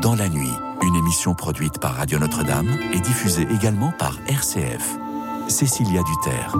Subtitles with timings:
[0.00, 0.52] dans la nuit,
[0.82, 4.96] une émission produite par Radio Notre-Dame et diffusée également par RCF.
[5.48, 6.56] Cécilia Duterre.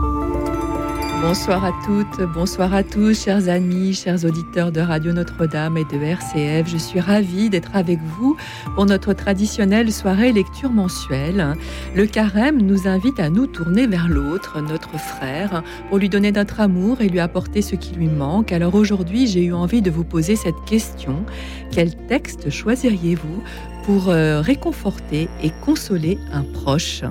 [1.26, 5.96] Bonsoir à toutes, bonsoir à tous, chers amis, chers auditeurs de Radio Notre-Dame et de
[5.96, 6.68] RCF.
[6.68, 8.36] Je suis ravie d'être avec vous
[8.74, 11.54] pour notre traditionnelle soirée lecture mensuelle.
[11.96, 16.60] Le carême nous invite à nous tourner vers l'autre, notre frère, pour lui donner notre
[16.60, 18.52] amour et lui apporter ce qui lui manque.
[18.52, 21.24] Alors aujourd'hui, j'ai eu envie de vous poser cette question.
[21.70, 23.42] Quel texte choisiriez-vous
[23.84, 27.02] pour euh, réconforter et consoler un proche?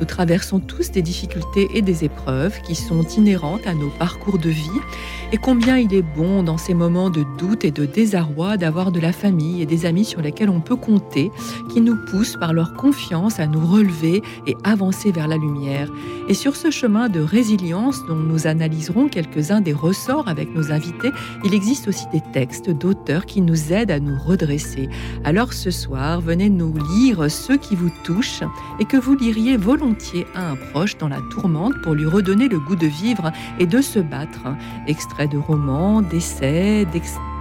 [0.00, 4.50] Nous traversons tous des difficultés et des épreuves qui sont inhérentes à nos parcours de
[4.50, 4.80] vie
[5.32, 9.00] et combien il est bon dans ces moments de doute et de désarroi d'avoir de
[9.00, 11.30] la famille et des amis sur lesquels on peut compter,
[11.72, 15.90] qui nous poussent par leur confiance à nous relever et avancer vers la lumière.
[16.28, 21.10] Et sur ce chemin de résilience dont nous analyserons quelques-uns des ressorts avec nos invités,
[21.44, 24.88] il existe aussi des textes d'auteurs qui nous aident à redresser.
[25.24, 28.44] Alors ce soir, venez nous lire ceux qui vous touchent
[28.78, 29.96] et que vous liriez volontairement
[30.34, 33.80] à un proche dans la tourmente pour lui redonner le goût de vivre et de
[33.80, 34.46] se battre.
[34.86, 36.86] Extrait de romans, d'essais,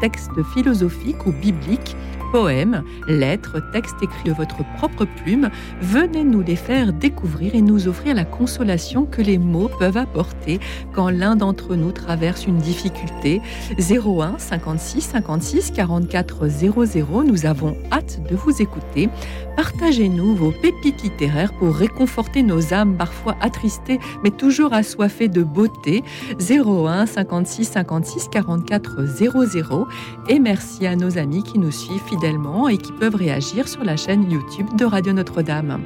[0.01, 1.95] textes philosophiques ou bibliques
[2.31, 5.49] poèmes, lettres, textes écrits de votre propre plume,
[5.81, 10.59] venez nous les faire découvrir et nous offrir la consolation que les mots peuvent apporter
[10.93, 13.41] quand l'un d'entre nous traverse une difficulté.
[13.79, 19.09] 01 56 56 44 00, nous avons hâte de vous écouter.
[19.55, 26.03] Partagez-nous vos pépites littéraires pour réconforter nos âmes parfois attristées mais toujours assoiffées de beauté.
[26.41, 29.87] 01 56 56 44 00
[30.27, 33.95] et merci à nos amis qui nous suivent fidèlement et qui peuvent réagir sur la
[33.95, 35.83] chaîne YouTube de Radio Notre-Dame.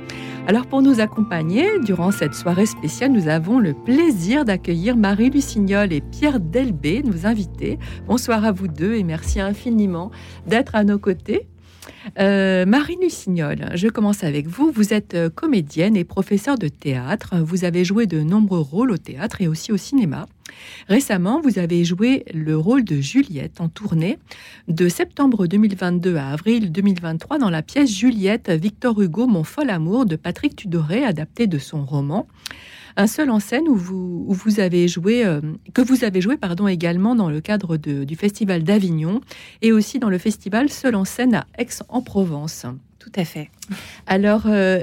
[0.47, 5.91] Alors pour nous accompagner durant cette soirée spéciale, nous avons le plaisir d'accueillir Marie Lucignol
[5.91, 7.77] et Pierre Delbé, nos invités.
[8.07, 10.11] Bonsoir à vous deux et merci infiniment
[10.47, 11.45] d'être à nos côtés.
[12.19, 14.71] Euh, Marie Lucignol, je commence avec vous.
[14.71, 17.35] Vous êtes euh, comédienne et professeure de théâtre.
[17.41, 20.27] Vous avez joué de nombreux rôles au théâtre et aussi au cinéma.
[20.87, 24.17] Récemment, vous avez joué le rôle de Juliette en tournée
[24.67, 30.05] de septembre 2022 à avril 2023 dans la pièce Juliette Victor Hugo Mon fol amour
[30.05, 32.27] de Patrick Tudoret, adapté de son roman
[32.97, 35.41] un seul en scène où vous, vous avez joué, euh,
[35.73, 39.21] que vous avez joué pardon, également dans le cadre du Festival d'Avignon
[39.61, 42.65] et aussi dans le festival Seul en scène à Aix-en-Provence.
[42.99, 43.49] Tout à fait.
[44.07, 44.81] Alors, euh,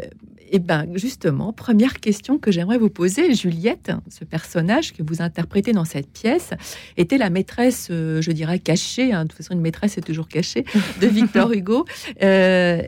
[0.51, 5.73] eh ben, justement, première question que j'aimerais vous poser, Juliette, ce personnage que vous interprétez
[5.73, 6.51] dans cette pièce,
[6.97, 10.29] était la maîtresse, euh, je dirais cachée, hein, de toute façon une maîtresse est toujours
[10.29, 10.65] cachée,
[11.01, 11.85] de Victor Hugo.
[12.23, 12.83] Euh,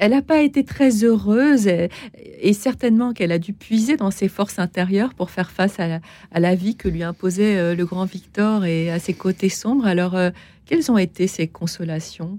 [0.00, 4.58] elle n'a pas été très heureuse et, certainement qu'elle a dû puiser dans ses forces
[4.58, 6.00] intérieures pour faire face à
[6.40, 9.86] la, vie que lui imposait euh, le grand Victor et à ses côtés sombres.
[9.86, 10.30] Alors, euh,
[10.64, 12.38] quelles ont été ses consolations?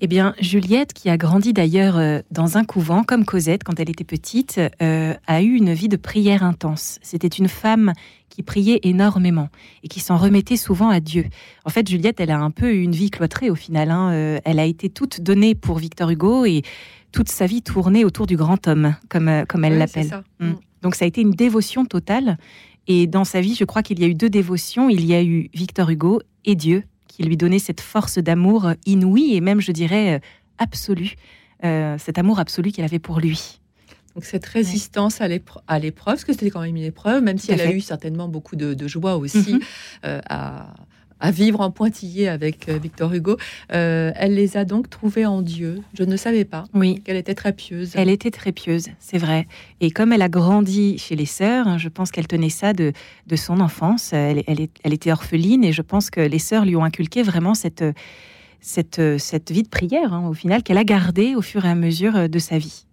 [0.00, 3.90] Eh bien, Juliette, qui a grandi d'ailleurs euh, dans un couvent, comme Cosette quand elle
[3.90, 6.98] était petite, a eu une vie de prière intense.
[7.02, 7.92] C'était une femme
[8.30, 9.48] qui priait énormément
[9.82, 11.26] et qui s'en remettait souvent à Dieu.
[11.66, 13.90] En fait, Juliette, elle a un peu une vie cloîtrée au final.
[13.90, 14.12] Hein.
[14.12, 16.62] Euh, elle a été toute donnée pour Victor Hugo et
[17.12, 20.22] toute sa vie tournée autour du grand homme, comme, euh, comme elle l'appelle.
[20.38, 20.46] Mm.
[20.46, 20.56] Mm.
[20.82, 22.38] Donc ça a été une dévotion totale.
[22.86, 24.88] Et dans sa vie, je crois qu'il y a eu deux dévotions.
[24.88, 29.34] Il y a eu Victor Hugo et Dieu, qui lui donnait cette force d'amour inouïe
[29.34, 30.18] et même, je dirais, euh,
[30.58, 31.14] absolue.
[31.62, 33.60] cet amour absolu qu'elle avait pour lui.
[34.14, 35.62] Donc cette résistance à l'épreuve,
[36.04, 38.88] parce que c'était quand même une épreuve, même si elle a eu certainement beaucoup de,
[38.88, 39.60] joie aussi mhm.
[40.04, 40.74] euh, à,
[41.30, 43.36] vivre en pointillé avec euh, Victor Hugo,
[43.72, 45.80] euh, elle les a donc trouvés en Dieu.
[45.92, 47.02] Je ne savais pas oui.
[47.04, 47.92] qu'elle était très pieuse.
[47.94, 49.46] Elle était très pieuse, c'est vrai.
[49.82, 52.92] Et comme elle a grandi chez les sœurs, hein, je pense qu'elle tenait ça de,
[53.26, 54.14] de son enfance.
[54.14, 57.84] Elle, elle, était orpheline et je pense que les sœurs lui ont inculqué vraiment cette,
[58.60, 61.74] cette, cette vie de prière, hein, au final, qu'elle a gardée au fur et à
[61.74, 62.86] mesure de sa vie.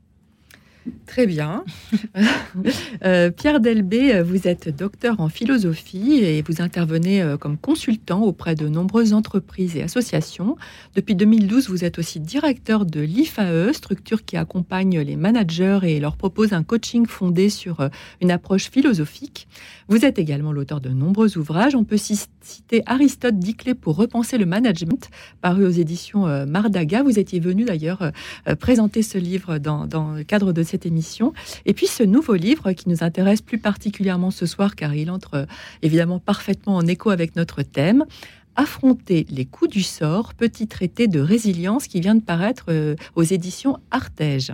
[1.05, 1.63] Très bien.
[3.03, 8.55] Euh, Pierre Delbé, vous êtes docteur en philosophie et vous intervenez euh, comme consultant auprès
[8.55, 10.55] de nombreuses entreprises et associations.
[10.95, 16.17] Depuis 2012, vous êtes aussi directeur de l'IFAE, structure qui accompagne les managers et leur
[16.17, 17.89] propose un coaching fondé sur euh,
[18.21, 19.47] une approche philosophique.
[19.87, 21.75] Vous êtes également l'auteur de nombreux ouvrages.
[21.75, 25.09] On peut citer Aristote dit pour repenser le management,
[25.41, 27.01] paru aux éditions Mardaga.
[27.01, 28.11] Vous étiez venu d'ailleurs
[28.59, 31.33] présenter ce livre dans le cadre de cette émission.
[31.65, 35.35] Et puis ce nouveau livre qui nous intéresse plus particulièrement ce soir, car il entre
[35.35, 35.45] euh,
[35.81, 38.05] évidemment parfaitement en écho avec notre thème.
[38.55, 43.23] Affronter les coups du sort, petit traité de résilience qui vient de paraître euh, aux
[43.23, 44.51] éditions Artege.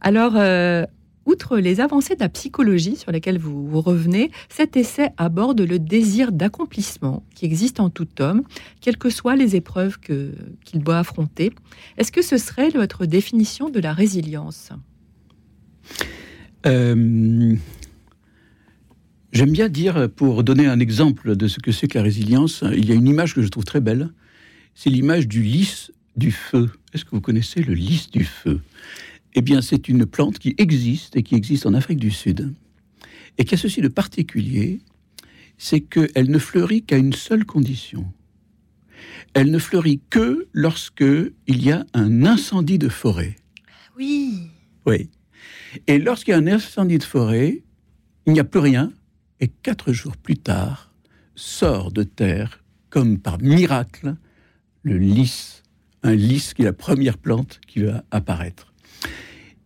[0.00, 0.86] Alors, euh,
[1.26, 6.32] Outre les avancées de la psychologie sur lesquelles vous, revenez, cet essai aborde le désir
[6.32, 8.42] d'accomplissement qui existe en tout homme,
[8.82, 11.52] quelles que soient les épreuves qu'il doit affronter.
[11.96, 14.70] Est-ce que ce serait votre définition de la résilience?
[16.66, 17.56] Euh,
[19.34, 22.88] J'aime bien dire, pour donner un exemple de ce que c'est que la résilience, il
[22.88, 24.10] y a une image que je trouve très belle.
[24.76, 26.70] C'est l'image du lys du feu.
[26.92, 28.60] Est-ce que vous connaissez le lys du feu?
[29.34, 32.54] Eh bien, c'est une plante qui existe et qui existe en Afrique du Sud.
[33.36, 34.80] Et qui a ceci de particulier,
[35.58, 38.06] c'est qu'elle ne fleurit qu'à une seule condition.
[39.32, 41.04] Elle ne fleurit que lorsque
[41.48, 43.34] il y a un incendie de forêt.
[43.98, 44.48] Oui.
[44.86, 45.10] Oui.
[45.86, 47.62] Et lorsqu'il y a un incendie de forêt,
[48.26, 48.92] il n'y a plus rien,
[49.40, 50.92] et quatre jours plus tard,
[51.34, 54.14] sort de terre, comme par miracle,
[54.82, 55.62] le lys,
[56.02, 58.72] un lys qui est la première plante qui va apparaître.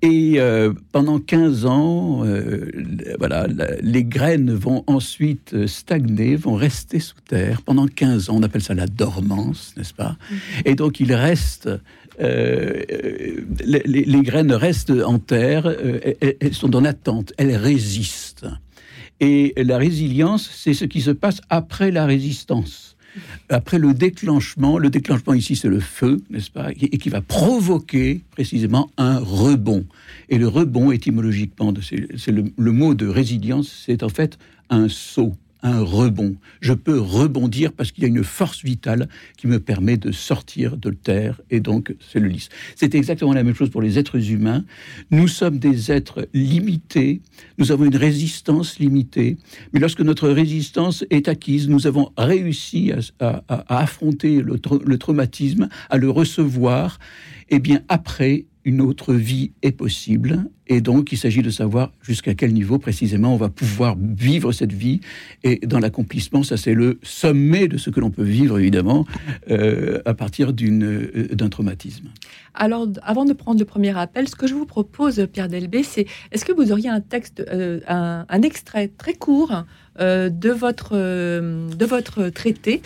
[0.00, 2.70] Et euh, pendant 15 ans, euh,
[3.18, 3.48] voilà,
[3.80, 7.62] les graines vont ensuite stagner, vont rester sous terre.
[7.62, 10.16] Pendant 15 ans, on appelle ça la dormance, n'est-ce pas?
[10.30, 10.62] Mm-hmm.
[10.66, 11.68] Et donc, il reste,
[12.20, 12.82] euh,
[13.64, 15.66] les, les, graines restent en terre,
[16.20, 18.46] elles, elles sont en attente, elles résistent.
[19.20, 22.96] Et la résilience, c'est ce qui se passe après la résistance.
[23.48, 28.20] Après le déclenchement, le déclenchement ici c'est le feu, n'est-ce pas, et qui va provoquer
[28.30, 29.86] précisément un rebond.
[30.28, 34.38] Et le rebond, étymologiquement, c'est le mot de résilience, c'est en fait
[34.70, 36.36] un saut, un rebond.
[36.60, 40.76] Je peux rebondir parce qu'il y a une force vitale qui me permet de sortir
[40.76, 42.48] de terre, et donc c'est le lys.
[42.76, 44.64] C'est exactement la même chose pour les êtres humains.
[45.10, 47.20] Nous sommes des êtres limités,
[47.58, 49.36] nous avons une résistance limitée,
[49.72, 55.98] mais lorsque notre résistance est acquise, nous avons réussi à, affronter le, le traumatisme, à
[55.98, 56.98] le recevoir,
[57.50, 60.44] et eh bien après, une autre vie est possible.
[60.68, 64.72] Et donc, il s'agit de savoir jusqu'à quel niveau précisément on va pouvoir vivre cette
[64.72, 65.00] vie.
[65.42, 69.06] Et dans l'accomplissement, ça c'est le sommet de ce que l'on peut vivre, évidemment,
[69.50, 72.08] euh, à partir euh, d'un traumatisme.
[72.54, 76.06] Alors, avant de prendre le premier appel, ce que je vous propose, Pierre Delbé, c'est
[76.32, 79.64] est-ce que vous auriez un texte, euh, un, extrait très court
[80.00, 82.82] de votre de votre traité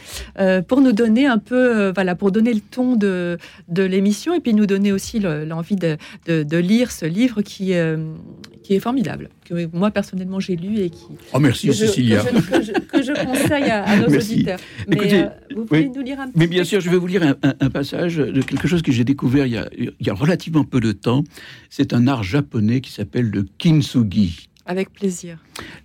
[0.67, 3.37] pour nous donner un peu voilà pour donner le ton de,
[3.69, 8.15] de l'émission et puis nous donner aussi l'envie de, de, lire ce livre qui euh,
[8.63, 11.07] qui est formidable, que moi personnellement j'ai lu et qui.
[11.33, 12.23] Oh merci que Cécilia.
[12.23, 14.59] Je, que, je, conseille à, nos auditeurs.
[14.89, 17.23] Mais euh, vous pouvez nous lire un petit Mais bien sûr, je vais vous lire
[17.43, 20.65] un, passage de quelque chose que j'ai découvert il y, a, il y a relativement
[20.65, 21.25] peu de temps.
[21.71, 24.49] C'est un art japonais qui s'appelle le kintsugi.
[24.67, 25.39] Avec plaisir.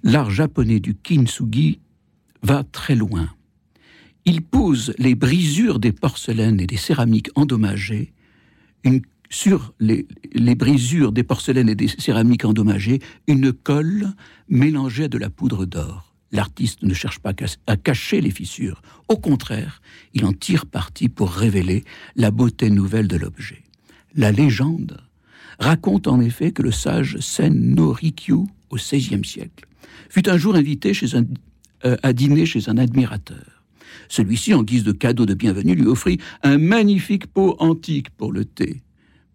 [0.04, 1.80] L'art japonais du kintsugi
[2.44, 3.30] va très loin.
[4.26, 8.12] Il pose les brisures des porcelaines et des céramiques endommagées,
[8.84, 10.06] une sur les,
[10.56, 14.14] brisures des porcelaines et des céramiques endommagées une colle
[14.50, 16.14] mélangée à de la poudre d'or.
[16.32, 17.34] L'artiste ne cherche pas
[17.68, 18.82] à cacher les fissures.
[19.08, 19.82] Au contraire,
[20.14, 21.86] il en tire parti pour révéler
[22.16, 23.64] la beauté nouvelle de l'objet.
[24.16, 25.02] La légende
[25.60, 29.66] raconte en effet que le sage Sen no Rikyu, au XVIe siècle,
[30.10, 30.92] fut un jour invité
[31.86, 33.64] euh, à dîner chez un admirateur.
[34.10, 38.46] Celui-ci, en guise de cadeau de bienvenue, lui offrit un magnifique pot antique pour le
[38.46, 38.82] thé.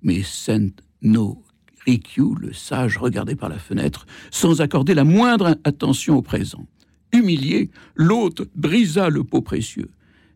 [0.02, 0.70] Mais Saint
[1.02, 1.42] No
[1.86, 6.66] Rikyu, le sage, regardait par la fenêtre sans accorder la moindre attention au présent.
[7.12, 9.90] Humilié, l'hôte brisa le pot précieux.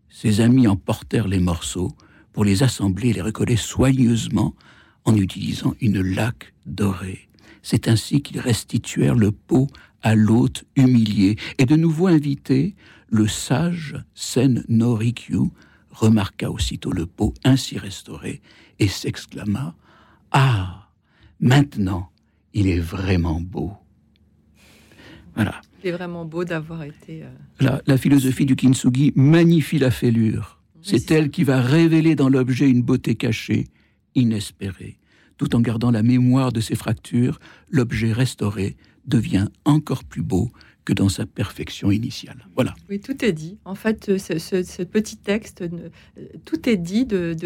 [0.08, 1.92] Ses amis emportèrent les morceaux
[2.32, 4.54] pour les assembler et les recoller soigneusement
[5.04, 7.28] en utilisant une laque dorée.
[7.62, 9.68] C'est ainsi qu'ils restituèrent le pot
[10.02, 12.75] à l'hôte humilié et de nouveau invité,
[13.08, 15.50] le sage Sen no Rikyu
[15.90, 18.42] remarqua aussitôt le pot ainsi restauré
[18.78, 19.75] et s'exclama
[20.30, 20.88] Ah,
[21.40, 22.11] maintenant,
[22.52, 23.73] il est vraiment beau.
[25.35, 25.61] Voilà.
[25.83, 27.23] Il est vraiment beau d'avoir été.
[27.23, 30.61] Euh, la, philosophie du kintsugi magnifie la fêlure.
[30.83, 33.66] C'est elle qui va révéler dans l'objet une beauté cachée,
[34.14, 34.99] inespérée.
[35.37, 37.38] Tout en gardant la mémoire de ses fractures,
[37.71, 40.50] l'objet restauré devient encore plus beau
[40.87, 42.47] que dans sa perfection initiale.
[42.55, 42.75] Voilà.
[42.88, 43.59] Oui, tout est dit.
[43.64, 45.90] En fait, ce, petit texte, euh,
[46.45, 47.37] tout est dit de,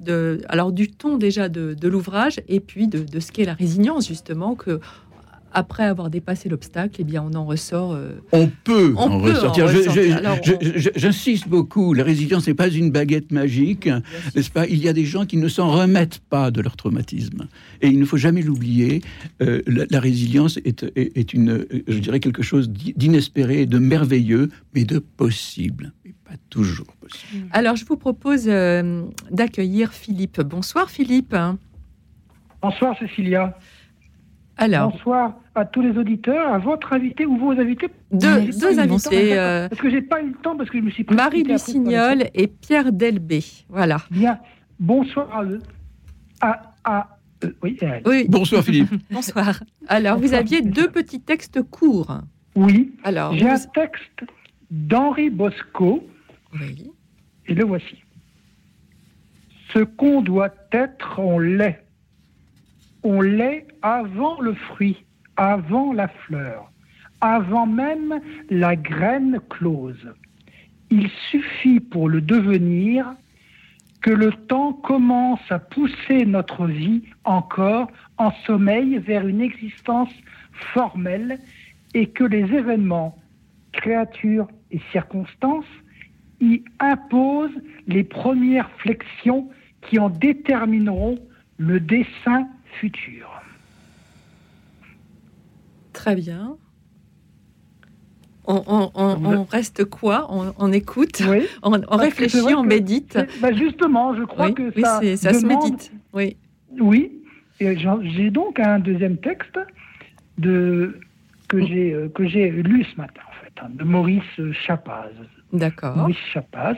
[0.00, 4.08] de, alors du ton déjà de, l'ouvrage et puis de, de ce qu'est la résilience
[4.08, 4.80] justement que
[5.56, 7.92] après avoir dépassé l'obstacle, eh bien, on en ressort.
[7.92, 9.66] Euh, on peut en ressortir.
[10.94, 11.94] J'insiste beaucoup.
[11.94, 13.88] La résilience n'est pas une baguette magique,
[14.34, 14.66] n'est-ce pas?
[14.66, 17.48] Il y a des gens qui ne s'en remettent pas de leur traumatisme,
[17.80, 19.00] et il ne faut jamais l'oublier.
[19.40, 24.98] Euh, la, résilience est, est, une, je dirais, quelque chose d'inespéré, de merveilleux, mais de
[24.98, 27.48] possible, mais pas toujours possible.
[27.52, 30.42] Alors, je vous propose euh, d'accueillir Philippe.
[30.42, 31.34] Bonsoir, Philippe.
[32.60, 33.56] Bonsoir, Cécilia.
[34.58, 37.88] Alors, Bonsoir à tous les auditeurs, à votre invité ou vos invités.
[38.10, 41.04] deux, invités, euh, Parce que j'ai pas eu le temps, parce que je me suis
[41.10, 43.40] Marie Lucignol et Pierre Delbé.
[43.68, 43.98] Voilà.
[44.10, 44.38] Bien,
[44.80, 45.60] bonsoir à eux.
[46.40, 47.54] À, à eux.
[47.62, 48.02] Oui, à elle.
[48.06, 48.26] Oui.
[48.28, 48.88] Bonsoir Philippe.
[49.10, 49.62] Bonsoir.
[49.88, 52.18] Alors, vous aviez deux petits textes courts.
[52.54, 54.24] Oui, Alors, j'ai un texte
[54.70, 56.02] d'Henri Bosco,
[56.58, 56.90] oui.
[57.46, 58.02] et le voici.
[59.74, 61.82] Ce qu'on doit être, on l'est.
[63.08, 65.04] On l'est avant le fruit,
[65.36, 66.72] avant la fleur,
[67.20, 68.20] avant même
[68.50, 70.12] la graine close.
[70.90, 73.14] Il suffit pour le devenir
[74.02, 80.12] que le temps commence à pousser notre vie encore en sommeil vers une existence
[80.74, 81.38] formelle
[81.94, 83.16] et que les événements,
[83.70, 85.64] créatures et circonstances
[86.40, 89.48] y imposent les premières flexions
[89.82, 91.20] qui en détermineront
[91.58, 92.48] le dessin
[92.80, 93.28] futur.
[95.92, 96.56] Très bien.
[98.48, 100.28] On, on- on- on reste quoi?
[100.30, 101.20] On, écoute?
[101.28, 105.00] Oui, On, réfléchit, on médite bah justement, je crois Oui, que oui, ça,
[105.32, 105.90] se médite.
[106.12, 106.36] Oui.
[106.80, 107.10] Oui,
[107.58, 109.58] j'ai donc un deuxième texte
[110.38, 111.00] de,
[111.48, 115.10] que j'ai euh, que j'ai lu ce matin, en fait, hein, de Maurice Chapaz.
[115.52, 115.96] D'accord.
[115.96, 116.76] Maurice Chapaz,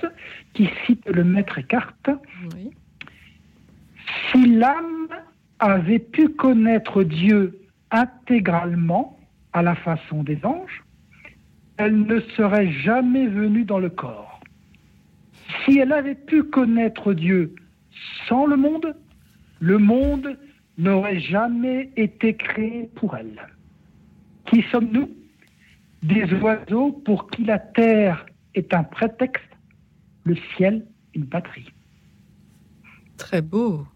[0.54, 1.92] qui cite le maître Eckhart.
[2.54, 2.70] Oui.
[4.30, 5.08] Si l'âme
[5.58, 7.60] avait pu connaître Dieu
[7.90, 9.18] intégralement
[9.52, 10.84] à la façon des anges,
[11.76, 14.40] elle ne serait jamais venue dans le corps.
[15.64, 17.54] Si elle avait pu connaître Dieu
[18.28, 18.94] sans le monde,
[19.60, 20.38] le monde
[20.76, 23.40] n'aurait jamais été créé pour elle.
[24.46, 25.10] Qui sommes-nous?
[26.02, 28.24] Des oiseaux pour qui la terre
[28.54, 29.42] est un prétexte,
[30.24, 31.68] le ciel une patrie.
[33.16, 33.86] Très beau,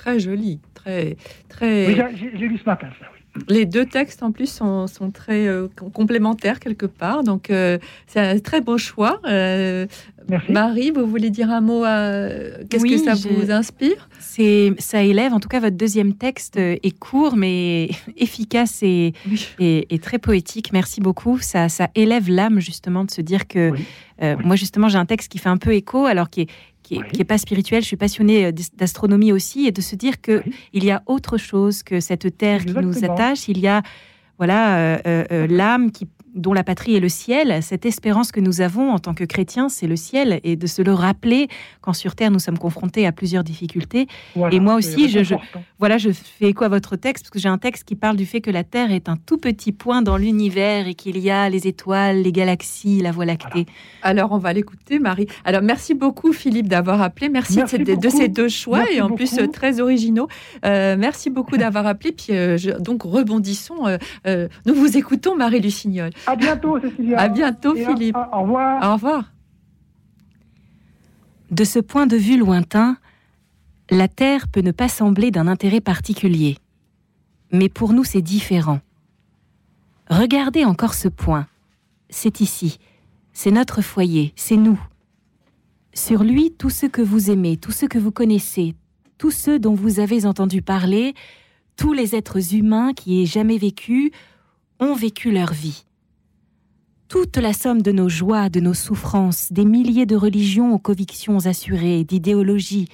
[0.00, 1.16] très joli, très,
[1.48, 1.86] très.
[1.88, 2.02] Oui,
[2.38, 3.06] j'ai- lu ce matin ça.
[3.12, 3.16] oui.
[3.48, 7.78] Les deux textes en plus sont, sont très euh, com- complémentaires quelque part, donc euh,
[8.08, 9.20] c'est un très beau choix.
[9.28, 9.86] Euh,
[10.28, 10.50] Merci.
[10.52, 12.28] Marie, vous voulez dire un mot à...
[12.68, 14.08] Qu'est-ce Oui, que ça je- vous inspire?
[14.18, 19.12] C'est, ça élève, en tout cas, votre deuxième texte est court, mais efficace et,
[19.60, 20.72] et, et très poétique.
[20.72, 21.38] Merci beaucoup.
[21.38, 23.70] Ça, ça élève l'âme, justement, de se dire que.
[23.70, 23.84] Oui.
[24.22, 24.44] euh, Oui.
[24.44, 26.50] Moi, justement, j'ai un texte qui fait un peu écho, alors qui est.
[26.90, 27.08] Qui est, Oui.
[27.12, 30.20] qui est pas spirituel, je suis passionnée euh, d'as- d'astronomie aussi, et de se dire
[30.20, 30.52] que Oui.
[30.72, 33.46] il y a autre chose que cette terre qui nous attache.
[33.46, 33.82] Il y a,
[34.38, 34.98] voilà, euh,
[35.30, 38.98] euh, l'âme qui dont la patrie est le ciel, cette espérance que nous avons en
[38.98, 41.48] tant que chrétiens, c'est le ciel, et de se le rappeler
[41.80, 44.06] quand sur Terre nous sommes confrontés à plusieurs difficultés.
[44.36, 45.34] Voilà, Et moi aussi, je-.
[45.78, 48.26] Voilà, je fais écho à votre texte, parce que j'ai un texte qui parle du
[48.26, 51.48] fait que la Terre est un tout petit point dans l'univers et qu'il y a
[51.48, 53.66] les étoiles, les galaxies, la Voie lactée.
[54.02, 55.26] Alors, on va l'écouter, Marie.
[55.44, 57.28] Alors, merci beaucoup, Philippe, d'avoir appelé.
[57.28, 58.16] Merci, Merci de, ces- de beaucoup.
[58.16, 59.52] ces deux choix Merci et en plus beaucoup.
[59.52, 60.28] très originaux.
[60.64, 62.12] Euh, merci beaucoup d'avoir appelé.
[62.12, 63.86] Puis, euh, je- donc, rebondissons.
[63.86, 66.10] euh, euh, nous vous écoutons, Marie Lucignol.
[66.26, 67.18] À bientôt, Cécilia.
[67.18, 68.16] À bientôt, Et Philippe.
[68.16, 68.90] Au, au revoir.
[68.90, 69.32] Au revoir.
[71.50, 72.96] De ce point de vue lointain,
[73.90, 76.58] la Terre peut ne pas sembler d'un intérêt particulier.
[77.52, 78.80] Mais pour nous, c'est différent.
[80.08, 81.46] Regardez encore ce point.
[82.08, 82.78] C'est ici.
[83.32, 84.32] C'est notre foyer.
[84.36, 84.80] C'est nous.
[85.92, 88.74] Sur lui, tous ceux que vous aimez, tous ceux que vous connaissez,
[89.18, 91.14] tous ceux dont vous avez entendu parler,
[91.76, 94.12] tous les êtres humains qui aient jamais vécu,
[94.78, 95.84] ont vécu leur vie.
[97.10, 101.44] Toute la somme de nos joies, de nos souffrances, des milliers de religions aux convictions
[101.44, 102.86] assurées, d'idéologies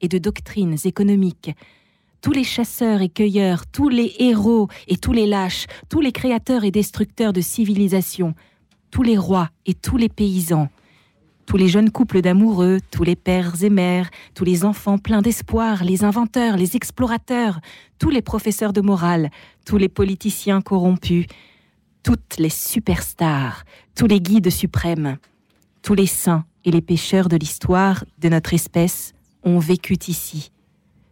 [0.00, 1.50] et de doctrines économiques,
[2.20, 6.62] tous les chasseurs et cueilleurs, tous les héros et tous les lâches, tous les créateurs
[6.62, 8.36] et destructeurs de civilisations,
[8.92, 10.68] tous les rois et tous les paysans,
[11.44, 15.82] tous les jeunes couples d'amoureux, tous les pères et mères, tous les enfants pleins d'espoir,
[15.82, 17.58] les inventeurs, les explorateurs,
[17.98, 19.30] tous les professeurs de morale,
[19.66, 21.26] tous les politiciens corrompus,
[22.04, 23.64] toutes les superstars,
[23.96, 25.16] tous les guides suprêmes,
[25.82, 30.52] tous les saints et les pécheurs de l'histoire de notre espèce ont vécu ici,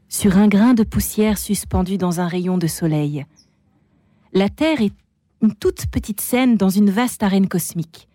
[0.08, 3.24] sur un grain de poussière suspendu dans un rayon de soleil.
[4.34, 4.92] La Terre est
[5.40, 8.06] une toute petite scène dans une vaste arène cosmique.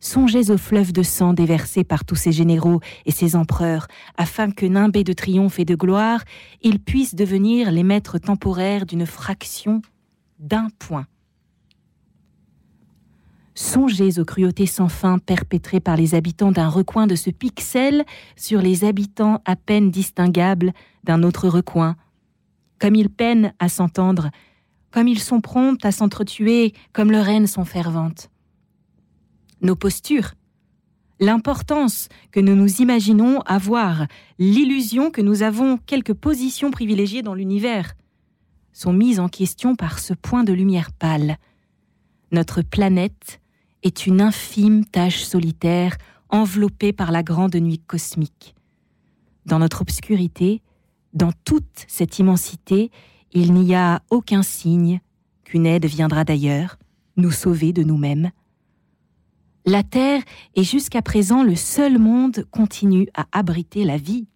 [0.00, 4.66] Songez au fleuve de sang déversé par tous ces généraux et ces empereurs, afin que,
[4.66, 6.24] nimbés de triomphe et de gloire,
[6.62, 9.82] ils puissent devenir les maîtres temporaires d'une fraction
[10.40, 11.06] d'un point.
[13.62, 18.04] Songez aux cruautés sans fin perpétrées par les habitants d'un recoin de ce pixel
[18.34, 20.72] sur les habitants à peine distinguables
[21.04, 21.94] d'un autre recoin.
[22.80, 24.30] Comme ils peinent à s'entendre,
[24.90, 28.30] comme ils sont prompts à s'entretuer, comme leurs haines sont ferventes.
[29.60, 30.34] Nos postures,
[31.20, 34.08] l'importance que nous nous imaginons avoir,
[34.40, 37.94] l'illusion que nous avons quelques positions privilégiées dans l'univers.
[38.72, 41.36] sont mises en question par ce point de lumière pâle.
[42.32, 43.41] Notre planète
[43.82, 45.96] est une infime tache solitaire
[46.28, 48.54] enveloppée par la grande nuit cosmique.
[49.46, 50.62] Dans notre obscurité,
[51.12, 52.90] dans toute cette immensité,
[53.32, 55.00] il n'y a aucun signe
[55.44, 56.78] qu'une aide viendra d'ailleurs,
[57.16, 58.30] nous sauver de nous-mêmes.
[59.64, 60.22] La Terre
[60.56, 64.26] est jusqu'à présent le seul monde continu à abriter la vie.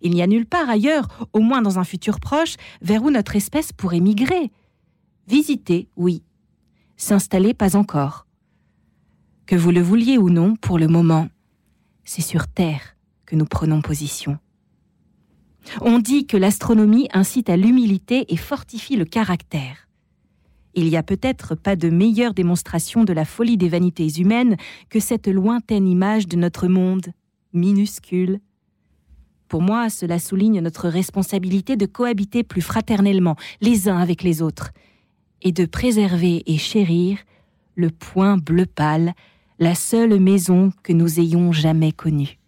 [0.00, 3.36] Il n'y a nulle part ailleurs, au moins dans un futur proche, vers où notre
[3.36, 4.50] espèce pourrait migrer.
[5.28, 6.22] Visiter, oui.
[6.96, 8.26] S'installer, pas encore.
[9.50, 11.28] Que vous le vouliez ou non, pour le moment,
[12.04, 12.94] c'est sur Terre
[13.26, 14.38] que nous prenons position.
[15.80, 19.88] On dit que l'astronomie incite à l'humilité et fortifie le caractère.
[20.74, 24.56] Il n'y a peut-être pas de meilleure démonstration de la folie des vanités humaines
[24.88, 27.08] que cette lointaine image de notre monde,
[27.52, 28.38] minuscule.
[29.48, 34.70] Pour moi, cela souligne notre responsabilité de cohabiter plus fraternellement les uns avec les autres,
[35.42, 37.18] et de préserver et chérir
[37.74, 39.12] le point bleu pâle,
[39.60, 42.38] la seule maison que nous ayons jamais connue.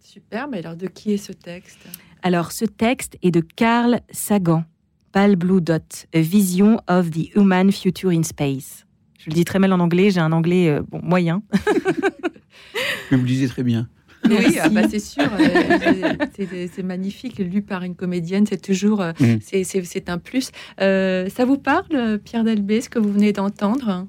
[0.00, 1.80] Super, mais alors de qui est ce texte?
[2.22, 4.64] Alors ce texte est de Carl Sagan.
[5.10, 8.84] Pale Blue Dot, A Vision of the Human Future in Space.
[9.18, 11.42] Je le dis très mal en anglais, j'ai un anglais euh, bon, moyen.
[13.12, 13.88] vous le disais très bien.
[14.28, 19.12] Oui, ah bah c'est sûr, euh, c'est magnifique, lu par une comédienne, c'est toujours, euh,
[19.20, 19.36] mm.
[19.42, 20.50] c'est un plus.
[20.78, 24.06] ça vous parle, Pierre Delbé, ce que vous venez d'entendre?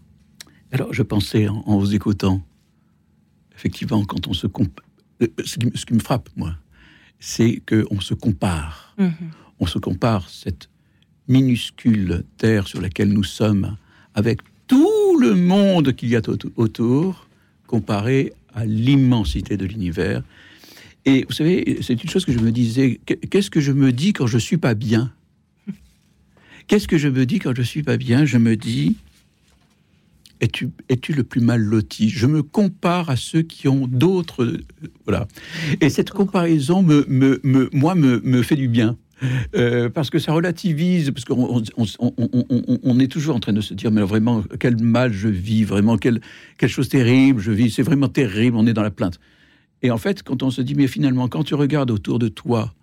[0.75, 2.43] Alors, je pensais en, vous écoutant,
[3.55, 4.83] effectivement, quand on se compare,
[5.45, 6.53] ce, qui, me frappe, moi,
[7.17, 8.93] c'est qu'on se compare.
[8.99, 9.31] Mm-hmm.
[9.61, 10.69] On se compare cette
[11.29, 13.77] minuscule terre sur laquelle nous sommes,
[14.15, 16.21] avec tout le monde qu'il y a
[16.57, 17.29] autour,
[17.67, 20.23] comparé à l'immensité de l'univers.
[21.05, 24.11] Et vous savez, c'est une chose que je me disais, qu'est-ce que je me dis
[24.11, 25.13] quand je suis pas bien?
[26.67, 28.25] Qu'est-ce que je me dis quand je suis pas bien?
[28.25, 28.97] Je me dis,
[30.41, 32.09] es-tu es le plus mal loti?
[32.09, 34.57] Je me compare à ceux qui ont d'autres...
[35.05, 35.27] Voilà.
[35.81, 38.97] Et cette comparaison, me, me, me moi, me, me fait du bien.
[39.55, 43.91] Euh, parce que ça relativise, parce qu'on on, est toujours en train de se dire,
[43.91, 46.19] mais vraiment, quel mal je vis, vraiment, quelle,
[46.57, 49.19] quelle chose terrible je vis, c'est vraiment terrible, on est dans la plainte.
[49.81, 52.73] Et en fait, quand on se dit, mais finalement, quand tu regardes autour de toi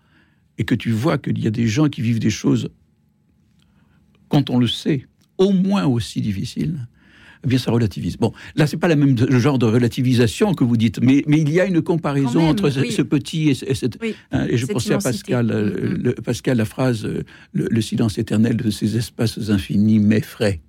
[0.56, 2.70] et que tu vois qu'il y a des gens qui vivent des choses,
[4.28, 6.86] quand on le sait, au moins aussi difficiles,
[7.44, 8.16] eh bien, ça relativise.
[8.16, 11.50] Bon, là, c'est pas le même genre de relativisation que vous dites, mais, mais il
[11.50, 13.98] y a une comparaison entre ce, petit et, cette.
[14.30, 16.20] Hein, et je pensais à Pascal, euh, mm-hmm.
[16.22, 20.60] Pascal, la phrase euh, le, silence éternel de ces espaces infinis m'effraie.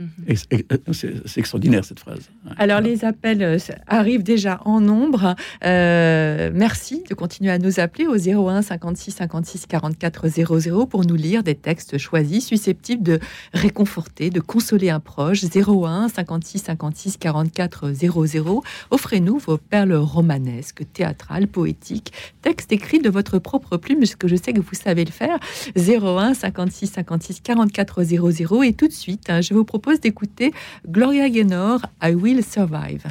[0.00, 0.08] Mhm.
[0.30, 2.30] Euh, c'est extraordinaire cette phrase.
[2.56, 5.34] Alors les appels euh, arrivent déjà en nombre.
[5.64, 11.16] Euh, merci de continuer à nous appeler au 01 56 56 44 00 pour nous
[11.16, 13.20] lire des textes choisis susceptibles de
[13.52, 15.44] réconforter, de consoler un proche.
[15.44, 18.62] 01 56 56 44 00.
[18.90, 24.36] Offrez-nous vos perles romanesques, théâtrales, poétiques, textes écrits de votre propre plume, parce que je
[24.36, 25.38] sais que vous savez le faire.
[25.76, 28.62] 01 56 56 44 00.
[28.62, 30.52] Et tout de suite, hein, je vous propose d'écouter
[30.86, 33.04] Gloria Gaynor, I Will Survive.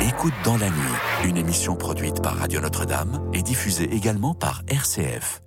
[0.00, 5.42] Écoute dans la nuit, une émission produite par Radio Notre-Dame et diffusée également par RCF.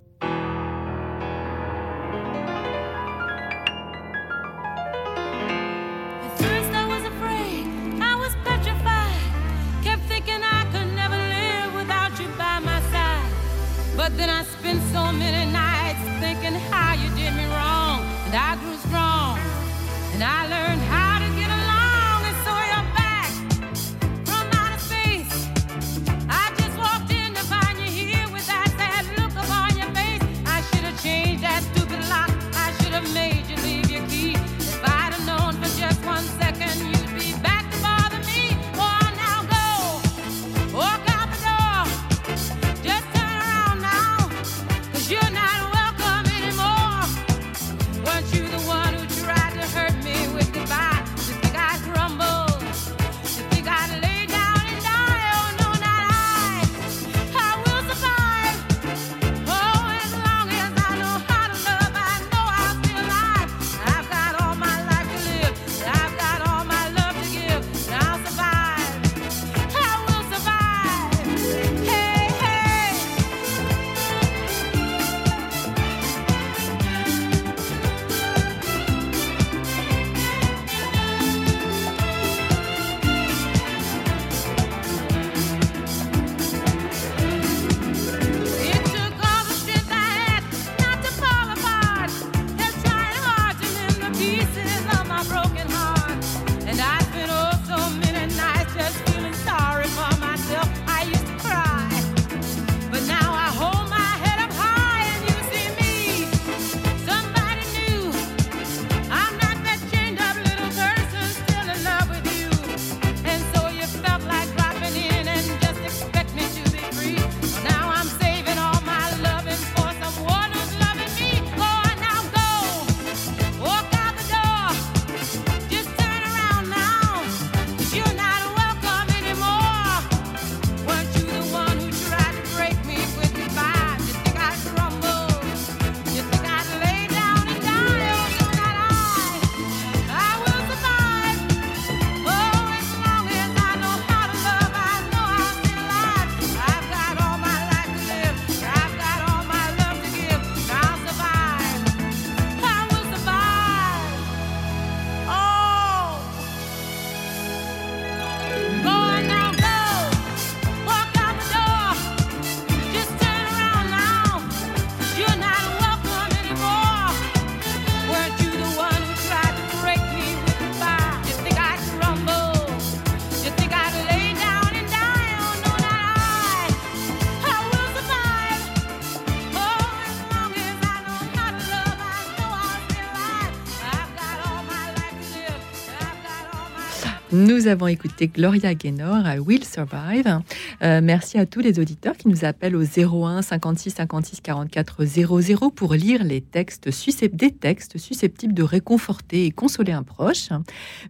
[187.42, 190.42] Nous avons écouté Gloria Gaynor à Will Survive.
[190.82, 195.70] Euh, merci à tous les auditeurs qui nous appellent au 01 56 56 44 00
[195.70, 200.48] pour lire des textes susceptibles de réconforter et consoler un proche.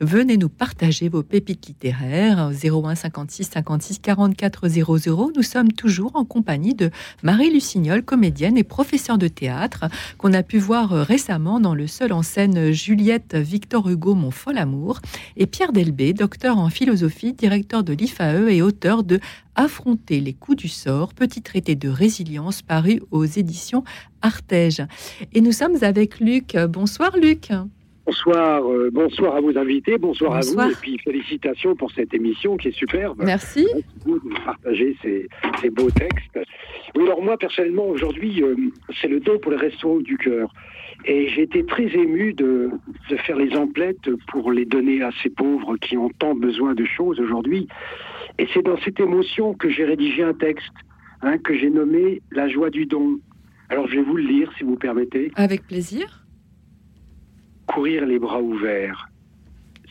[0.01, 5.33] Venez nous partager vos pépites littéraires au 01 56 56 44 00.
[5.35, 6.91] Nous sommes toujours en compagnie de
[7.23, 9.87] Marie Lucignol, comédienne et professeure de théâtre,
[10.19, 14.31] qu'on a pu voir euh, récemment dans le seul en scène Juliette Victor Hugo Mon
[14.31, 15.01] fol amour
[15.39, 19.19] et Pierre Delbé, docteur en philosophie, directeur de l'IFAE et auteur de
[19.55, 23.85] Affronter les coups du sort, petit traité de résilience paru aux éditions
[24.23, 24.83] Artege.
[25.35, 26.57] Et nous sommes avec Luc.
[26.71, 27.49] Bonsoir Luc.
[28.07, 30.65] Bonsoir, euh, bonsoir à vos invités, bonsoir, Bonsoir.
[30.65, 33.23] à vous, et puis félicitations pour cette émission qui est superbe.
[33.23, 33.65] Merci.
[33.75, 35.29] Merci beaucoup de partager ces,
[35.61, 36.39] ces beaux textes.
[36.97, 38.57] Oui, alors moi, personnellement, aujourd'hui, euh,
[39.01, 40.53] c'est le don pour les restaurants du cœur.
[41.05, 42.71] Et j'ai été très ému de,
[43.11, 46.85] de faire les emplettes pour les donner à ces pauvres qui ont tant besoin de
[46.85, 47.69] choses aujourd'hui.
[48.39, 50.73] Et c'est dans cette émotion que j'ai rédigé un texte
[51.23, 53.19] hein, que j'ai nommé La joie du don.
[53.69, 55.31] Alors je vais vous le lire, si vous permettez.
[55.37, 56.27] Avec plaisir.
[57.67, 59.09] courir les bras ouverts,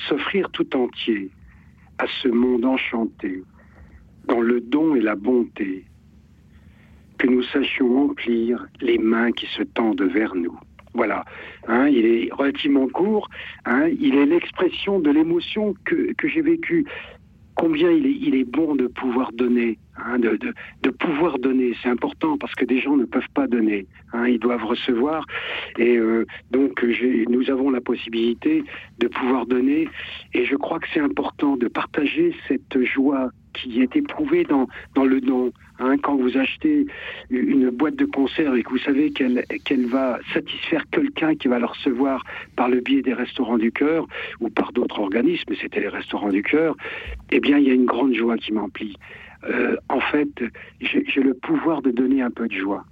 [0.07, 1.31] s'offrir tout entier
[1.97, 3.43] à ce monde enchanté,
[4.25, 5.85] dans le don et la bonté,
[7.17, 10.59] que nous sachions remplir les mains qui se tendent vers nous.
[10.93, 11.23] Voilà,
[11.67, 13.29] hein, il est relativement court,
[13.65, 16.85] hein, il est l'expression de l'émotion que, que j'ai vécue.
[17.55, 21.73] Combien il est, il est bon de pouvoir donner, hein, de, de, de pouvoir donner,
[21.81, 25.25] c'est important parce que des gens ne peuvent pas donner, hein, ils doivent recevoir.
[25.77, 26.83] Et euh, donc,
[27.29, 28.63] nous avons la possibilité
[28.99, 29.87] de pouvoir donner.
[30.33, 35.05] Et je crois que c'est important de partager cette joie qui est éprouvée dans, dans
[35.05, 35.51] le don.
[35.81, 36.85] Hein, quand vous achetez
[37.31, 41.65] une boîte de conserve et que vous savez qu'elle va satisfaire quelqu'un qui va le
[41.65, 42.23] recevoir
[42.55, 44.07] par le biais des restaurants du cœur
[44.39, 46.75] ou par d'autres organismes, c'était les restaurants du cœur,
[47.31, 48.95] eh bien, il y a une grande joie qui m'emplit.
[49.49, 50.29] Euh, en fait,
[50.79, 52.85] j'ai le pouvoir de donner un peu de joie.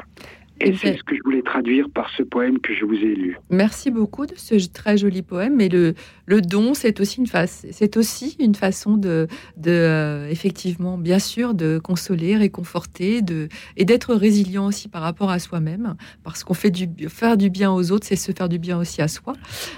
[0.62, 3.38] Et c'est ce que je voulais traduire par ce poème que je vous ai lu.
[3.50, 5.56] Merci beaucoup de ce très joli poème.
[5.56, 5.93] Mais le,
[6.26, 11.19] le don, c'est aussi une face, c'est aussi une façon de, de euh, effectivement, bien
[11.19, 16.54] sûr, de consoler, réconforter, de et d'être résilient aussi par rapport à soi-même, parce qu'on
[16.54, 19.34] fait du faire du bien aux autres, c'est se faire du bien aussi à soi.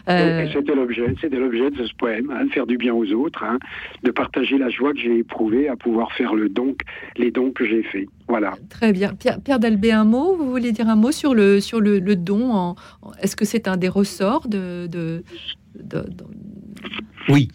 [0.09, 3.43] Euh, C'était l'objet, c'était l'objet de ce poème, hein, de faire du bien aux autres,
[3.43, 3.59] hein,
[4.03, 6.75] de partager la joie que j'ai éprouvée à pouvoir faire le don,
[7.17, 8.07] les dons que j'ai faits.
[8.31, 8.53] Voilà.
[8.69, 9.13] Très bien.
[9.13, 10.37] Pierre, Pierre Dalbé, un mot?
[10.37, 13.43] Vous voulez dire un mot sur le, sur le, le don en, en- Est-ce que
[13.43, 15.23] c'est un des ressorts de, de,
[15.77, 16.25] de- de-
[17.27, 17.49] Oui,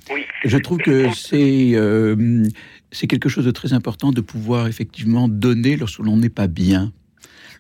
[0.45, 2.45] je trouve que c'est euh,
[2.93, 6.93] c'est quelque chose de très important de pouvoir effectivement donner lorsque l'on n'est pas bien.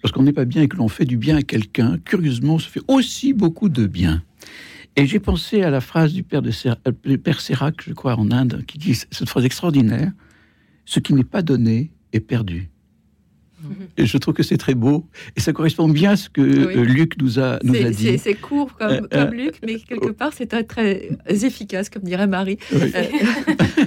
[0.04, 2.68] Lorsqu'on n'est pas bien et que l'on fait du bien à quelqu'un, curieusement, on se
[2.68, 4.22] fait aussi beaucoup de bien.
[4.96, 8.14] Et j'ai pensé à la phrase du père, de Ser- euh, père Sérac, je crois,
[8.18, 10.12] en Inde, qui dit cette phrase extraordinaire
[10.84, 12.68] Ce qui n'est pas donné est perdu.
[13.96, 15.06] Et je trouve que c'est très beau.
[15.36, 16.76] Et ça correspond bien à ce que Oui.
[16.76, 18.18] euh, Luc nous a, nous a dit.
[18.18, 22.02] c'est court comme, Euh, comme euh, Luc, mais quelque part, c'est très, très efficace, comme
[22.02, 22.58] dirait Marie.
[22.72, 22.92] Oui.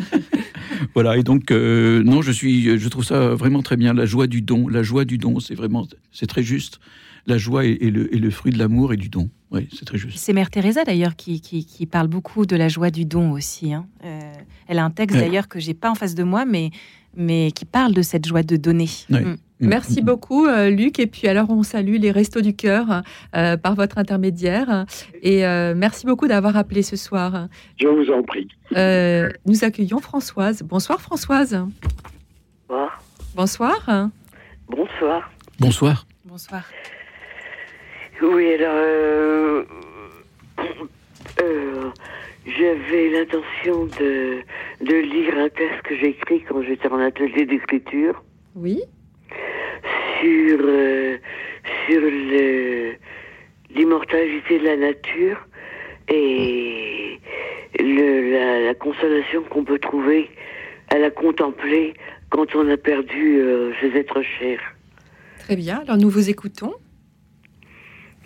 [0.96, 3.94] Voilà, et donc, euh, non, je suis, je trouve ça vraiment très bien.
[3.94, 6.80] La joie du don, la joie du don, c'est vraiment, c'est très juste.
[7.28, 9.30] la joie est, est le, est le fruit de l'amour et du don.
[9.52, 10.18] Oui, c'est très juste.
[10.18, 13.74] C'est Mère Teresa d'ailleurs qui, qui, qui parle beaucoup de la joie du don aussi.
[13.74, 13.86] hein.
[14.06, 14.20] Euh,
[14.68, 15.22] elle a un texte Ouais.
[15.24, 16.72] d'ailleurs que j'ai pas en face de moi, mais,
[17.16, 18.90] mais qui parle de cette joie de donner.
[19.10, 19.22] Ouais.
[19.22, 19.38] Mm.
[19.60, 21.00] Merci beaucoup, euh, Luc.
[21.00, 23.04] Et puis alors, on salue les Restos du Cœur
[23.36, 24.86] euh, par votre intermédiaire.
[25.22, 27.48] Et euh, merci beaucoup d'avoir appelé ce soir.
[27.80, 28.48] Je vous en prie.
[28.76, 30.64] Euh, nous accueillons Françoise.
[30.64, 31.66] Bonsoir, Françoise.
[32.68, 33.02] Bonsoir.
[33.36, 34.10] Bonsoir.
[34.70, 35.32] Bonsoir.
[35.60, 36.06] Bonsoir.
[36.26, 36.64] Bonsoir.
[38.22, 39.64] Oui, alors, euh,
[41.42, 41.90] euh,
[42.46, 44.40] j'avais l'intention de,
[44.86, 48.22] de lire un texte que j'ai écrit quand j'étais en atelier d'écriture
[48.56, 48.82] Oui.
[50.20, 51.18] Sur, euh,
[51.88, 52.02] sur
[53.76, 55.38] l'immortalité de la nature
[56.08, 57.20] et
[57.80, 60.30] le, la, la consolation qu'on peut trouver
[60.90, 61.94] à la contempler
[62.30, 64.62] quand on a perdu euh, ses êtres chers.
[65.40, 65.80] Très bien.
[65.80, 66.74] Alors, nous vous écoutons.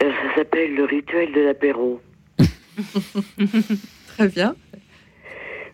[0.02, 2.02] Euh, Ça s'appelle le rituel de l'apéro.
[4.08, 4.56] Très bien.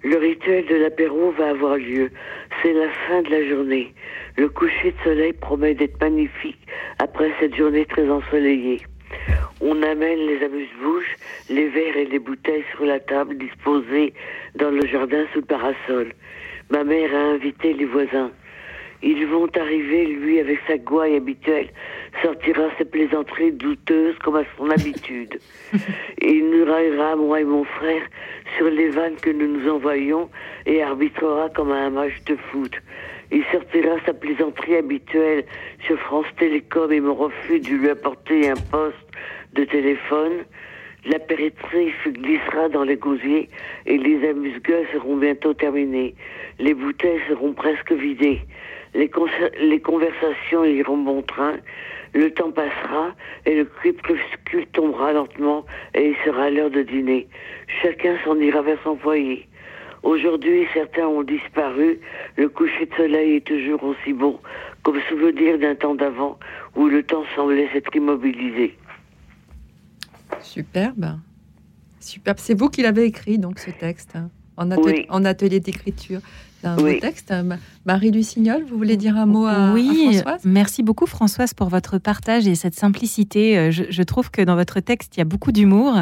[0.04, 2.10] Le rituel de l'apéro va avoir lieu.
[2.62, 3.94] C'est la fin de la journée.
[4.40, 6.66] Le coucher de soleil promet d'être magnifique
[7.00, 8.80] après cette journée très ensoleillée.
[9.60, 11.18] On amène les amuse-bouches,
[11.50, 14.14] les verres et les bouteilles sur la table disposées
[14.56, 16.14] dans le jardin sous le parasol.
[16.70, 18.32] Ma mère a invité les voisins.
[19.04, 21.68] Ils vont arriver, lui, avec sa gouaille habituelle,
[22.22, 25.38] sortira ses plaisanteries douteuses comme à son habitude.
[26.22, 28.04] Et il nous raillera, moi et mon frère,
[28.56, 30.30] sur les vannes que nous nous envoyons
[30.66, 32.72] et arbitrera comme à un match de foot.
[33.32, 35.46] Il sortira sa plaisanterie habituelle
[35.86, 38.98] sur France Télécom et mon refus de lui apporter un poste
[39.54, 40.46] de téléphone.
[41.06, 43.48] L'apéritif glissera dans les gosiers
[43.86, 46.16] et les amuse-gueules seront bientôt terminées.
[46.58, 48.42] Les bouteilles seront presque vidées.
[48.96, 51.58] Les conversations iront bon train.
[52.14, 53.14] Le temps passera
[53.46, 57.28] et le crépuscule tombera lentement et il sera l'heure de dîner.
[57.84, 59.48] Chacun s'en ira vers son foyer.
[60.04, 62.00] Aujourd'hui, certains ont disparu.
[62.38, 64.40] Le coucher de soleil est toujours aussi beau,
[64.84, 66.40] comme souvenir d'un temps d'avant
[66.76, 68.78] où le temps semblait s'être immobilisé.
[70.42, 71.20] Superbe.
[72.00, 72.38] Superbe.
[72.40, 75.06] C'est vous qui l'avez écrit, donc, ce texte, hein, en, atel- Oui.
[75.10, 76.22] en atelier d'écriture.
[76.64, 76.96] Un Oui.
[76.96, 77.32] beau texte.
[77.44, 80.42] Ma- Marie Lucignol, vous voulez dire un mot à, à oui, Françoise?
[80.44, 83.58] merci beaucoup Françoise pour votre partage et cette simplicité.
[83.58, 85.96] Euh, Je, je trouve que dans votre texte, il y a beaucoup d'humour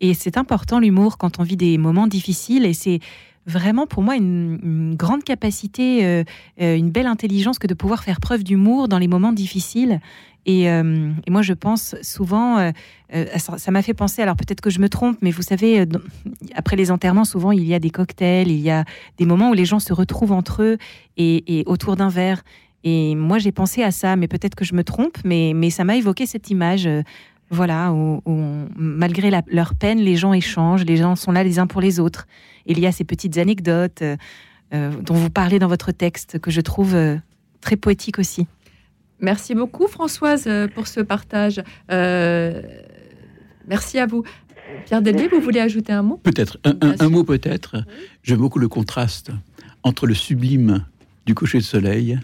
[0.00, 3.00] et c'est important l'humour quand on vit des moments difficiles et c'est
[3.46, 6.24] vraiment pour moi une, grande capacité, euh,
[6.60, 10.00] euh, une belle intelligence que de pouvoir faire preuve d'humour dans les moments difficiles.
[10.44, 12.72] Et, euh, moi, je pense souvent,
[13.36, 15.86] ça m'a fait penser, alors peut-être que je me trompe, mais vous savez,
[16.54, 18.84] après les enterrements, souvent il y a des cocktails, il y a
[19.18, 20.78] des moments où les gens se retrouvent entre eux
[21.16, 22.44] et, autour d'un verre.
[22.84, 25.82] Et moi, j'ai pensé à ça, mais peut-être que je me trompe, mais, mais ça
[25.82, 26.88] m'a évoqué cette image,
[27.50, 28.22] voilà, où,
[28.76, 31.98] malgré la- leur peine, les gens échangent, les gens sont là les uns pour les
[31.98, 32.28] autres.
[32.66, 34.16] Il y a ces petites anecdotes euh,
[34.74, 37.16] euh, dont vous parlez dans votre texte que je trouve euh,
[37.60, 38.48] très poétiques aussi.
[39.20, 41.62] Merci beaucoup, Françoise, pour ce partage.
[41.90, 42.60] Euh,
[43.66, 44.24] merci à vous.
[44.84, 46.20] Pierre Delvier, vous voulez ajouter un mot?
[46.22, 47.76] Peut-être, un, mot peut-être.
[48.24, 49.30] J'aime beaucoup le contraste
[49.84, 50.84] entre le sublime
[51.24, 52.18] du coucher de soleil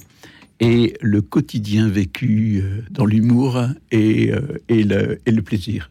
[0.61, 4.33] et le quotidien vécu dans l'humour et,
[4.69, 5.89] et, le, et le plaisir.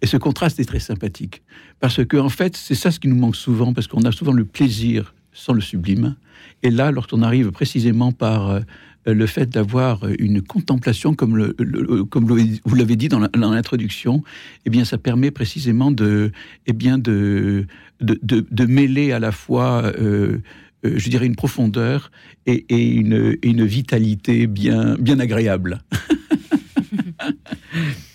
[0.00, 1.42] Et ce contraste est très sympathique,
[1.80, 4.32] parce que en fait, c'est ça ce qui nous manque souvent, parce qu'on a souvent
[4.32, 6.16] le plaisir sans le sublime.
[6.62, 8.60] Et là, lorsqu'on arrive précisément par euh,
[9.06, 14.22] le fait d'avoir une contemplation, comme, vous l'avez dit dans l'introduction,
[14.64, 16.30] eh bien, ça permet précisément de,
[16.66, 17.66] eh bien, de,
[18.00, 20.38] de, de- mêler à la fois, euh,
[20.84, 22.10] euh, je dirais, une profondeur
[22.46, 25.80] et, et une, une vitalité bien, bien agréable.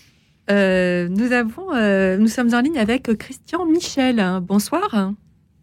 [0.49, 4.23] Euh, euh, nous sommes en ligne avec Christian Michel.
[4.41, 5.13] Bonsoir.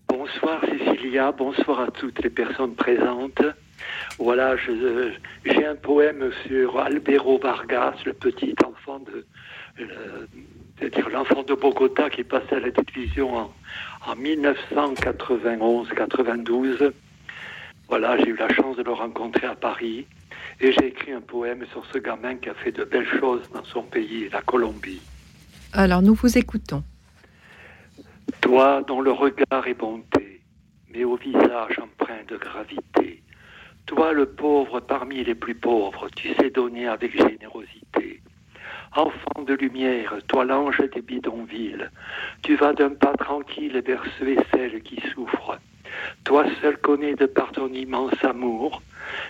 [0.09, 3.43] Bonsoir Cécilia, bonsoir à toutes les personnes présentes.
[4.19, 9.27] Voilà, j'ai un poème sur Albero Vargas, le petit enfant de,
[9.81, 10.27] euh,
[10.79, 13.51] c'est-à-dire l'enfant de Bogota qui passait à la télévision en,
[14.07, 16.93] en 1991-92.
[17.89, 20.07] Voilà, j'ai eu la chance de le rencontrer à Paris
[20.61, 23.65] et j'ai écrit un poème sur ce gamin qui a fait de belles choses dans
[23.65, 25.03] son pays, la Colombie.
[25.73, 26.83] Alors, nous vous écoutons.
[28.41, 30.41] Toi dont le regard est bonté,
[30.93, 33.23] mais au visage empreint de gravité.
[33.87, 38.23] Toi le pauvre parmi les plus pauvres, tu sais donner avec générosité.
[38.97, 41.91] Enfant de lumière, toi l'ange des bidonvilles,
[42.43, 45.59] tu vas d'un pas tranquille vers ceux et celles qui souffrent.
[46.25, 48.83] Toi seul connais de par ton immense amour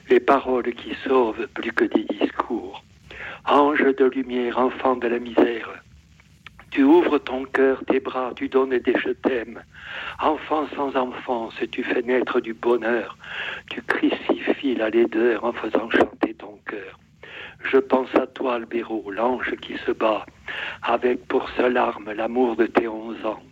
[0.08, 2.82] les paroles qui sauvent plus que des discours.
[3.46, 5.70] Ange de lumière, enfant de la misère,
[6.74, 9.62] tu ouvres ton cœur, tes bras, tu donnes des je t'aime.
[10.20, 13.16] Enfant sans enfance, tu fais naître du bonheur.
[13.70, 16.98] Tu crucifies la laideur en faisant chanter ton cœur.
[17.62, 20.26] Je pense à toi, Albéro, l'ange qui se bat,
[20.82, 23.42] avec pour seule arme l'amour de tes onze ans.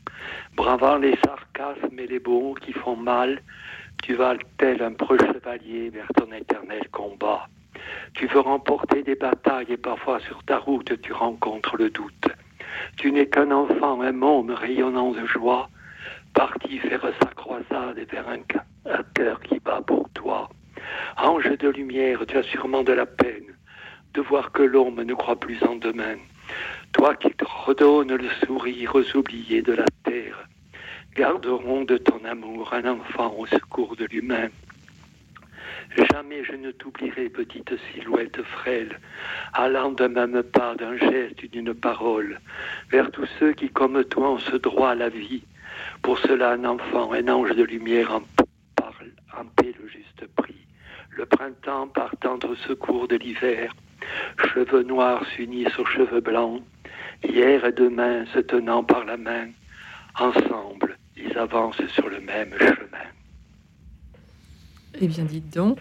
[0.57, 1.15] Bravant les
[1.99, 3.41] et les mots qui font mal,
[4.03, 7.49] tu vas tel un preux chevalier vers ton éternel combat.
[8.15, 12.29] Tu veux remporter des batailles et parfois sur ta route tu rencontres le doute.
[12.97, 15.69] Tu n'es qu'un enfant, un môme rayonnant de joie,
[16.35, 18.41] parti faire sa croisade vers un,
[18.91, 20.49] un cœur qui bat pour toi.
[21.17, 23.55] Ange de lumière, tu as sûrement de la peine
[24.15, 26.17] de voir que l'homme ne croit plus en demain.
[26.93, 30.49] Toi qui te redonnes le sourire aux oubliés de la terre,
[31.15, 34.49] garderons de ton amour un enfant au secours de l'humain.
[35.95, 38.99] Jamais je ne t'oublierai, petite silhouette frêle,
[39.53, 42.41] allant d'un même pas, d'un geste, d'une parole,
[42.91, 45.43] vers tous ceux qui, comme toi, ont ce droit à la vie.
[46.01, 48.23] Pour cela, un enfant, un ange de lumière en,
[48.75, 50.67] parle, en paie le juste prix.
[51.11, 53.75] Le printemps partant au secours de l'hiver,
[54.39, 56.63] cheveux noirs s'unissent aux cheveux blancs,
[57.23, 59.49] hier et demain se tenant par la main,
[60.19, 63.07] ensemble, ils avancent sur le même chemin.
[65.01, 65.79] Eh bien, dites donc.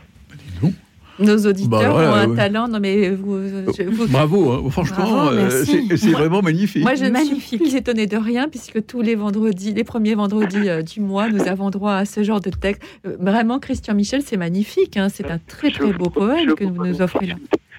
[0.61, 0.73] donc.
[1.19, 2.35] Nos auditeurs Bah, ont un ouais.
[2.35, 2.67] talent.
[2.67, 3.37] Non, mais vous.
[3.77, 4.69] je- vous- Bravo, hein.
[4.71, 5.87] franchement, Bravo, euh, merci.
[5.97, 6.81] c'est vraiment magnifique.
[6.81, 7.61] Moi, je ne suis Magnifique.
[7.61, 11.47] plus étonnée de rien, puisque tous les vendredis, les premiers vendredis euh, du mois, nous
[11.47, 12.81] avons droit à ce genre de texte.
[13.05, 14.97] Euh, vraiment, Christian Michel, c'est magnifique.
[14.97, 15.09] hein.
[15.09, 17.35] C'est un très, très beau poème que vous nous offrez là.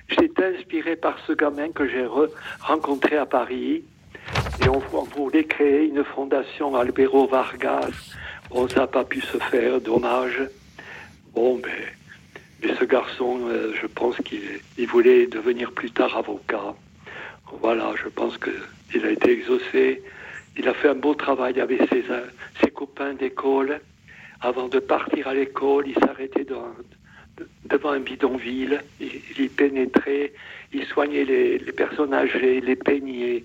[0.09, 2.29] J'étais inspiré par ce gamin que j'ai re-
[2.61, 3.83] rencontré à Paris.
[4.65, 4.79] Et on,
[5.17, 8.15] voulait créer une fondation Albero Vargas.
[8.51, 10.41] Bon, ça n'a pas pu se faire, dommage.
[11.35, 16.75] Bon, mais, ce garçon, euh, je pense qu'il il voulait devenir plus tard avocat.
[17.61, 20.03] Voilà, je pense qu'il a été exaucé.
[20.57, 22.27] Il a fait un beau travail avec ses, euh,
[22.75, 23.81] copains d'école.
[24.41, 30.33] Avant de partir à l'école, il s'arrêtait devant un bidonville, il, y pénétrait,
[30.73, 33.45] il soignait les, les personnes âgées, les peignait,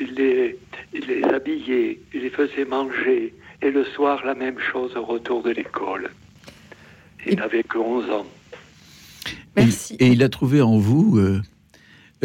[0.00, 0.58] il les,
[0.94, 5.42] il les habillait, il les faisait manger, et le soir la même chose au retour
[5.42, 6.10] de l'école.
[7.26, 8.26] Il Et- n'avait que 11 ans.
[9.56, 9.94] Merci.
[9.98, 11.40] Et il a trouvé en vous euh,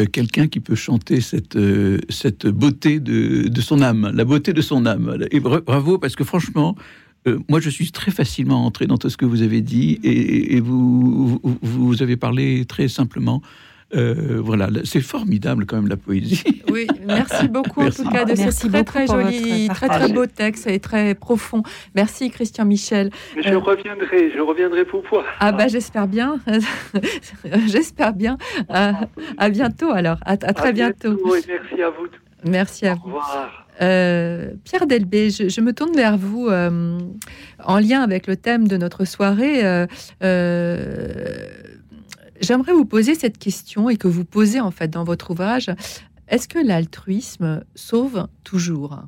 [0.00, 4.52] euh, quelqu'un qui peut chanter cette, euh, cette beauté de, de son âme, la beauté
[4.52, 5.24] de son âme.
[5.30, 6.76] Et bra- bravo, parce que franchement,
[7.26, 10.54] euh, moi je suis très facilement entré dans tout ce que vous avez dit, et,
[10.56, 13.42] et vous, vous, vous avez parlé très simplement.
[13.96, 16.42] Euh, voilà, c'est formidable quand même la poésie.
[16.70, 18.02] Oui, merci beaucoup Merci.
[18.02, 21.14] en tout cas de Merci ce très très joli, très très beau texte et très
[21.14, 21.62] profond.
[21.94, 23.10] Merci Christian Michel.
[23.34, 23.58] Mais je Euh.
[23.58, 25.24] reviendrai, je reviendrai pour voir.
[25.40, 26.38] Ah bah j'espère bien,
[27.66, 28.36] j'espère bien.
[28.68, 29.00] À,
[29.38, 31.16] à bientôt alors, à, à très À bientôt.
[31.34, 32.06] et merci à vous.
[32.44, 33.04] Merci à Au vous.
[33.06, 33.66] revoir.
[33.82, 36.98] Euh, Pierre Delbé, je, je me tourne vers vous euh,
[37.64, 39.64] en lien avec le thème de notre soirée.
[39.64, 39.86] euh,
[40.22, 41.36] euh,
[42.40, 45.70] J'aimerais vous poser cette question et que vous posez en fait dans votre ouvrage.
[46.28, 49.00] Est-ce que l'altruisme sauve toujours?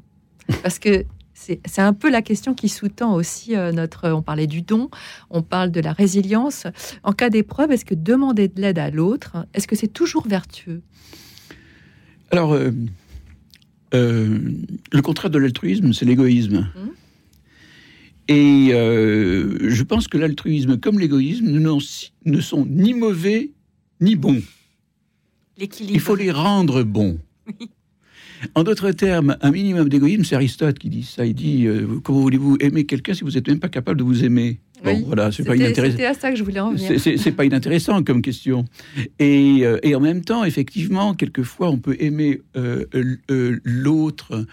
[0.62, 4.10] Parce que c'est un peu la question qui sous-tend aussi euh, notre.
[4.10, 4.90] On parlait du don,
[5.30, 6.66] on parle de la résilience.
[7.02, 10.82] En cas d'épreuve, est-ce que demander de l'aide à l'autre, est-ce que c'est toujours vertueux?
[12.30, 12.72] Alors, euh,
[13.94, 14.38] euh,
[14.92, 16.68] le contraire de l'altruisme, c'est l'égoïsme.
[16.74, 16.90] Mhm.
[18.28, 23.50] Et euh, je pense que l'altruisme, comme l'égoïsme, ne, sont ni mauvais
[24.00, 24.42] ni bons.
[25.56, 25.94] L'équilibre.
[25.94, 27.18] Il faut les rendre bons.
[27.46, 27.70] Oui.
[28.54, 31.26] En d'autres termes, un minimum d'égoïsme, c'est Aristote qui dit ça.
[31.26, 34.24] Il dit euh, Comment voulez-vous aimer quelqu'un si vous n'êtes même pas capable de vous
[34.24, 34.60] aimer?
[34.84, 35.96] Bon, Oui, voilà, c'est pas inintéressant.
[35.96, 37.00] c'était à ça que je voulais en venir.
[37.00, 38.64] C'est- pas inintéressant comme question.
[39.18, 42.84] Et, euh, et en même temps, effectivement, quelquefois, on peut aimer euh,
[43.64, 44.46] l'autre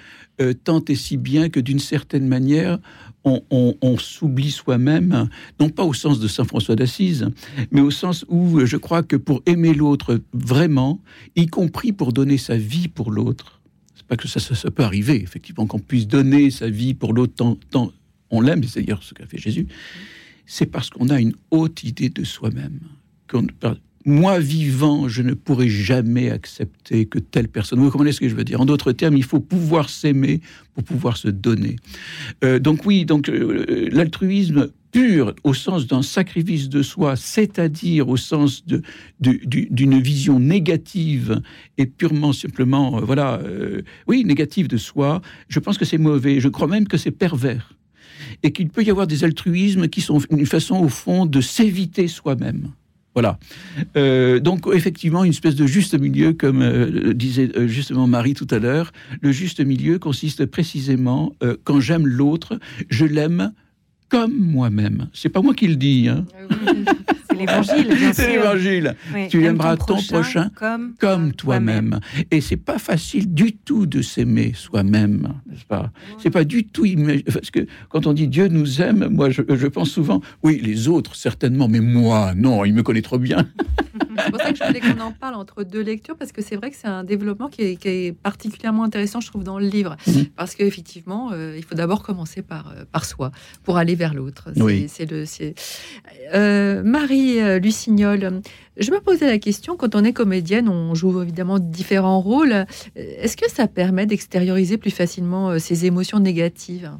[0.63, 2.79] tant et si bien que d'une certaine manière,
[3.25, 7.27] on, s'oublie soi-même, non pas au sens de Saint François d'Assise,
[7.71, 11.01] mais au sens où euh, je crois que pour aimer l'autre vraiment,
[11.35, 13.61] y compris pour donner sa vie pour l'autre,
[13.95, 17.33] c'est pas que ça, ça, peut arriver, effectivement, qu'on puisse donner sa vie pour l'autre
[17.35, 17.91] tant, tant
[18.29, 19.67] on l'aime, c'est d'ailleurs ce qu'a fait Jésus,
[20.45, 22.79] c'est parce qu'on a une haute idée de soi-même.
[23.27, 23.47] Qu'on-
[24.07, 27.79] Moi, vivant, je ne pourrai jamais accepter que telle personne.
[27.79, 30.41] Vous comprenez ce que je veux dire En d'autres termes, il faut pouvoir s'aimer
[30.75, 31.77] pour pouvoir se donner.
[32.43, 38.15] Euh, donc oui, donc euh, l'altruisme pur au sens d'un sacrifice de soi, c'est-à-dire au
[38.15, 38.81] sens de-
[39.19, 41.41] de- du- d'une vision négative
[41.77, 43.41] et purement simplement, euh, voilà,
[44.07, 46.39] oui, négative de soi, je pense que c'est mauvais.
[46.39, 47.73] Je crois même que c'est pervers
[48.43, 52.07] et qu'il peut y avoir des altruismes qui sont une façon, au fond, de s'éviter
[52.07, 52.71] soi-même.
[53.15, 53.39] Voilà.
[53.95, 58.47] Euh, donc effectivement, une espèce de juste milieu, comme euh, disait euh, justement Marie tout
[58.51, 58.91] à l'heure.
[59.21, 62.59] Le juste milieu consiste précisément quand j'aime l'autre,
[62.89, 63.53] je l'aime
[64.09, 65.07] comme moi-même.
[65.13, 66.07] C'est pas moi qui le dis.
[66.07, 66.25] Hein.
[67.29, 68.41] C'est l'évangile, bien C'est sûr.
[68.41, 68.95] l'évangile.
[69.13, 71.99] Oui, Tu aime aimeras ton prochain comme, comme toi-même.
[72.31, 75.91] Et c'est pas facile du tout de s'aimer soi-même, n'est-ce pas?
[76.19, 76.85] C'est pas du tout
[77.33, 80.87] parce que quand on dit Dieu nous aime, moi je, je pense souvent, oui, les
[80.87, 83.47] autres certainement, mais moi, non, il me connaît trop bien.
[84.17, 86.55] C'est pour ça que je voulais qu'on en parle entre deux lectures, parce que c'est
[86.55, 89.67] vrai que c'est un développement qui est, qui est particulièrement intéressant, je trouve, dans le
[89.67, 89.97] livre.
[90.07, 90.25] Mhm.
[90.35, 93.31] Parce qu'effectivement, euh, il faut d'abord commencer par, euh, par soi,
[93.63, 94.49] pour aller vers l'autre.
[94.57, 94.87] Oui.
[94.87, 95.25] c'est le,
[96.33, 98.41] Euh, Marie euh, Lucignol,
[98.77, 102.53] je me posais la question, quand on est comédienne, on joue évidemment différents rôles.
[102.53, 102.65] Euh,
[102.95, 106.91] Est-ce que ça permet d'extérioriser plus facilement ses émotions négatives?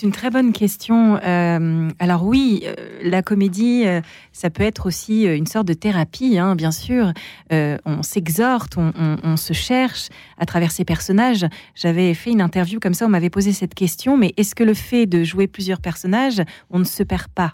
[0.00, 1.18] C'est une très bonne question.
[1.22, 4.00] Euh, alors oui, euh, la comédie, euh,
[4.32, 7.12] ça peut être aussi une sorte de thérapie, hein, bien sûr.
[7.50, 11.44] On s'exhorte, on, on- on se cherche à travers ces personnages.
[11.74, 14.72] J'avais fait une interview comme ça, on m'avait posé cette question, mais est-ce que le
[14.72, 16.40] fait de jouer plusieurs personnages,
[16.70, 17.52] on ne se perd pas?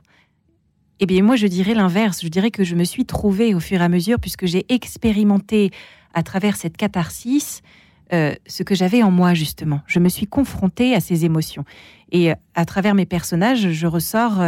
[1.01, 2.21] Eh bien, moi, je dirais l'inverse.
[2.23, 5.73] Je dirais que je me suis trouvée au fur et à mesure, puisque j'ai expérimenté
[6.15, 7.63] à travers cette catharsis
[8.13, 9.81] euh, ce que j'avais en moi, justement.
[9.87, 11.65] Je me suis confrontée à ces émotions.
[12.13, 14.41] Et euh, à travers mes personnages, je ressors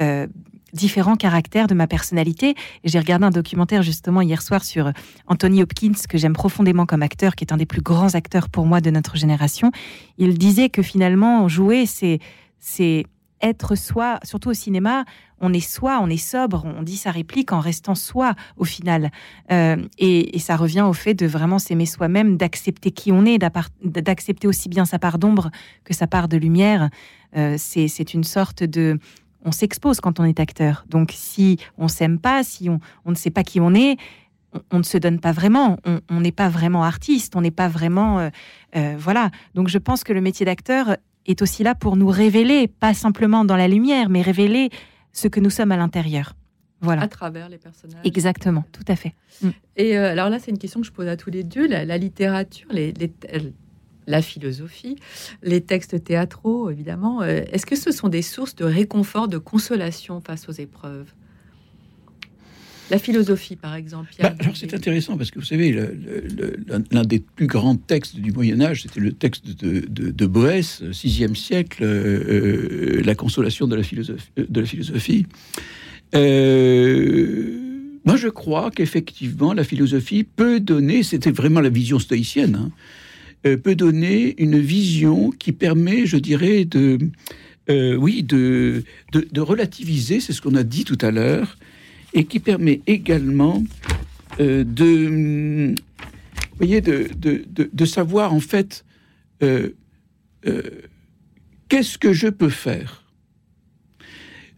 [0.00, 0.26] euh,
[0.72, 2.54] différents caractères de ma personnalité.
[2.84, 4.92] J'ai regardé un documentaire justement hier soir sur
[5.26, 8.66] Anthony Hopkins, que j'aime profondément comme acteur, qui est un des plus grands acteurs pour
[8.66, 9.70] moi de notre génération.
[10.18, 12.18] Il disait que finalement, jouer, c'est
[13.40, 15.04] être soi, surtout au cinéma,
[15.40, 19.10] on est soi, on est sobre, on dit sa réplique en restant soi au final.
[19.52, 23.38] Euh, et, ça revient au fait de vraiment s'aimer soi-même, d'accepter qui on est,
[23.82, 25.50] d'accepter aussi bien sa part d'ombre
[25.84, 26.90] que sa part de lumière.
[27.36, 28.98] Euh, c'est une sorte de...
[29.44, 30.84] On s'expose quand on est acteur.
[30.88, 33.96] Donc si on s'aime pas, si on, ne sait pas qui on est,
[34.72, 35.76] on, ne se donne pas vraiment.
[36.10, 38.30] On n'est pas vraiment artiste, on n'est pas vraiment...
[38.74, 39.30] euh, voilà.
[39.54, 40.96] Donc je pense que le métier d'acteur
[41.28, 44.70] est aussi là pour nous révéler, pas simplement dans la lumière, mais révéler
[45.12, 46.34] ce que nous sommes à l'intérieur.
[46.80, 47.02] Voilà.
[47.02, 49.12] à travers les personnages Exactement, tout à fait.
[49.76, 51.66] Et euh, alors là, c'est une question que je pose à tous les deux.
[51.66, 53.50] La, la littérature, les, les- euh,
[54.06, 54.96] la philosophie,
[55.42, 60.20] les textes théâtraux, évidemment, euh, est-ce que ce sont des sources de réconfort, de consolation
[60.20, 61.12] face aux épreuves?
[62.90, 64.10] La philosophie, par exemple.
[64.20, 65.76] Bah, alors c'est intéressant parce que vous savez,
[66.90, 70.82] l'un des plus grands textes du Moyen Âge, c'était le texte de, de, de Boès,
[70.92, 74.30] sixième siècle, euh, euh, la consolation de la philosophie.
[74.36, 75.26] De la philosophie.
[76.14, 77.58] Euh,
[78.04, 82.70] moi, je crois qu'effectivement, la philosophie peut donner, c'était vraiment la vision stoïcienne, hein,
[83.46, 86.98] euh, peut donner une vision qui permet, je dirais, de,
[87.68, 91.58] euh, oui, de, de, de relativiser, c'est ce qu'on a dit tout à l'heure,
[92.14, 93.62] et qui permet également
[94.40, 95.74] euh, de,
[96.56, 98.84] voyez, de, de, de- savoir en fait
[99.42, 99.70] euh,
[100.46, 100.62] euh,
[101.68, 103.04] qu'est-ce que je peux faire.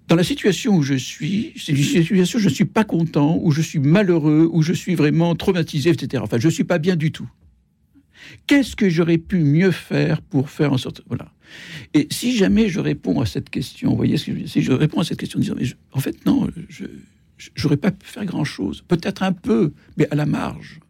[0.09, 3.39] Dans la situation où je suis, c'est une situation où je ne suis pas content,
[3.41, 6.21] où je suis malheureux, où je suis vraiment traumatisé, etc.
[6.25, 7.31] Enfin, je ne suis pas bien du tout.
[8.49, 11.03] Qu'est-ce que j'aurais pu mieux faire pour faire en sorte...
[11.07, 11.33] Voilà.
[11.95, 15.19] Et si jamais je réponds à cette question, vous voyez, si je réponds à cette
[15.19, 16.87] question en disant, mais en fait, non, je
[17.55, 18.85] j'aurais pas pu faire grand-chose.
[18.87, 20.81] Peut-être un peu, mais à la marge.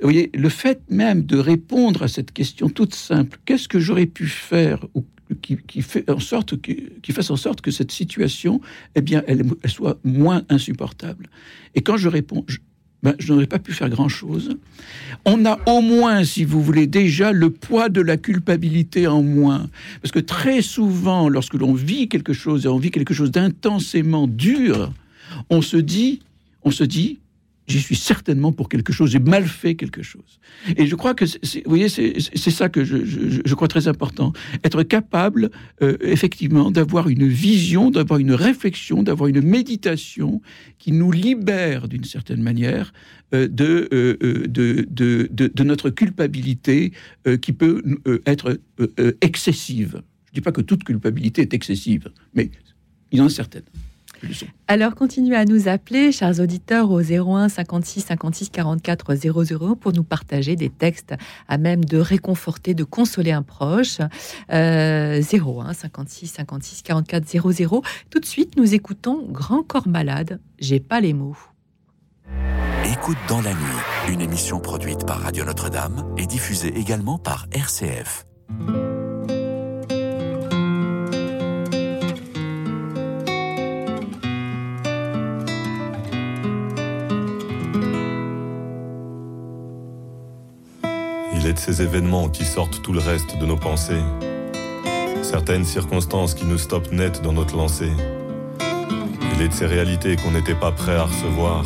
[0.00, 4.06] Vous voyez, le fait même de répondre à cette question toute simple, qu'est-ce que j'aurais
[4.06, 5.04] pu faire ou
[5.42, 6.72] qui, fait en sorte que,
[7.12, 8.60] fasse en sorte que cette situation,
[8.94, 11.28] eh bien, elle, elle soit moins insupportable.
[11.74, 12.58] Et quand je réponds, je,
[13.02, 14.56] ben, je n'aurais pas pu faire grand-chose.
[15.24, 19.68] On a au moins, si vous voulez, déjà le poids de la culpabilité en moins.
[20.02, 24.26] Parce que très souvent, lorsque l'on vit quelque chose, et on vit quelque chose d'intensément
[24.26, 24.92] dur,
[25.50, 26.20] on se dit,
[26.62, 27.18] on se dit,
[27.66, 30.40] j'y suis certainement pour quelque chose, j'ai mal fait quelque chose.
[30.78, 34.32] Et je crois que, vous voyez, c'est ça que je, crois très important.
[34.64, 35.50] Être capable,
[35.82, 40.40] euh, effectivement, d'avoir une vision, d'avoir une réflexion, d'avoir une méditation
[40.78, 42.94] qui nous libère d'une certaine manière
[43.34, 44.16] euh, de, euh,
[44.48, 46.92] de, de, de- de notre culpabilité
[47.42, 47.82] qui peut
[48.24, 48.58] être
[49.20, 50.00] excessive.
[50.24, 52.50] Je ne dis pas que toute culpabilité est excessive, mais
[53.12, 53.64] il y en a certaines.
[54.66, 60.02] Alors, continuez à nous appeler, chers auditeurs, au 01 56 56 44 00 pour nous
[60.02, 61.14] partager des textes
[61.48, 63.98] à même de réconforter, de consoler un proche.
[64.52, 67.82] Euh, 01 56 56 44 00.
[68.10, 70.40] Tout de suite, nous écoutons Grand Corps Malade.
[70.58, 71.36] J'ai pas les mots.
[72.84, 78.26] Écoute dans la nuit, une émission produite par Radio Notre-Dame et diffusée également par RCF.
[91.38, 94.02] De ces événements qui sortent tout le reste de nos pensées.
[95.22, 97.92] Certaines circonstances qui nous stoppent net dans notre lancée.
[99.34, 101.64] Il est de ces réalités qu'on n'était pas prêt à recevoir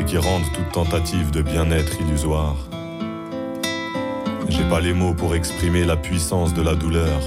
[0.00, 2.56] et qui rendent toute tentative de bien-être illusoire.
[4.48, 7.20] J'ai pas les mots pour exprimer la puissance de la douleur.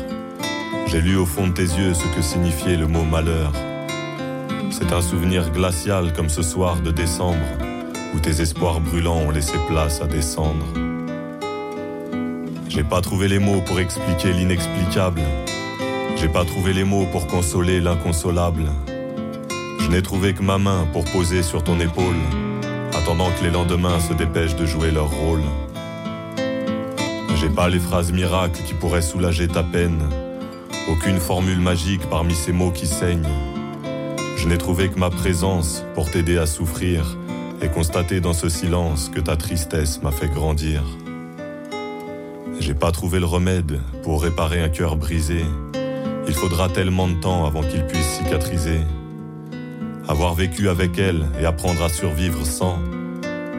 [0.87, 3.53] J'ai lu au fond de tes yeux ce que signifiait le mot malheur.
[4.69, 7.45] C'est un souvenir glacial comme ce soir de décembre
[8.13, 10.84] où tes espoirs brûlants ont laissé place à descendre.
[12.75, 15.21] J'ai pas trouvé les mots pour expliquer l'inexplicable.
[16.17, 18.65] J'ai pas trouvé les mots pour consoler l'inconsolable.
[19.79, 22.19] Je n'ai trouvé que ma main pour poser sur ton épaule,
[22.93, 25.43] attendant que les lendemains se dépêchent de jouer leur rôle.
[27.37, 30.01] J'ai pas les phrases miracles qui pourraient soulager ta peine,
[30.89, 33.23] aucune formule magique parmi ces mots qui saignent.
[34.35, 37.17] Je n'ai trouvé que ma présence pour t'aider à souffrir
[37.61, 40.83] et constater dans ce silence que ta tristesse m'a fait grandir.
[42.65, 45.45] J'ai pas trouvé le remède pour réparer un cœur brisé.
[46.27, 48.79] Il faudra tellement de temps avant qu'il puisse cicatriser.
[50.07, 52.79] Avoir vécu avec elle et apprendre à survivre sans,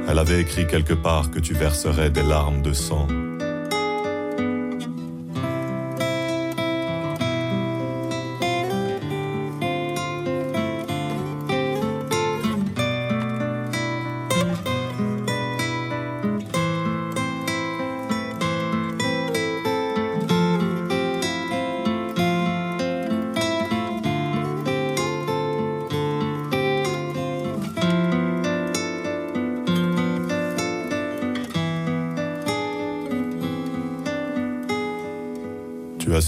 [0.09, 3.07] elle avait écrit quelque part que tu verserais des larmes de sang.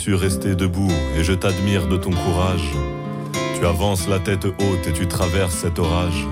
[0.08, 2.72] Su rester debout et je t'admire de ton courage.
[3.58, 6.26] Tu avances la tête haute et tu traverses cet orage.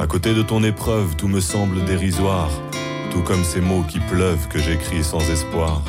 [0.00, 2.50] À côté de ton épreuve, tout me semble dérisoire,
[3.12, 5.82] tout comme ces mots qui pleuvent que j'écris sans espoir.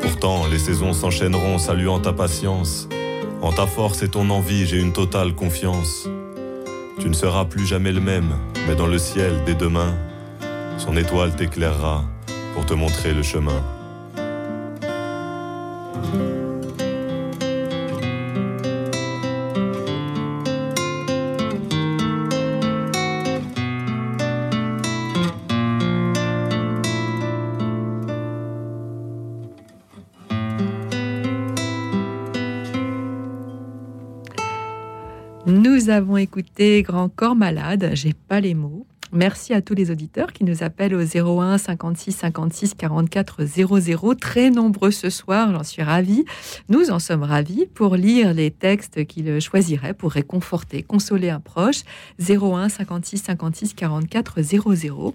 [0.00, 2.88] Pourtant, les saisons s'enchaîneront saluant ta patience.
[3.42, 6.08] En ta force et ton envie, j'ai une totale confiance.
[6.98, 8.32] Tu ne seras plus jamais le même,
[8.66, 9.94] mais dans le ciel, dès demain,
[10.78, 12.02] son étoile t'éclairera
[12.54, 13.62] pour te montrer le chemin.
[36.32, 38.86] Écouté Grand Corps Malade, j'ai pas les mots.
[39.12, 44.14] Merci à tous les auditeurs qui nous appellent au 01 56 56 44 00.
[44.14, 46.24] Très nombreux ce soir, j'en suis ravie.
[46.70, 51.82] Nous en sommes ravis pour lire les textes qu'ils choisiraient pour réconforter, consoler un proche.
[52.18, 55.14] 01 56 56 44 00.